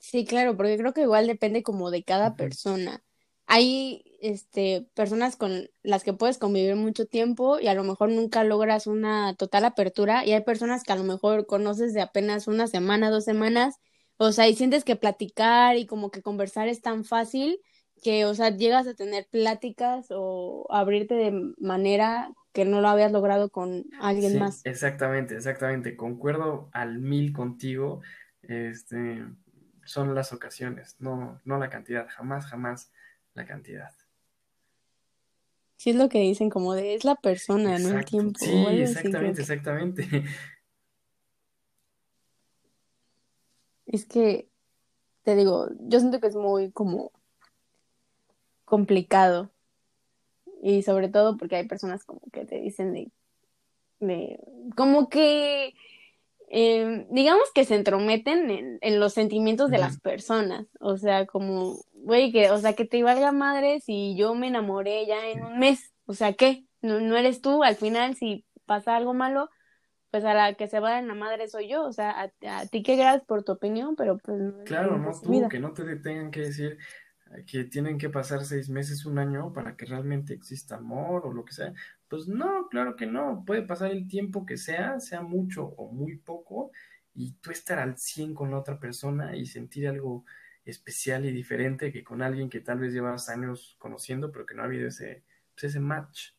Sí, 0.00 0.24
claro, 0.24 0.56
porque 0.56 0.78
creo 0.78 0.92
que 0.94 1.02
igual 1.02 1.26
depende 1.26 1.62
como 1.62 1.90
de 1.90 2.04
cada 2.04 2.34
persona. 2.36 3.04
hay 3.46 4.04
este, 4.20 4.88
personas 4.94 5.36
con 5.36 5.68
las 5.82 6.04
que 6.04 6.12
puedes 6.14 6.38
convivir 6.38 6.76
mucho 6.76 7.06
tiempo 7.06 7.58
y 7.60 7.68
a 7.68 7.74
lo 7.74 7.84
mejor 7.84 8.08
nunca 8.10 8.44
logras 8.44 8.86
una 8.86 9.34
total 9.36 9.64
apertura 9.66 10.24
y 10.26 10.32
hay 10.32 10.42
personas 10.42 10.84
que 10.84 10.92
a 10.92 10.96
lo 10.96 11.04
mejor 11.04 11.46
conoces 11.46 11.92
de 11.94 12.00
apenas 12.02 12.48
una 12.48 12.66
semana, 12.68 13.10
dos 13.10 13.24
semanas, 13.24 13.76
o 14.18 14.32
sea, 14.32 14.48
y 14.48 14.54
sientes 14.56 14.84
que 14.84 14.96
platicar 14.96 15.76
y 15.76 15.86
como 15.86 16.10
que 16.10 16.22
conversar 16.22 16.68
es 16.68 16.80
tan 16.82 17.04
fácil 17.04 17.60
que, 18.02 18.24
o 18.24 18.34
sea, 18.34 18.50
llegas 18.56 18.86
a 18.86 18.94
tener 18.94 19.26
pláticas 19.30 20.06
o 20.10 20.66
abrirte 20.70 21.14
de 21.14 21.32
manera 21.58 22.32
que 22.52 22.64
no 22.64 22.80
lo 22.80 22.88
habías 22.88 23.12
logrado 23.12 23.50
con 23.50 23.84
alguien 24.00 24.36
Sí, 24.36 24.38
más. 24.38 24.64
exactamente, 24.64 25.34
exactamente. 25.36 25.96
Concuerdo 25.96 26.68
al 26.72 26.98
mil 26.98 27.32
contigo. 27.32 28.02
Este, 28.42 29.24
son 29.90 30.14
las 30.14 30.32
ocasiones, 30.32 30.94
no, 31.00 31.40
no 31.44 31.58
la 31.58 31.68
cantidad, 31.68 32.06
jamás, 32.08 32.46
jamás 32.46 32.92
la 33.34 33.44
cantidad. 33.44 33.92
Sí 35.78 35.90
es 35.90 35.96
lo 35.96 36.08
que 36.08 36.20
dicen 36.20 36.48
como 36.48 36.74
de 36.74 36.94
es 36.94 37.02
la 37.04 37.16
persona, 37.16 37.76
no 37.76 37.98
el 37.98 38.04
tiempo 38.04 38.38
sí, 38.38 38.54
exactamente, 38.54 39.34
que. 39.34 39.40
exactamente. 39.42 40.08
Es 43.86 44.06
que, 44.06 44.48
te 45.24 45.34
digo, 45.34 45.68
yo 45.80 45.98
siento 45.98 46.20
que 46.20 46.28
es 46.28 46.36
muy 46.36 46.70
como 46.70 47.10
complicado 48.64 49.50
y 50.62 50.84
sobre 50.84 51.08
todo 51.08 51.36
porque 51.36 51.56
hay 51.56 51.66
personas 51.66 52.04
como 52.04 52.20
que 52.32 52.44
te 52.44 52.60
dicen 52.60 52.92
de, 52.92 53.10
de 53.98 54.38
como 54.76 55.08
que, 55.08 55.74
eh, 56.50 57.06
digamos 57.10 57.50
que 57.54 57.64
se 57.64 57.76
entrometen 57.76 58.50
en, 58.50 58.78
en 58.82 59.00
los 59.00 59.14
sentimientos 59.14 59.70
de 59.70 59.78
las 59.78 59.98
personas, 60.00 60.66
o 60.80 60.96
sea, 60.98 61.26
como, 61.26 61.76
güey, 61.94 62.32
que, 62.32 62.50
o 62.50 62.58
sea, 62.58 62.74
que 62.74 62.84
te 62.84 63.02
valga 63.02 63.32
madre 63.32 63.80
si 63.80 64.16
yo 64.16 64.34
me 64.34 64.48
enamoré 64.48 65.06
ya 65.06 65.28
en 65.28 65.44
un 65.44 65.58
mes, 65.58 65.94
o 66.06 66.12
sea, 66.14 66.32
¿qué? 66.34 66.66
No, 66.82 67.00
no 67.00 67.16
eres 67.16 67.40
tú, 67.40 67.62
al 67.62 67.76
final 67.76 68.16
si 68.16 68.44
pasa 68.66 68.96
algo 68.96 69.14
malo, 69.14 69.48
pues 70.10 70.24
a 70.24 70.34
la 70.34 70.54
que 70.54 70.66
se 70.66 70.80
va 70.80 70.98
en 70.98 71.06
la 71.06 71.14
madre 71.14 71.48
soy 71.48 71.68
yo, 71.68 71.84
o 71.84 71.92
sea, 71.92 72.10
a, 72.10 72.32
a 72.58 72.66
ti 72.66 72.82
que 72.82 72.96
gracias 72.96 73.24
por 73.26 73.44
tu 73.44 73.52
opinión, 73.52 73.94
pero 73.94 74.18
pues 74.18 74.40
Claro, 74.64 74.98
no 74.98 75.12
tú, 75.20 75.30
vida. 75.30 75.48
que 75.48 75.60
no 75.60 75.72
te 75.72 75.84
tengan 75.96 76.32
que 76.32 76.40
decir 76.40 76.78
eh, 77.36 77.44
que 77.46 77.64
tienen 77.64 77.96
que 77.96 78.10
pasar 78.10 78.44
seis 78.44 78.68
meses, 78.68 79.06
un 79.06 79.18
año 79.20 79.52
para 79.52 79.76
que 79.76 79.86
realmente 79.86 80.34
exista 80.34 80.76
amor 80.76 81.26
o 81.26 81.32
lo 81.32 81.44
que 81.44 81.52
sea. 81.52 81.72
Pues 82.10 82.26
no, 82.26 82.68
claro 82.68 82.96
que 82.96 83.06
no. 83.06 83.44
Puede 83.46 83.62
pasar 83.62 83.92
el 83.92 84.08
tiempo 84.08 84.44
que 84.44 84.56
sea, 84.56 84.98
sea 84.98 85.22
mucho 85.22 85.64
o 85.64 85.92
muy 85.92 86.16
poco, 86.16 86.72
y 87.14 87.34
tú 87.34 87.52
estar 87.52 87.78
al 87.78 87.96
100 87.98 88.34
con 88.34 88.50
la 88.50 88.58
otra 88.58 88.80
persona 88.80 89.36
y 89.36 89.46
sentir 89.46 89.86
algo 89.86 90.24
especial 90.64 91.24
y 91.24 91.30
diferente 91.30 91.92
que 91.92 92.02
con 92.02 92.20
alguien 92.20 92.50
que 92.50 92.60
tal 92.60 92.80
vez 92.80 92.92
llevas 92.92 93.28
años 93.28 93.76
conociendo, 93.78 94.32
pero 94.32 94.44
que 94.44 94.56
no 94.56 94.62
ha 94.62 94.64
habido 94.64 94.88
ese, 94.88 95.22
pues, 95.54 95.64
ese 95.64 95.78
match. 95.78 96.32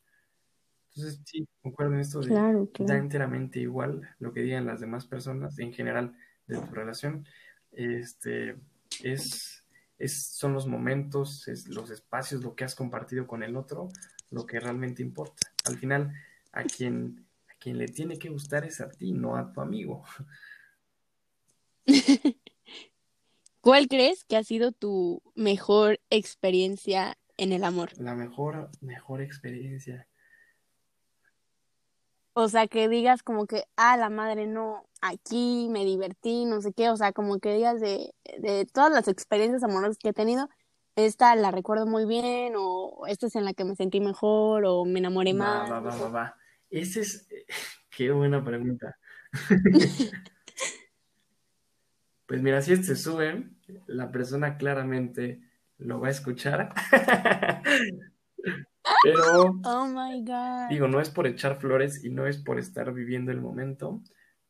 Entonces, 0.90 1.22
sí, 1.24 1.48
concuerdo 1.62 1.94
en 1.94 2.02
esto 2.02 2.20
de 2.20 2.28
Claro, 2.28 2.70
da 2.80 2.98
enteramente 2.98 3.62
igual 3.62 4.14
lo 4.20 4.34
que 4.34 4.42
digan 4.42 4.66
las 4.66 4.82
demás 4.82 5.06
personas 5.06 5.58
en 5.58 5.72
general 5.72 6.14
de 6.48 6.58
tu 6.58 6.76
relación. 6.76 7.26
Este 7.72 8.58
es, 9.02 9.64
es 9.98 10.26
son 10.34 10.52
los 10.52 10.68
momentos, 10.68 11.48
es 11.48 11.70
los 11.70 11.92
espacios, 11.92 12.44
lo 12.44 12.56
que 12.56 12.66
has 12.66 12.76
compartido 12.76 13.26
con 13.26 13.42
el 13.42 13.56
otro, 13.56 13.88
lo 14.32 14.46
que 14.46 14.60
realmente 14.60 15.02
importa. 15.02 15.51
Al 15.66 15.78
final, 15.78 16.14
a 16.52 16.64
quien, 16.64 17.28
a 17.50 17.54
quien 17.60 17.78
le 17.78 17.88
tiene 17.88 18.18
que 18.18 18.30
gustar 18.30 18.66
es 18.66 18.82
a 18.82 18.90
ti, 18.90 19.12
no 19.12 19.36
a 19.36 19.52
tu 19.52 19.62
amigo. 19.62 20.04
¿Cuál 23.62 23.88
crees 23.88 24.24
que 24.24 24.38
ha 24.38 24.44
sido 24.44 24.72
tu 24.72 25.22
mejor 25.36 26.00
experiencia 26.10 27.18
en 27.38 27.52
el 27.52 27.64
amor? 27.64 27.92
La 27.98 28.16
mejor, 28.16 28.72
mejor 28.82 29.22
experiencia. 29.22 30.08
O 32.34 32.48
sea, 32.48 32.68
que 32.68 32.88
digas 32.88 33.24
como 33.24 33.46
que, 33.46 33.66
ah, 33.76 33.98
la 33.98 34.10
madre, 34.10 34.48
no, 34.48 34.88
aquí 35.02 35.68
me 35.70 35.84
divertí, 35.86 36.46
no 36.46 36.62
sé 36.62 36.74
qué, 36.74 36.90
o 36.90 36.98
sea, 36.98 37.12
como 37.12 37.40
que 37.40 37.54
digas 37.54 37.82
de, 37.82 38.16
de 38.40 38.66
todas 38.66 38.92
las 38.92 39.08
experiencias 39.08 39.64
amorosas 39.64 39.98
que 39.98 40.10
he 40.10 40.14
tenido, 40.14 40.50
esta 40.96 41.36
la 41.36 41.52
recuerdo 41.52 41.86
muy 41.86 42.06
bien, 42.06 42.54
o 42.58 43.06
esta 43.08 43.28
es 43.28 43.36
en 43.36 43.46
la 43.46 43.54
que 43.54 43.66
me 43.66 43.76
sentí 43.76 44.00
mejor, 44.00 44.66
o 44.66 44.86
me 44.86 45.00
enamoré 45.00 45.34
más, 45.34 45.72
va, 45.72 45.80
va, 45.80 45.96
va, 45.96 46.10
va. 46.10 46.36
Ese 46.70 47.02
es, 47.02 47.28
qué 47.90 48.12
buena 48.12 48.44
pregunta. 48.44 48.98
Pues 52.32 52.42
mira, 52.42 52.62
si 52.62 52.72
este 52.72 52.96
sube, 52.96 53.50
la 53.88 54.10
persona 54.10 54.56
claramente 54.56 55.42
lo 55.80 56.00
va 56.00 56.08
a 56.08 56.12
escuchar. 56.12 56.74
Pero 59.04 59.60
Oh 59.66 59.86
my 59.86 60.24
God. 60.24 60.70
digo, 60.70 60.88
no 60.88 61.02
es 61.02 61.10
por 61.10 61.28
echar 61.28 61.60
flores 61.60 62.06
y 62.06 62.10
no 62.10 62.28
es 62.28 62.38
por 62.38 62.58
estar 62.58 62.94
viviendo 62.94 63.34
el 63.34 63.42
momento, 63.42 64.02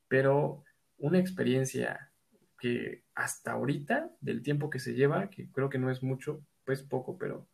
pero 0.07 0.63
una 0.97 1.17
experiencia 1.17 2.11
que 2.59 3.03
hasta 3.21 3.51
ahorita, 3.51 4.09
del 4.19 4.41
tiempo 4.41 4.71
que 4.71 4.79
se 4.79 4.95
lleva, 4.95 5.29
que 5.29 5.47
creo 5.51 5.69
que 5.69 5.77
no 5.77 5.91
es 5.91 6.01
mucho, 6.01 6.43
pues 6.65 6.81
poco, 6.81 7.19
pero 7.19 7.47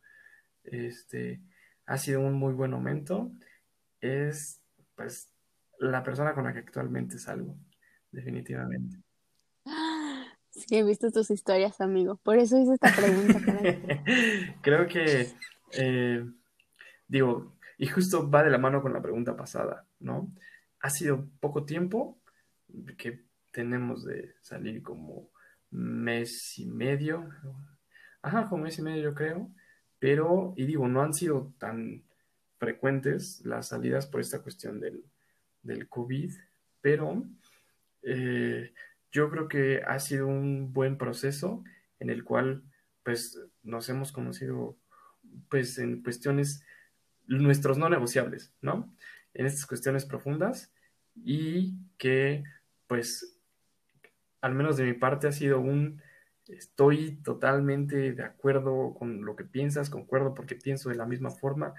este 0.64 1.42
ha 1.84 1.98
sido 1.98 2.20
un 2.20 2.34
muy 2.34 2.54
buen 2.54 2.70
momento, 2.70 3.30
es 4.00 4.62
pues 4.94 5.30
la 5.78 6.02
persona 6.02 6.34
con 6.34 6.44
la 6.44 6.54
que 6.54 6.60
actualmente 6.60 7.18
salgo, 7.18 7.56
definitivamente. 8.10 8.96
Sí, 10.50 10.76
he 10.76 10.82
visto 10.82 11.12
tus 11.12 11.30
historias, 11.30 11.80
amigo. 11.80 12.16
Por 12.16 12.36
eso 12.36 12.58
hice 12.58 12.74
esta 12.74 12.90
pregunta 12.90 13.38
para. 13.46 13.60
Creo 14.60 14.88
que, 14.88 15.28
eh, 15.70 16.26
digo, 17.06 17.54
y 17.76 17.86
justo 17.86 18.28
va 18.28 18.42
de 18.42 18.50
la 18.50 18.58
mano 18.58 18.82
con 18.82 18.92
la 18.92 19.00
pregunta 19.00 19.36
pasada, 19.36 19.86
¿no? 20.00 20.32
Ha 20.80 20.90
sido 20.90 21.28
poco 21.38 21.64
tiempo 21.64 22.20
que 22.96 23.24
tenemos 23.52 24.04
de 24.04 24.34
salir 24.42 24.82
como 24.82 25.30
mes 25.70 26.58
y 26.58 26.66
medio, 26.66 27.28
ajá, 28.22 28.48
como 28.48 28.64
mes 28.64 28.78
y 28.78 28.82
medio 28.82 29.02
yo 29.02 29.14
creo, 29.14 29.50
pero, 29.98 30.54
y 30.56 30.64
digo, 30.64 30.88
no 30.88 31.02
han 31.02 31.14
sido 31.14 31.52
tan 31.58 32.04
frecuentes 32.58 33.44
las 33.44 33.68
salidas 33.68 34.06
por 34.06 34.20
esta 34.20 34.42
cuestión 34.42 34.80
del, 34.80 35.04
del 35.62 35.88
COVID, 35.88 36.32
pero 36.80 37.24
eh, 38.02 38.72
yo 39.10 39.30
creo 39.30 39.48
que 39.48 39.82
ha 39.86 39.98
sido 39.98 40.26
un 40.26 40.72
buen 40.72 40.98
proceso 40.98 41.64
en 41.98 42.10
el 42.10 42.24
cual 42.24 42.62
pues 43.02 43.40
nos 43.62 43.88
hemos 43.88 44.12
conocido 44.12 44.76
pues 45.48 45.78
en 45.78 46.02
cuestiones 46.02 46.62
nuestros 47.26 47.78
no 47.78 47.88
negociables, 47.88 48.52
¿no? 48.60 48.94
En 49.34 49.46
estas 49.46 49.66
cuestiones 49.66 50.04
profundas 50.04 50.72
y 51.14 51.74
que 51.96 52.44
pues 52.86 53.37
al 54.40 54.54
menos 54.54 54.76
de 54.76 54.84
mi 54.84 54.94
parte 54.94 55.26
ha 55.26 55.32
sido 55.32 55.60
un 55.60 56.02
estoy 56.46 57.20
totalmente 57.22 58.12
de 58.12 58.22
acuerdo 58.22 58.94
con 58.94 59.24
lo 59.24 59.36
que 59.36 59.44
piensas, 59.44 59.90
concuerdo 59.90 60.34
porque 60.34 60.54
pienso 60.54 60.88
de 60.88 60.96
la 60.96 61.06
misma 61.06 61.30
forma, 61.30 61.74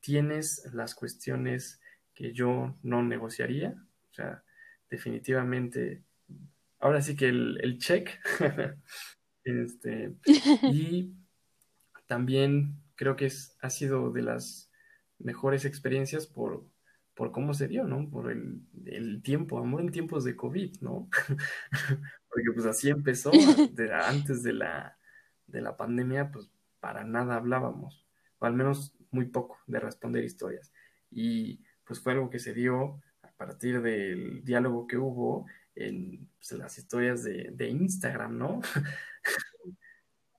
tienes 0.00 0.68
las 0.72 0.94
cuestiones 0.94 1.80
que 2.14 2.32
yo 2.32 2.76
no 2.82 3.02
negociaría, 3.02 3.74
o 4.10 4.14
sea, 4.14 4.42
definitivamente 4.88 6.02
ahora 6.78 7.02
sí 7.02 7.16
que 7.16 7.28
el, 7.28 7.58
el 7.62 7.78
check. 7.78 8.10
este, 9.44 10.14
y 10.72 11.14
también 12.06 12.80
creo 12.94 13.16
que 13.16 13.26
es, 13.26 13.56
ha 13.60 13.70
sido 13.70 14.10
de 14.12 14.22
las 14.22 14.70
mejores 15.18 15.64
experiencias 15.64 16.26
por, 16.26 16.66
por 17.16 17.32
cómo 17.32 17.54
se 17.54 17.66
dio, 17.66 17.84
¿no? 17.84 18.08
Por 18.10 18.30
el, 18.30 18.60
el 18.84 19.22
tiempo, 19.22 19.58
amor 19.58 19.80
en 19.80 19.90
tiempos 19.90 20.22
de 20.22 20.36
COVID, 20.36 20.82
¿no? 20.82 21.08
Porque 22.28 22.52
pues 22.54 22.66
así 22.66 22.90
empezó, 22.90 23.30
de, 23.72 23.92
antes 23.92 24.42
de 24.42 24.52
la, 24.52 24.98
de 25.46 25.62
la 25.62 25.76
pandemia, 25.78 26.30
pues 26.30 26.50
para 26.78 27.04
nada 27.04 27.36
hablábamos, 27.36 28.06
o 28.38 28.44
al 28.44 28.52
menos 28.52 28.94
muy 29.10 29.24
poco 29.24 29.58
de 29.66 29.80
responder 29.80 30.24
historias. 30.24 30.72
Y 31.10 31.64
pues 31.84 32.00
fue 32.00 32.12
algo 32.12 32.28
que 32.28 32.38
se 32.38 32.52
dio 32.52 33.00
a 33.22 33.32
partir 33.32 33.80
del 33.80 34.44
diálogo 34.44 34.86
que 34.86 34.98
hubo 34.98 35.46
en 35.74 36.28
pues, 36.38 36.52
las 36.52 36.76
historias 36.76 37.24
de, 37.24 37.50
de 37.54 37.70
Instagram, 37.70 38.36
¿no? 38.36 38.60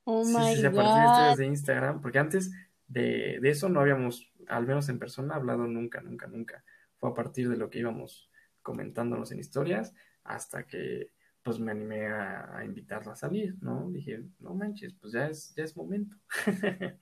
Oh 0.04 0.24
Sí, 0.24 0.32
sí, 0.32 0.38
my 0.38 0.56
sí, 0.56 0.66
a 0.66 0.70
partir 0.70 0.94
de 0.94 1.08
historias 1.08 1.36
de 1.38 1.46
Instagram, 1.46 2.00
porque 2.00 2.18
antes 2.20 2.52
de, 2.86 3.40
de 3.42 3.50
eso 3.50 3.68
no 3.68 3.80
habíamos, 3.80 4.27
al 4.48 4.66
menos 4.66 4.88
en 4.88 4.98
persona, 4.98 5.34
hablado 5.34 5.66
nunca, 5.66 6.00
nunca, 6.00 6.26
nunca. 6.26 6.64
Fue 6.96 7.10
a 7.10 7.14
partir 7.14 7.48
de 7.48 7.56
lo 7.56 7.70
que 7.70 7.80
íbamos 7.80 8.30
comentándonos 8.62 9.32
en 9.32 9.38
historias 9.38 9.94
hasta 10.24 10.66
que 10.66 11.12
pues 11.42 11.58
me 11.58 11.70
animé 11.70 12.06
a, 12.06 12.62
invitarla 12.64 13.12
a 13.12 13.16
salir, 13.16 13.56
¿no? 13.62 13.90
Dije, 13.90 14.22
no 14.40 14.54
manches, 14.54 14.92
pues 15.00 15.14
ya 15.14 15.28
es, 15.28 15.54
ya 15.54 15.64
es 15.64 15.76
momento. 15.76 16.16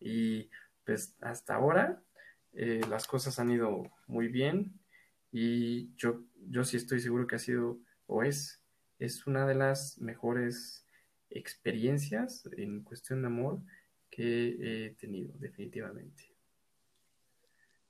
Y 0.00 0.50
pues 0.84 1.16
hasta 1.20 1.54
ahora 1.54 2.02
eh, 2.52 2.82
las 2.90 3.06
cosas 3.06 3.38
han 3.38 3.50
ido 3.50 3.90
muy 4.06 4.28
bien 4.28 4.78
y 5.32 5.94
yo, 5.94 6.24
yo 6.48 6.62
sí 6.64 6.76
estoy 6.76 7.00
seguro 7.00 7.26
que 7.26 7.36
ha 7.36 7.38
sido 7.38 7.78
o 8.06 8.22
es, 8.22 8.62
es 8.98 9.26
una 9.26 9.46
de 9.46 9.54
las 9.54 9.98
mejores 9.98 10.86
experiencias 11.30 12.46
en 12.56 12.82
cuestión 12.82 13.22
de 13.22 13.28
amor 13.28 13.62
que 14.10 14.56
he 14.60 14.90
tenido, 14.90 15.32
definitivamente. 15.38 16.33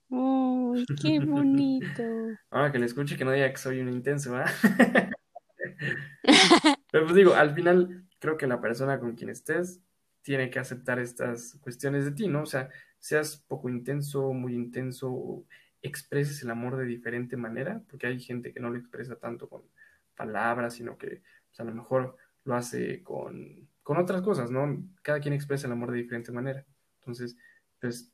¡Uy, 0.09 0.85
qué 1.01 1.21
bonito! 1.21 2.03
Ahora 2.51 2.73
que 2.73 2.79
le 2.79 2.87
escuche 2.87 3.17
que 3.17 3.25
no 3.25 3.33
diga 3.33 3.51
que 3.51 3.57
soy 3.57 3.81
un 3.81 3.89
intenso, 3.89 4.33
¿verdad? 4.33 4.53
Pero 6.91 7.05
pues 7.05 7.15
digo, 7.15 7.35
al 7.35 7.55
final 7.55 8.07
creo 8.19 8.37
que 8.37 8.47
la 8.47 8.61
persona 8.61 9.01
con 9.01 9.15
quien 9.15 9.31
estés 9.31 9.81
tiene 10.23 10.51
que 10.51 10.59
aceptar 10.59 10.99
estas 10.99 11.59
cuestiones 11.61 12.05
de 12.05 12.13
ti, 12.13 12.29
¿no? 12.29 12.43
O 12.43 12.47
sea, 12.47 12.71
seas 12.99 13.37
poco 13.37 13.69
intenso, 13.69 14.33
muy 14.33 14.55
intenso, 14.55 15.45
expreses 15.83 16.43
el 16.43 16.51
amor 16.51 16.77
de 16.77 16.87
diferente 16.87 17.37
manera, 17.37 17.83
porque 17.89 18.07
hay 18.07 18.19
gente 18.19 18.53
que 18.53 18.61
no 18.61 18.71
lo 18.71 18.79
expresa 18.79 19.17
tanto 19.17 19.49
con 19.49 19.63
palabras, 20.17 20.75
sino 20.75 20.97
que 20.97 21.23
pues, 21.49 21.61
a 21.61 21.65
lo 21.65 21.75
mejor 21.75 22.17
lo 22.45 22.55
hace 22.55 23.03
con, 23.03 23.69
con 23.83 23.99
otras 23.99 24.23
cosas, 24.23 24.51
¿no? 24.51 24.83
Cada 25.03 25.21
quien 25.21 25.35
expresa 25.35 25.67
el 25.67 25.73
amor 25.73 25.91
de 25.91 25.99
diferente 25.99 26.33
manera. 26.33 26.65
Entonces, 27.01 27.37
pues 27.81 28.14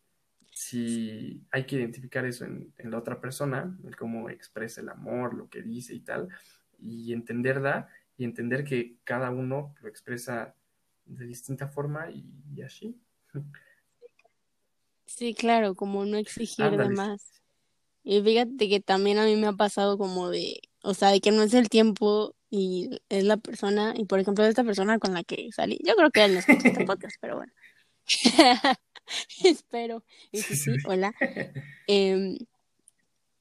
si 0.61 1.43
hay 1.51 1.65
que 1.65 1.77
identificar 1.77 2.27
eso 2.27 2.45
en, 2.45 2.75
la 2.77 2.99
otra 2.99 3.19
persona, 3.19 3.79
el 3.83 3.97
cómo 3.97 4.29
expresa 4.29 4.83
el 4.83 4.91
amor, 4.91 5.33
lo 5.33 5.49
que 5.49 5.63
dice 5.63 5.95
y 5.95 6.01
tal, 6.01 6.29
y 6.79 7.15
entenderla 7.15 7.89
y 8.19 8.25
entender 8.25 8.63
que 8.63 8.97
cada 9.05 9.31
uno 9.31 9.75
lo 9.81 9.89
expresa 9.89 10.55
de 11.07 11.25
distinta 11.25 11.67
forma 11.67 12.11
y, 12.11 12.61
así. 12.61 12.95
Sí, 15.07 15.33
claro, 15.33 15.75
como 15.75 16.05
no 16.05 16.19
exigir 16.19 16.77
de 16.77 16.91
más. 16.91 17.43
Y 18.05 18.21
fíjate 18.21 18.69
que 18.69 18.81
también 18.81 19.17
a 19.17 19.25
mí 19.25 19.37
me 19.37 19.47
ha 19.47 19.55
pasado 19.55 19.97
como 19.97 20.29
de, 20.29 20.61
o 20.83 20.93
sea, 20.93 21.09
de 21.09 21.23
que 21.23 21.31
no 21.31 21.43
es 21.43 21.55
el 21.55 21.71
tiempo 21.71 22.35
y 22.51 23.01
es 23.09 23.25
la 23.25 23.39
persona, 23.39 23.95
y 23.97 24.05
por 24.05 24.21
ejemplo, 24.21 24.45
esta 24.45 24.63
persona 24.63 24.99
con 24.99 25.15
la 25.15 25.25
que 25.25 25.49
salí, 25.53 25.79
yo 25.87 25.95
creo 25.95 26.11
que 26.11 26.23
él 26.23 26.35
no 26.35 26.41
escucha 26.41 26.69
este 26.69 26.85
podcast, 26.85 27.17
pero 27.19 27.37
bueno. 27.37 27.53
Espero. 29.45 30.03
Y 30.33 30.43
sí, 30.43 30.57
sí, 30.57 30.73
hola. 30.87 31.15
Em, 31.87 32.39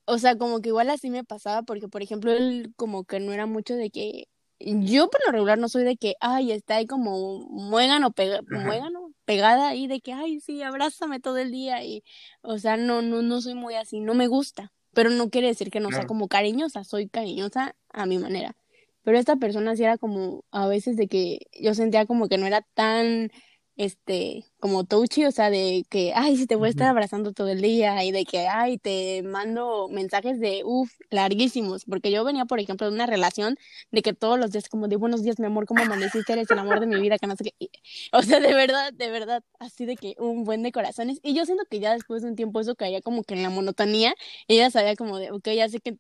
o 0.05 0.17
sea, 0.17 0.37
como 0.37 0.61
que 0.61 0.69
igual 0.69 0.89
así 0.89 1.09
me 1.09 1.23
pasaba, 1.23 1.61
porque 1.63 1.87
por 1.87 2.01
ejemplo, 2.01 2.31
él 2.31 2.73
como 2.75 3.03
que 3.03 3.19
no 3.19 3.31
era 3.31 3.45
mucho 3.45 3.75
de 3.75 3.89
que. 3.89 4.27
Yo 4.61 5.09
por 5.09 5.21
lo 5.25 5.31
regular 5.31 5.57
no 5.57 5.69
soy 5.69 5.85
de 5.85 5.95
que, 5.95 6.15
ay, 6.19 6.51
está 6.51 6.75
ahí 6.75 6.85
como 6.85 7.39
muégano, 7.49 8.11
pega, 8.11 8.41
muégano, 8.49 9.13
pegada 9.23 9.69
ahí 9.69 9.87
de 9.87 10.01
que, 10.01 10.11
ay, 10.11 10.41
sí, 10.41 10.61
abrázame 10.63 11.21
todo 11.21 11.37
el 11.37 11.51
día. 11.51 11.81
Y, 11.85 12.03
o 12.41 12.57
sea, 12.57 12.75
no, 12.75 13.01
no, 13.01 13.21
no 13.21 13.39
soy 13.39 13.53
muy 13.53 13.75
así, 13.75 14.01
no 14.01 14.15
me 14.15 14.27
gusta. 14.27 14.73
Pero 14.93 15.11
no 15.11 15.29
quiere 15.29 15.47
decir 15.47 15.69
que 15.71 15.79
no 15.79 15.91
sea 15.91 16.05
como 16.05 16.27
cariñosa, 16.27 16.83
soy 16.83 17.07
cariñosa 17.07 17.75
a 17.93 18.05
mi 18.05 18.17
manera. 18.17 18.57
Pero 19.03 19.17
esta 19.17 19.37
persona 19.37 19.75
sí 19.77 19.83
era 19.83 19.97
como, 19.97 20.43
a 20.51 20.67
veces 20.67 20.97
de 20.97 21.07
que 21.07 21.39
yo 21.57 21.73
sentía 21.73 22.05
como 22.05 22.27
que 22.27 22.37
no 22.37 22.45
era 22.45 22.61
tan 22.73 23.31
este, 23.79 24.43
como 24.59 24.83
touchy, 24.83 25.23
o 25.25 25.31
sea, 25.31 25.49
de 25.49 25.85
que, 25.89 26.11
ay, 26.13 26.35
si 26.35 26.47
te 26.47 26.55
voy 26.57 26.67
a 26.67 26.69
estar 26.71 26.89
abrazando 26.89 27.31
todo 27.31 27.47
el 27.47 27.61
día 27.61 28.03
y 28.03 28.11
de 28.11 28.25
que, 28.25 28.45
ay, 28.45 28.77
te 28.77 29.23
mando 29.23 29.87
mensajes 29.87 30.37
de, 30.41 30.63
uff, 30.65 30.91
larguísimos, 31.09 31.85
porque 31.85 32.11
yo 32.11 32.25
venía, 32.25 32.43
por 32.43 32.59
ejemplo, 32.59 32.87
de 32.89 32.93
una 32.93 33.05
relación 33.05 33.57
de 33.91 34.01
que 34.01 34.11
todos 34.13 34.37
los 34.37 34.51
días 34.51 34.67
como 34.67 34.89
de 34.89 34.97
buenos 34.97 35.23
días, 35.23 35.39
mi 35.39 35.45
amor, 35.45 35.65
¿cómo 35.65 35.81
amaneciste? 35.81 36.33
Eres 36.33 36.51
el 36.51 36.59
amor 36.59 36.81
de 36.81 36.87
mi 36.87 36.99
vida, 36.99 37.17
que 37.17 37.27
no 37.27 37.37
sé 37.37 37.45
qué. 37.57 37.69
o 38.11 38.21
sea, 38.21 38.41
de 38.41 38.53
verdad, 38.53 38.91
de 38.91 39.09
verdad, 39.11 39.43
así 39.59 39.85
de 39.85 39.95
que 39.95 40.15
un 40.19 40.43
buen 40.43 40.61
de 40.61 40.73
corazones. 40.73 41.19
Y 41.23 41.33
yo 41.33 41.45
siento 41.45 41.63
que 41.69 41.79
ya 41.79 41.93
después 41.93 42.21
de 42.21 42.27
un 42.29 42.35
tiempo 42.35 42.59
eso 42.59 42.75
caía 42.75 43.01
como 43.01 43.23
que 43.23 43.33
en 43.35 43.43
la 43.43 43.49
monotonía, 43.49 44.13
ella 44.49 44.69
sabía 44.71 44.95
como 44.97 45.17
de, 45.19 45.31
ok, 45.31 45.47
ya 45.55 45.69
sé 45.69 45.79
que 45.79 45.97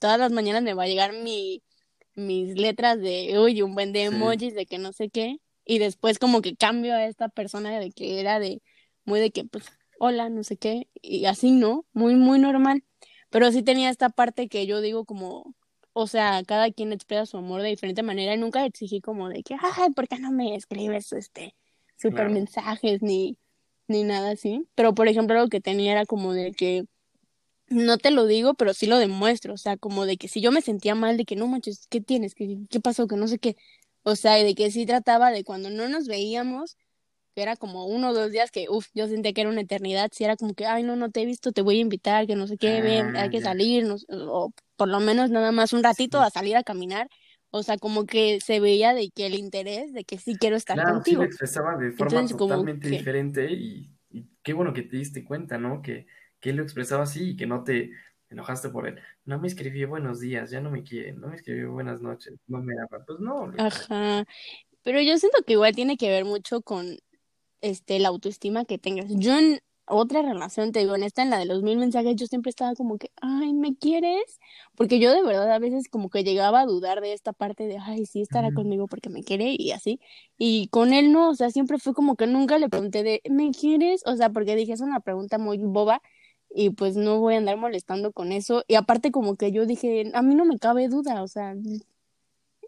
todas 0.00 0.18
las 0.18 0.32
mañanas 0.32 0.62
me 0.62 0.74
va 0.74 0.82
a 0.82 0.86
llegar 0.86 1.14
mi 1.14 1.62
mis 2.14 2.56
letras 2.56 3.00
de, 3.00 3.38
uy, 3.38 3.62
un 3.62 3.74
buen 3.74 3.92
de 3.92 4.04
emojis, 4.04 4.54
de 4.54 4.66
que 4.66 4.78
no 4.78 4.92
sé 4.92 5.08
qué, 5.10 5.38
y 5.70 5.78
después 5.78 6.18
como 6.18 6.42
que 6.42 6.56
cambio 6.56 6.94
a 6.94 7.04
esta 7.06 7.28
persona 7.28 7.78
de 7.78 7.92
que 7.92 8.20
era 8.20 8.40
de 8.40 8.60
muy 9.04 9.20
de 9.20 9.30
que 9.30 9.44
pues 9.44 9.66
hola, 10.00 10.30
no 10.30 10.42
sé 10.42 10.56
qué, 10.56 10.88
y 11.02 11.26
así, 11.26 11.52
¿no? 11.52 11.86
Muy, 11.92 12.16
muy 12.16 12.40
normal. 12.40 12.82
Pero 13.30 13.52
sí 13.52 13.62
tenía 13.62 13.90
esta 13.90 14.08
parte 14.10 14.48
que 14.48 14.66
yo 14.66 14.80
digo 14.80 15.04
como, 15.04 15.54
o 15.92 16.06
sea, 16.08 16.42
cada 16.44 16.72
quien 16.72 16.92
expresa 16.92 17.26
su 17.26 17.36
amor 17.36 17.62
de 17.62 17.68
diferente 17.68 18.02
manera 18.02 18.34
y 18.34 18.38
nunca 18.38 18.64
exigí 18.66 19.00
como 19.00 19.28
de 19.28 19.42
que, 19.44 19.54
ay, 19.60 19.90
¿por 19.94 20.08
qué 20.08 20.18
no 20.18 20.32
me 20.32 20.56
escribes 20.56 21.12
este 21.12 21.54
super 21.96 22.30
mensajes 22.30 23.02
ni, 23.02 23.38
ni 23.86 24.02
nada 24.02 24.32
así? 24.32 24.66
Pero 24.74 24.94
por 24.94 25.06
ejemplo 25.06 25.36
lo 25.38 25.48
que 25.48 25.60
tenía 25.60 25.92
era 25.92 26.06
como 26.06 26.32
de 26.32 26.52
que 26.52 26.84
no 27.68 27.98
te 27.98 28.10
lo 28.10 28.26
digo, 28.26 28.54
pero 28.54 28.74
sí 28.74 28.86
lo 28.86 28.98
demuestro, 28.98 29.54
o 29.54 29.56
sea, 29.56 29.76
como 29.76 30.04
de 30.06 30.16
que 30.16 30.28
si 30.28 30.40
yo 30.40 30.50
me 30.50 30.62
sentía 30.62 30.94
mal 30.96 31.16
de 31.16 31.24
que 31.24 31.36
no 31.36 31.46
manches, 31.46 31.86
¿qué 31.88 32.00
tienes? 32.00 32.34
¿Qué, 32.34 32.58
qué 32.68 32.80
pasó? 32.80 33.06
Que 33.06 33.16
no 33.16 33.28
sé 33.28 33.38
qué. 33.38 33.56
O 34.02 34.16
sea, 34.16 34.34
de 34.34 34.54
que 34.54 34.70
sí 34.70 34.86
trataba 34.86 35.30
de 35.30 35.44
cuando 35.44 35.70
no 35.70 35.88
nos 35.88 36.06
veíamos, 36.06 36.76
que 37.34 37.42
era 37.42 37.56
como 37.56 37.86
uno 37.86 38.10
o 38.10 38.14
dos 38.14 38.32
días 38.32 38.50
que, 38.50 38.66
uff, 38.68 38.88
yo 38.94 39.06
sentía 39.06 39.32
que 39.32 39.42
era 39.42 39.50
una 39.50 39.60
eternidad, 39.60 40.10
si 40.12 40.24
era 40.24 40.36
como 40.36 40.54
que, 40.54 40.66
ay, 40.66 40.82
no, 40.82 40.96
no 40.96 41.10
te 41.10 41.22
he 41.22 41.26
visto, 41.26 41.52
te 41.52 41.62
voy 41.62 41.78
a 41.78 41.80
invitar, 41.80 42.26
que 42.26 42.36
no 42.36 42.46
sé 42.46 42.56
qué, 42.56 42.80
ven, 42.80 43.16
hay 43.16 43.28
ah, 43.28 43.30
que 43.30 43.40
salir, 43.40 43.86
o 44.10 44.52
por 44.76 44.88
lo 44.88 45.00
menos 45.00 45.30
nada 45.30 45.52
más 45.52 45.72
un 45.72 45.82
ratito 45.82 46.20
a 46.20 46.30
salir 46.30 46.56
a 46.56 46.64
caminar. 46.64 47.08
O 47.52 47.62
sea, 47.64 47.78
como 47.78 48.06
que 48.06 48.38
se 48.40 48.60
veía 48.60 48.94
de 48.94 49.10
que 49.10 49.26
el 49.26 49.34
interés 49.34 49.92
de 49.92 50.04
que 50.04 50.18
sí 50.18 50.36
quiero 50.36 50.56
estar 50.56 50.76
claro, 50.76 50.94
contigo. 50.94 51.22
Sí 51.22 51.26
lo 51.26 51.30
expresaba 51.30 51.76
de 51.76 51.90
forma 51.92 52.26
totalmente 52.26 52.88
diferente 52.88 53.50
y, 53.50 53.90
y, 54.08 54.28
qué 54.42 54.52
bueno 54.52 54.72
que 54.72 54.82
te 54.82 54.96
diste 54.96 55.24
cuenta, 55.24 55.58
¿no? 55.58 55.82
Que, 55.82 56.06
que 56.38 56.50
él 56.50 56.56
lo 56.56 56.62
expresaba 56.62 57.02
así 57.02 57.30
y 57.30 57.36
que 57.36 57.46
no 57.46 57.64
te, 57.64 57.90
enojaste 58.30 58.70
por 58.70 58.86
él. 58.86 58.98
No 59.24 59.38
me 59.38 59.48
escribió 59.48 59.88
buenos 59.88 60.20
días, 60.20 60.50
ya 60.50 60.60
no 60.60 60.70
me 60.70 60.82
quiere, 60.82 61.12
no 61.12 61.28
me 61.28 61.36
escribió 61.36 61.72
buenas 61.72 62.00
noches, 62.00 62.34
no 62.46 62.62
me 62.62 62.74
habla. 62.80 63.04
Pues 63.04 63.20
no. 63.20 63.52
Ajá. 63.58 64.24
Pero 64.82 65.00
yo 65.02 65.18
siento 65.18 65.42
que 65.46 65.54
igual 65.54 65.74
tiene 65.74 65.96
que 65.96 66.08
ver 66.08 66.24
mucho 66.24 66.62
con 66.62 66.96
este 67.60 67.98
la 67.98 68.08
autoestima 68.08 68.64
que 68.64 68.78
tengas. 68.78 69.06
Yo 69.10 69.36
en 69.38 69.60
otra 69.86 70.22
relación, 70.22 70.72
te 70.72 70.80
digo, 70.80 70.94
en 70.94 71.02
esta, 71.02 71.22
en 71.22 71.30
la 71.30 71.38
de 71.38 71.46
los 71.46 71.62
mil 71.62 71.76
mensajes, 71.76 72.14
yo 72.16 72.26
siempre 72.26 72.50
estaba 72.50 72.74
como 72.74 72.96
que, 72.96 73.10
ay, 73.20 73.52
¿me 73.52 73.76
quieres? 73.76 74.38
Porque 74.76 75.00
yo 75.00 75.12
de 75.12 75.22
verdad 75.22 75.50
a 75.52 75.58
veces 75.58 75.88
como 75.88 76.10
que 76.10 76.22
llegaba 76.22 76.60
a 76.60 76.66
dudar 76.66 77.00
de 77.00 77.12
esta 77.12 77.32
parte 77.32 77.66
de, 77.66 77.78
ay, 77.78 78.06
sí 78.06 78.22
estará 78.22 78.52
conmigo 78.52 78.86
porque 78.86 79.10
me 79.10 79.24
quiere 79.24 79.56
y 79.58 79.72
así. 79.72 80.00
Y 80.38 80.68
con 80.68 80.92
él 80.92 81.12
no, 81.12 81.30
o 81.30 81.34
sea, 81.34 81.50
siempre 81.50 81.78
fue 81.78 81.92
como 81.92 82.14
que 82.14 82.28
nunca 82.28 82.58
le 82.58 82.68
pregunté 82.68 83.02
de, 83.02 83.20
¿me 83.28 83.50
quieres? 83.50 84.02
O 84.06 84.16
sea, 84.16 84.30
porque 84.30 84.54
dije, 84.54 84.72
es 84.72 84.80
una 84.80 85.00
pregunta 85.00 85.38
muy 85.38 85.58
boba 85.58 86.00
y 86.52 86.70
pues 86.70 86.96
no 86.96 87.20
voy 87.20 87.34
a 87.34 87.38
andar 87.38 87.56
molestando 87.56 88.12
con 88.12 88.32
eso. 88.32 88.64
Y 88.68 88.74
aparte 88.74 89.10
como 89.10 89.36
que 89.36 89.52
yo 89.52 89.66
dije, 89.66 90.10
a 90.14 90.22
mí 90.22 90.34
no 90.34 90.44
me 90.44 90.58
cabe 90.58 90.88
duda, 90.88 91.22
o 91.22 91.28
sea, 91.28 91.54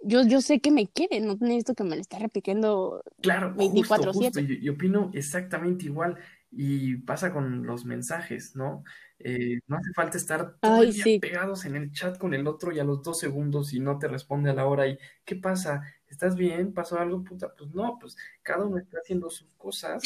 yo, 0.05 0.23
yo 0.23 0.41
sé 0.41 0.61
que 0.61 0.71
me 0.71 0.87
quiere, 0.87 1.21
no 1.21 1.37
necesito 1.41 1.75
que 1.75 1.85
me 1.85 1.97
lo 1.97 2.03
esté 2.03 2.19
repitiendo 2.19 3.03
claro, 3.21 3.55
24 3.55 4.13
justo, 4.13 4.41
justo. 4.41 4.41
Yo, 4.41 4.73
opino 4.73 5.11
exactamente 5.15 5.87
igual 5.87 6.19
y 6.51 6.97
pasa 6.97 7.33
con 7.33 7.67
los 7.67 7.85
mensajes, 7.85 8.57
¿no? 8.57 8.85
Eh, 9.19 9.61
no 9.69 9.77
hace 9.77 9.93
falta 9.95 10.19
estar 10.19 10.57
todo 10.61 10.83
pegados 11.21 11.65
en 11.65 11.77
el 11.77 11.93
chat 11.93 12.19
con 12.19 12.35
el 12.35 12.47
otro 12.47 12.73
y 12.73 12.81
a 12.81 12.85
los 12.85 13.03
dos 13.03 13.21
segundos 13.21 13.73
y 13.73 13.81
no 13.81 13.99
te 13.99 14.09
responde 14.09 14.51
a 14.51 14.55
la 14.55 14.67
hora 14.67 14.89
y 14.89 14.99
¿qué 15.25 15.37
pasa? 15.37 15.83
¿Estás 16.13 16.37
bien? 16.37 16.75
¿Pasó 16.75 16.99
algo? 16.99 17.25
Puta, 17.25 17.55
pues 17.57 17.75
no, 17.75 17.99
pues 17.99 18.19
cada 18.43 18.67
uno 18.67 18.77
está 18.77 18.99
haciendo 18.99 19.31
sus 19.31 19.49
cosas, 19.57 20.03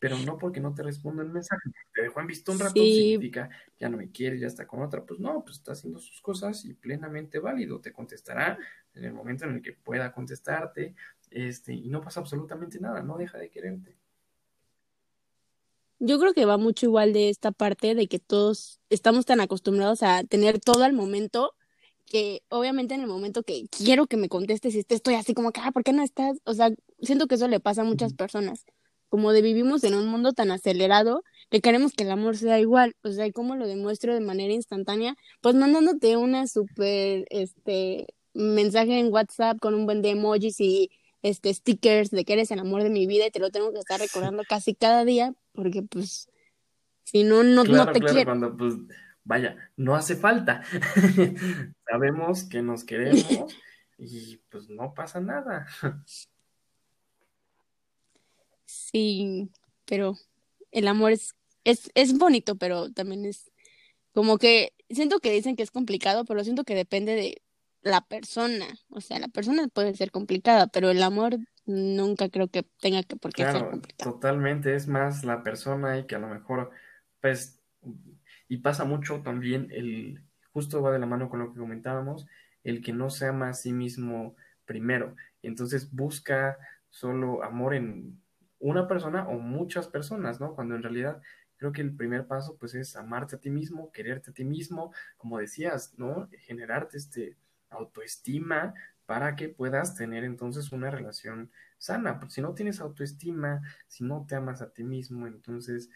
pero 0.00 0.18
no 0.18 0.36
porque 0.36 0.58
no 0.58 0.74
te 0.74 0.82
responda 0.82 1.22
el 1.22 1.28
mensaje. 1.28 1.70
Te 1.94 2.02
dejó 2.02 2.20
en 2.20 2.26
visto 2.26 2.50
un 2.50 2.58
rato, 2.58 2.74
significa 2.74 3.48
ya 3.78 3.88
no 3.88 3.96
me 3.96 4.10
quiere, 4.10 4.36
ya 4.36 4.48
está 4.48 4.66
con 4.66 4.82
otra. 4.82 5.06
Pues 5.06 5.20
no, 5.20 5.44
pues 5.44 5.58
está 5.58 5.70
haciendo 5.70 6.00
sus 6.00 6.20
cosas 6.20 6.64
y 6.64 6.74
plenamente 6.74 7.38
válido. 7.38 7.80
Te 7.80 7.92
contestará 7.92 8.58
en 8.94 9.04
el 9.04 9.12
momento 9.12 9.44
en 9.44 9.54
el 9.54 9.62
que 9.62 9.72
pueda 9.74 10.12
contestarte, 10.12 10.96
este, 11.30 11.72
y 11.72 11.88
no 11.88 12.00
pasa 12.00 12.18
absolutamente 12.18 12.80
nada, 12.80 13.00
no 13.02 13.16
deja 13.16 13.38
de 13.38 13.48
quererte. 13.48 13.96
Yo 16.00 16.18
creo 16.18 16.34
que 16.34 16.46
va 16.46 16.56
mucho 16.56 16.86
igual 16.86 17.12
de 17.12 17.28
esta 17.28 17.52
parte 17.52 17.94
de 17.94 18.08
que 18.08 18.18
todos 18.18 18.80
estamos 18.90 19.24
tan 19.24 19.40
acostumbrados 19.40 20.02
a 20.02 20.24
tener 20.24 20.58
todo 20.58 20.82
al 20.82 20.94
momento 20.94 21.54
que 22.06 22.42
obviamente 22.48 22.94
en 22.94 23.00
el 23.00 23.06
momento 23.06 23.42
que 23.42 23.64
quiero 23.70 24.06
que 24.06 24.16
me 24.16 24.28
contestes 24.28 24.74
y 24.74 24.84
estoy 24.88 25.14
así 25.14 25.34
como 25.34 25.52
que, 25.52 25.60
ah, 25.62 25.72
¿por 25.72 25.84
qué 25.84 25.92
no 25.92 26.02
estás? 26.02 26.38
O 26.44 26.54
sea, 26.54 26.70
siento 27.00 27.26
que 27.26 27.36
eso 27.36 27.48
le 27.48 27.60
pasa 27.60 27.82
a 27.82 27.84
muchas 27.84 28.14
personas, 28.14 28.64
como 29.08 29.32
de 29.32 29.42
vivimos 29.42 29.84
en 29.84 29.94
un 29.94 30.08
mundo 30.08 30.32
tan 30.32 30.50
acelerado 30.50 31.22
que 31.50 31.60
queremos 31.60 31.92
que 31.92 32.04
el 32.04 32.10
amor 32.10 32.36
sea 32.36 32.58
igual, 32.58 32.96
o 33.02 33.10
sea, 33.10 33.26
¿y 33.26 33.32
cómo 33.32 33.56
lo 33.56 33.66
demuestro 33.66 34.14
de 34.14 34.20
manera 34.20 34.52
instantánea? 34.52 35.16
Pues 35.40 35.54
mandándote 35.54 36.16
una 36.16 36.46
súper, 36.46 37.26
este, 37.30 38.06
mensaje 38.34 38.98
en 38.98 39.12
WhatsApp 39.12 39.58
con 39.60 39.74
un 39.74 39.86
buen 39.86 40.02
de 40.02 40.10
emojis 40.10 40.60
y 40.60 40.90
este 41.22 41.54
stickers 41.54 42.10
de 42.10 42.24
que 42.24 42.34
eres 42.34 42.50
el 42.50 42.58
amor 42.58 42.82
de 42.82 42.90
mi 42.90 43.06
vida 43.06 43.26
y 43.26 43.30
te 43.30 43.38
lo 43.38 43.50
tengo 43.50 43.72
que 43.72 43.78
estar 43.78 43.98
recordando 43.98 44.42
casi 44.46 44.74
cada 44.74 45.04
día 45.04 45.32
porque 45.52 45.82
pues 45.82 46.28
si 47.04 47.22
no 47.24 47.42
no, 47.42 47.64
no 47.64 47.92
te 47.92 48.00
claro, 48.00 48.24
cuando 48.24 48.56
pues 48.56 48.74
vaya, 49.24 49.72
no 49.76 49.94
hace 49.96 50.16
falta. 50.16 50.62
Sabemos 51.88 52.44
que 52.44 52.62
nos 52.62 52.84
queremos 52.84 53.56
y 53.98 54.38
pues 54.50 54.68
no 54.70 54.94
pasa 54.94 55.20
nada. 55.20 55.66
Sí, 58.66 59.50
pero 59.84 60.16
el 60.72 60.88
amor 60.88 61.12
es, 61.12 61.34
es, 61.64 61.90
es 61.94 62.16
bonito, 62.18 62.56
pero 62.56 62.90
también 62.92 63.24
es 63.24 63.50
como 64.12 64.38
que 64.38 64.72
siento 64.90 65.20
que 65.20 65.32
dicen 65.32 65.56
que 65.56 65.62
es 65.62 65.70
complicado, 65.70 66.24
pero 66.24 66.44
siento 66.44 66.64
que 66.64 66.74
depende 66.74 67.14
de 67.14 67.42
la 67.82 68.00
persona. 68.02 68.66
O 68.90 69.00
sea, 69.00 69.18
la 69.18 69.28
persona 69.28 69.68
puede 69.68 69.94
ser 69.94 70.10
complicada, 70.10 70.66
pero 70.68 70.90
el 70.90 71.02
amor 71.02 71.36
nunca 71.66 72.28
creo 72.28 72.48
que 72.48 72.64
tenga 72.80 73.02
que 73.02 73.16
por 73.16 73.32
qué 73.32 73.42
ser 73.44 73.52
Claro, 73.52 73.70
complicado. 73.72 74.12
totalmente, 74.12 74.74
es 74.74 74.86
más 74.86 75.24
la 75.24 75.42
persona 75.42 75.98
y 75.98 76.06
que 76.06 76.14
a 76.14 76.18
lo 76.18 76.28
mejor, 76.28 76.70
pues, 77.20 77.53
y 78.48 78.58
pasa 78.58 78.84
mucho 78.84 79.22
también 79.22 79.68
el, 79.70 80.22
justo 80.52 80.82
va 80.82 80.92
de 80.92 80.98
la 80.98 81.06
mano 81.06 81.28
con 81.28 81.40
lo 81.40 81.52
que 81.52 81.58
comentábamos, 81.58 82.26
el 82.62 82.82
que 82.82 82.92
no 82.92 83.10
se 83.10 83.26
ama 83.26 83.50
a 83.50 83.54
sí 83.54 83.72
mismo 83.72 84.36
primero. 84.64 85.16
Entonces 85.42 85.92
busca 85.92 86.58
solo 86.90 87.42
amor 87.42 87.74
en 87.74 88.20
una 88.58 88.88
persona 88.88 89.28
o 89.28 89.38
muchas 89.38 89.88
personas, 89.88 90.40
¿no? 90.40 90.54
Cuando 90.54 90.74
en 90.74 90.82
realidad 90.82 91.20
creo 91.56 91.72
que 91.72 91.82
el 91.82 91.94
primer 91.94 92.26
paso, 92.26 92.56
pues, 92.58 92.74
es 92.74 92.96
amarte 92.96 93.36
a 93.36 93.40
ti 93.40 93.50
mismo, 93.50 93.92
quererte 93.92 94.30
a 94.30 94.34
ti 94.34 94.44
mismo, 94.44 94.92
como 95.16 95.38
decías, 95.38 95.94
¿no? 95.98 96.28
Generarte 96.46 96.96
este 96.96 97.36
autoestima 97.70 98.74
para 99.06 99.36
que 99.36 99.48
puedas 99.48 99.94
tener 99.96 100.24
entonces 100.24 100.72
una 100.72 100.90
relación 100.90 101.50
sana, 101.78 102.18
porque 102.18 102.34
si 102.34 102.40
no 102.40 102.54
tienes 102.54 102.80
autoestima, 102.80 103.60
si 103.86 104.04
no 104.04 104.24
te 104.26 104.34
amas 104.34 104.62
a 104.62 104.70
ti 104.70 104.84
mismo, 104.84 105.26
entonces, 105.26 105.90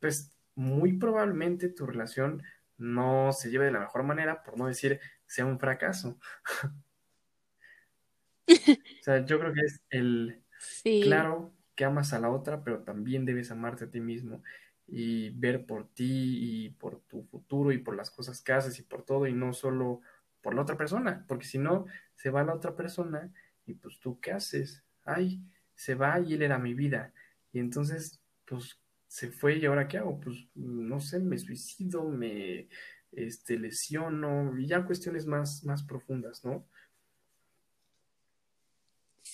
pues 0.00 0.30
muy 0.60 0.94
probablemente 0.98 1.70
tu 1.70 1.86
relación 1.86 2.42
no 2.76 3.32
se 3.32 3.50
lleve 3.50 3.66
de 3.66 3.72
la 3.72 3.80
mejor 3.80 4.02
manera, 4.04 4.42
por 4.42 4.58
no 4.58 4.66
decir 4.66 5.00
sea 5.26 5.46
un 5.46 5.58
fracaso. 5.58 6.18
O 9.00 9.02
sea, 9.02 9.24
yo 9.24 9.38
creo 9.38 9.52
que 9.52 9.60
es 9.60 9.82
el 9.90 10.42
Sí, 10.58 11.00
claro 11.02 11.54
que 11.74 11.84
amas 11.84 12.12
a 12.12 12.18
la 12.20 12.30
otra, 12.30 12.62
pero 12.64 12.82
también 12.82 13.24
debes 13.24 13.50
amarte 13.50 13.86
a 13.86 13.90
ti 13.90 14.00
mismo 14.00 14.42
y 14.86 15.30
ver 15.30 15.66
por 15.66 15.88
ti 15.88 16.64
y 16.66 16.70
por 16.70 17.00
tu 17.02 17.22
futuro 17.24 17.72
y 17.72 17.78
por 17.78 17.96
las 17.96 18.10
cosas 18.10 18.42
que 18.42 18.52
haces 18.52 18.78
y 18.78 18.82
por 18.82 19.04
todo 19.04 19.26
y 19.26 19.32
no 19.32 19.52
solo 19.54 20.02
por 20.42 20.54
la 20.54 20.62
otra 20.62 20.76
persona, 20.76 21.24
porque 21.28 21.46
si 21.46 21.58
no, 21.58 21.86
se 22.14 22.30
va 22.30 22.44
la 22.44 22.54
otra 22.54 22.76
persona 22.76 23.32
y 23.66 23.74
pues 23.74 24.00
tú 24.00 24.20
qué 24.20 24.32
haces? 24.32 24.84
Ay, 25.04 25.42
se 25.74 25.94
va 25.94 26.20
y 26.20 26.34
él 26.34 26.42
era 26.42 26.58
mi 26.58 26.74
vida. 26.74 27.14
Y 27.52 27.60
entonces, 27.60 28.22
pues 28.46 28.79
se 29.10 29.32
fue 29.32 29.58
y 29.58 29.66
ahora 29.66 29.88
qué 29.88 29.98
hago? 29.98 30.20
Pues 30.20 30.36
no 30.54 31.00
sé, 31.00 31.18
me 31.18 31.36
suicido, 31.36 32.08
me 32.08 32.68
este 33.10 33.58
lesiono 33.58 34.56
y 34.56 34.68
ya 34.68 34.86
cuestiones 34.86 35.26
más 35.26 35.64
más 35.64 35.82
profundas, 35.82 36.44
¿no? 36.44 36.64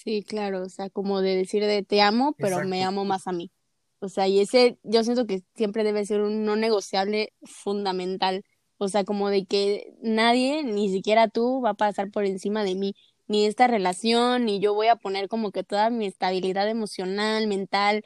sí, 0.07 0.22
claro, 0.22 0.62
o 0.62 0.68
sea, 0.68 0.89
como 0.89 1.20
de 1.20 1.37
decir 1.37 1.64
de 1.64 1.83
te 1.83 2.01
amo, 2.01 2.35
pero 2.39 2.64
me 2.64 2.85
amo 2.85 3.05
más 3.05 3.27
a 3.27 3.33
mí. 3.33 3.51
O 3.99 4.09
sea, 4.09 4.29
y 4.29 4.41
ese 4.41 4.79
yo 4.85 5.03
siento 5.03 5.27
que 5.27 5.43
siempre 5.57 5.83
debe 5.85 6.07
ser 6.07 6.20
un 6.20 6.45
no 6.45 6.55
negociable 6.55 7.33
fundamental. 7.43 8.45
O 8.79 8.89
sea, 8.89 9.05
como 9.05 9.31
de 9.31 9.47
que 9.47 9.95
nadie, 10.03 10.62
ni 10.64 10.91
siquiera 10.93 11.29
tú, 11.29 11.61
va 11.62 11.70
a 11.70 11.74
pasar 11.74 12.11
por 12.12 12.24
encima 12.24 12.62
de 12.62 12.77
mí, 12.77 12.95
ni 13.27 13.47
esta 13.47 13.66
relación, 13.66 14.45
ni 14.45 14.61
yo 14.61 14.74
voy 14.74 14.89
a 14.89 14.97
poner 14.97 15.29
como 15.29 15.51
que 15.51 15.64
toda 15.64 15.91
mi 15.91 16.07
estabilidad 16.07 16.68
emocional, 16.68 17.49
mental 17.49 18.05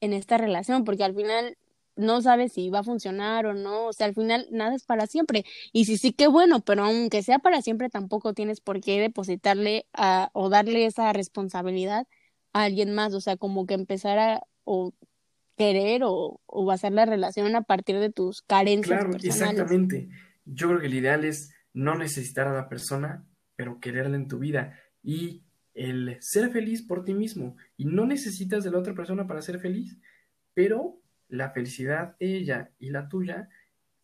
en 0.00 0.12
esta 0.12 0.38
relación, 0.38 0.84
porque 0.84 1.04
al 1.04 1.14
final 1.14 1.56
no 1.96 2.22
sabes 2.22 2.52
si 2.52 2.70
va 2.70 2.80
a 2.80 2.84
funcionar 2.84 3.46
o 3.46 3.54
no, 3.54 3.86
o 3.86 3.92
sea, 3.92 4.06
al 4.06 4.14
final 4.14 4.46
nada 4.52 4.74
es 4.76 4.84
para 4.84 5.06
siempre. 5.06 5.44
Y 5.72 5.84
si 5.86 5.98
sí, 5.98 6.12
qué 6.12 6.28
bueno, 6.28 6.60
pero 6.60 6.84
aunque 6.84 7.22
sea 7.22 7.40
para 7.40 7.60
siempre, 7.60 7.88
tampoco 7.90 8.34
tienes 8.34 8.60
por 8.60 8.80
qué 8.80 9.00
depositarle 9.00 9.86
a, 9.92 10.30
o 10.32 10.48
darle 10.48 10.86
esa 10.86 11.12
responsabilidad 11.12 12.06
a 12.52 12.64
alguien 12.64 12.94
más, 12.94 13.14
o 13.14 13.20
sea, 13.20 13.36
como 13.36 13.66
que 13.66 13.74
empezar 13.74 14.18
a 14.18 14.40
o 14.64 14.92
querer 15.56 16.02
o, 16.04 16.40
o 16.46 16.64
basar 16.64 16.92
la 16.92 17.04
relación 17.04 17.56
a 17.56 17.62
partir 17.62 17.98
de 17.98 18.10
tus 18.10 18.42
carencias 18.42 19.00
Claro, 19.00 19.10
personales. 19.10 19.52
exactamente. 19.60 20.08
Yo 20.44 20.68
creo 20.68 20.80
que 20.80 20.86
el 20.86 20.94
ideal 20.94 21.24
es 21.24 21.52
no 21.72 21.96
necesitar 21.96 22.46
a 22.46 22.54
la 22.54 22.68
persona, 22.68 23.26
pero 23.56 23.80
quererla 23.80 24.16
en 24.16 24.28
tu 24.28 24.38
vida 24.38 24.78
y 25.02 25.42
el 25.78 26.16
ser 26.20 26.50
feliz 26.50 26.82
por 26.82 27.04
ti 27.04 27.14
mismo. 27.14 27.56
Y 27.76 27.84
no 27.84 28.04
necesitas 28.04 28.64
de 28.64 28.70
la 28.72 28.78
otra 28.78 28.94
persona 28.94 29.26
para 29.26 29.42
ser 29.42 29.60
feliz, 29.60 29.96
pero 30.52 31.00
la 31.28 31.50
felicidad 31.50 32.16
de 32.18 32.36
ella 32.36 32.72
y 32.80 32.90
la 32.90 33.08
tuya 33.08 33.48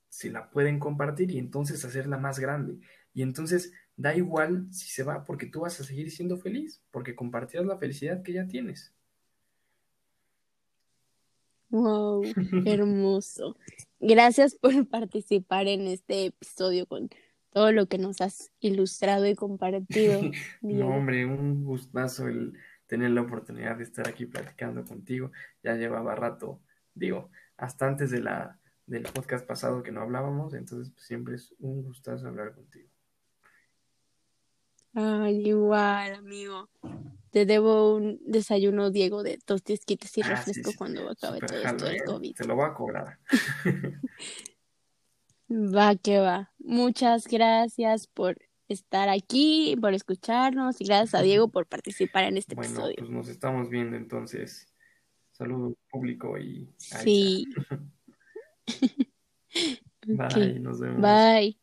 se 0.08 0.30
la 0.30 0.50
pueden 0.50 0.78
compartir 0.78 1.32
y 1.32 1.38
entonces 1.38 1.84
hacerla 1.84 2.16
más 2.16 2.38
grande. 2.38 2.78
Y 3.12 3.22
entonces 3.22 3.72
da 3.96 4.14
igual 4.14 4.72
si 4.72 4.88
se 4.88 5.02
va, 5.02 5.24
porque 5.24 5.46
tú 5.46 5.60
vas 5.60 5.80
a 5.80 5.84
seguir 5.84 6.10
siendo 6.12 6.36
feliz, 6.36 6.80
porque 6.92 7.16
compartirás 7.16 7.66
la 7.66 7.78
felicidad 7.78 8.22
que 8.22 8.34
ya 8.34 8.46
tienes. 8.46 8.94
Wow, 11.70 12.22
hermoso. 12.66 13.56
Gracias 13.98 14.54
por 14.54 14.86
participar 14.86 15.66
en 15.66 15.88
este 15.88 16.26
episodio 16.26 16.86
con 16.86 17.08
todo 17.54 17.70
lo 17.70 17.86
que 17.86 17.98
nos 17.98 18.20
has 18.20 18.50
ilustrado 18.58 19.26
y 19.26 19.36
compartido, 19.36 20.20
No, 20.60 20.88
hombre, 20.88 21.24
un 21.24 21.64
gustazo 21.64 22.26
el 22.26 22.58
tener 22.88 23.12
la 23.12 23.22
oportunidad 23.22 23.76
de 23.76 23.84
estar 23.84 24.08
aquí 24.08 24.26
platicando 24.26 24.84
contigo. 24.84 25.30
Ya 25.62 25.76
llevaba 25.76 26.16
rato, 26.16 26.60
digo, 26.94 27.30
hasta 27.56 27.86
antes 27.86 28.10
de 28.10 28.22
la, 28.22 28.58
del 28.86 29.04
podcast 29.04 29.46
pasado 29.46 29.84
que 29.84 29.92
no 29.92 30.00
hablábamos, 30.00 30.52
entonces 30.54 30.92
pues, 30.92 31.06
siempre 31.06 31.36
es 31.36 31.54
un 31.60 31.84
gustazo 31.84 32.26
hablar 32.26 32.52
contigo. 32.54 32.88
Ay, 34.92 35.48
igual, 35.48 36.14
amigo. 36.14 36.68
Te 37.30 37.46
debo 37.46 37.94
un 37.94 38.20
desayuno, 38.26 38.90
Diego, 38.90 39.22
de 39.22 39.38
tostisquites 39.38 40.18
y 40.18 40.22
Ah, 40.22 40.24
sí, 40.24 40.30
refresco 40.30 40.70
sí, 40.72 40.76
cuando 40.76 41.08
acabe 41.08 41.38
todo 41.38 41.58
esto 41.58 41.84
del 41.84 41.96
¿eh? 41.96 42.04
COVID. 42.04 42.34
Te 42.34 42.46
lo 42.46 42.56
voy 42.56 42.66
a 42.66 42.74
cobrar. 42.74 43.18
Va 45.54 45.94
que 45.94 46.18
va. 46.18 46.52
Muchas 46.58 47.28
gracias 47.28 48.08
por 48.08 48.38
estar 48.68 49.08
aquí, 49.08 49.76
por 49.80 49.94
escucharnos 49.94 50.80
y 50.80 50.84
gracias 50.84 51.14
a 51.14 51.22
Diego 51.22 51.48
por 51.48 51.66
participar 51.66 52.24
en 52.24 52.36
este 52.38 52.56
Bueno, 52.56 52.72
episodio. 52.72 52.96
pues 52.98 53.10
nos 53.10 53.28
estamos 53.28 53.68
viendo 53.68 53.96
entonces. 53.96 54.66
Saludos 55.30 55.74
público 55.90 56.36
y. 56.38 56.68
Sí. 56.78 57.46
Bye, 60.06 60.58
nos 60.60 60.80
vemos. 60.80 61.00
Bye. 61.00 61.56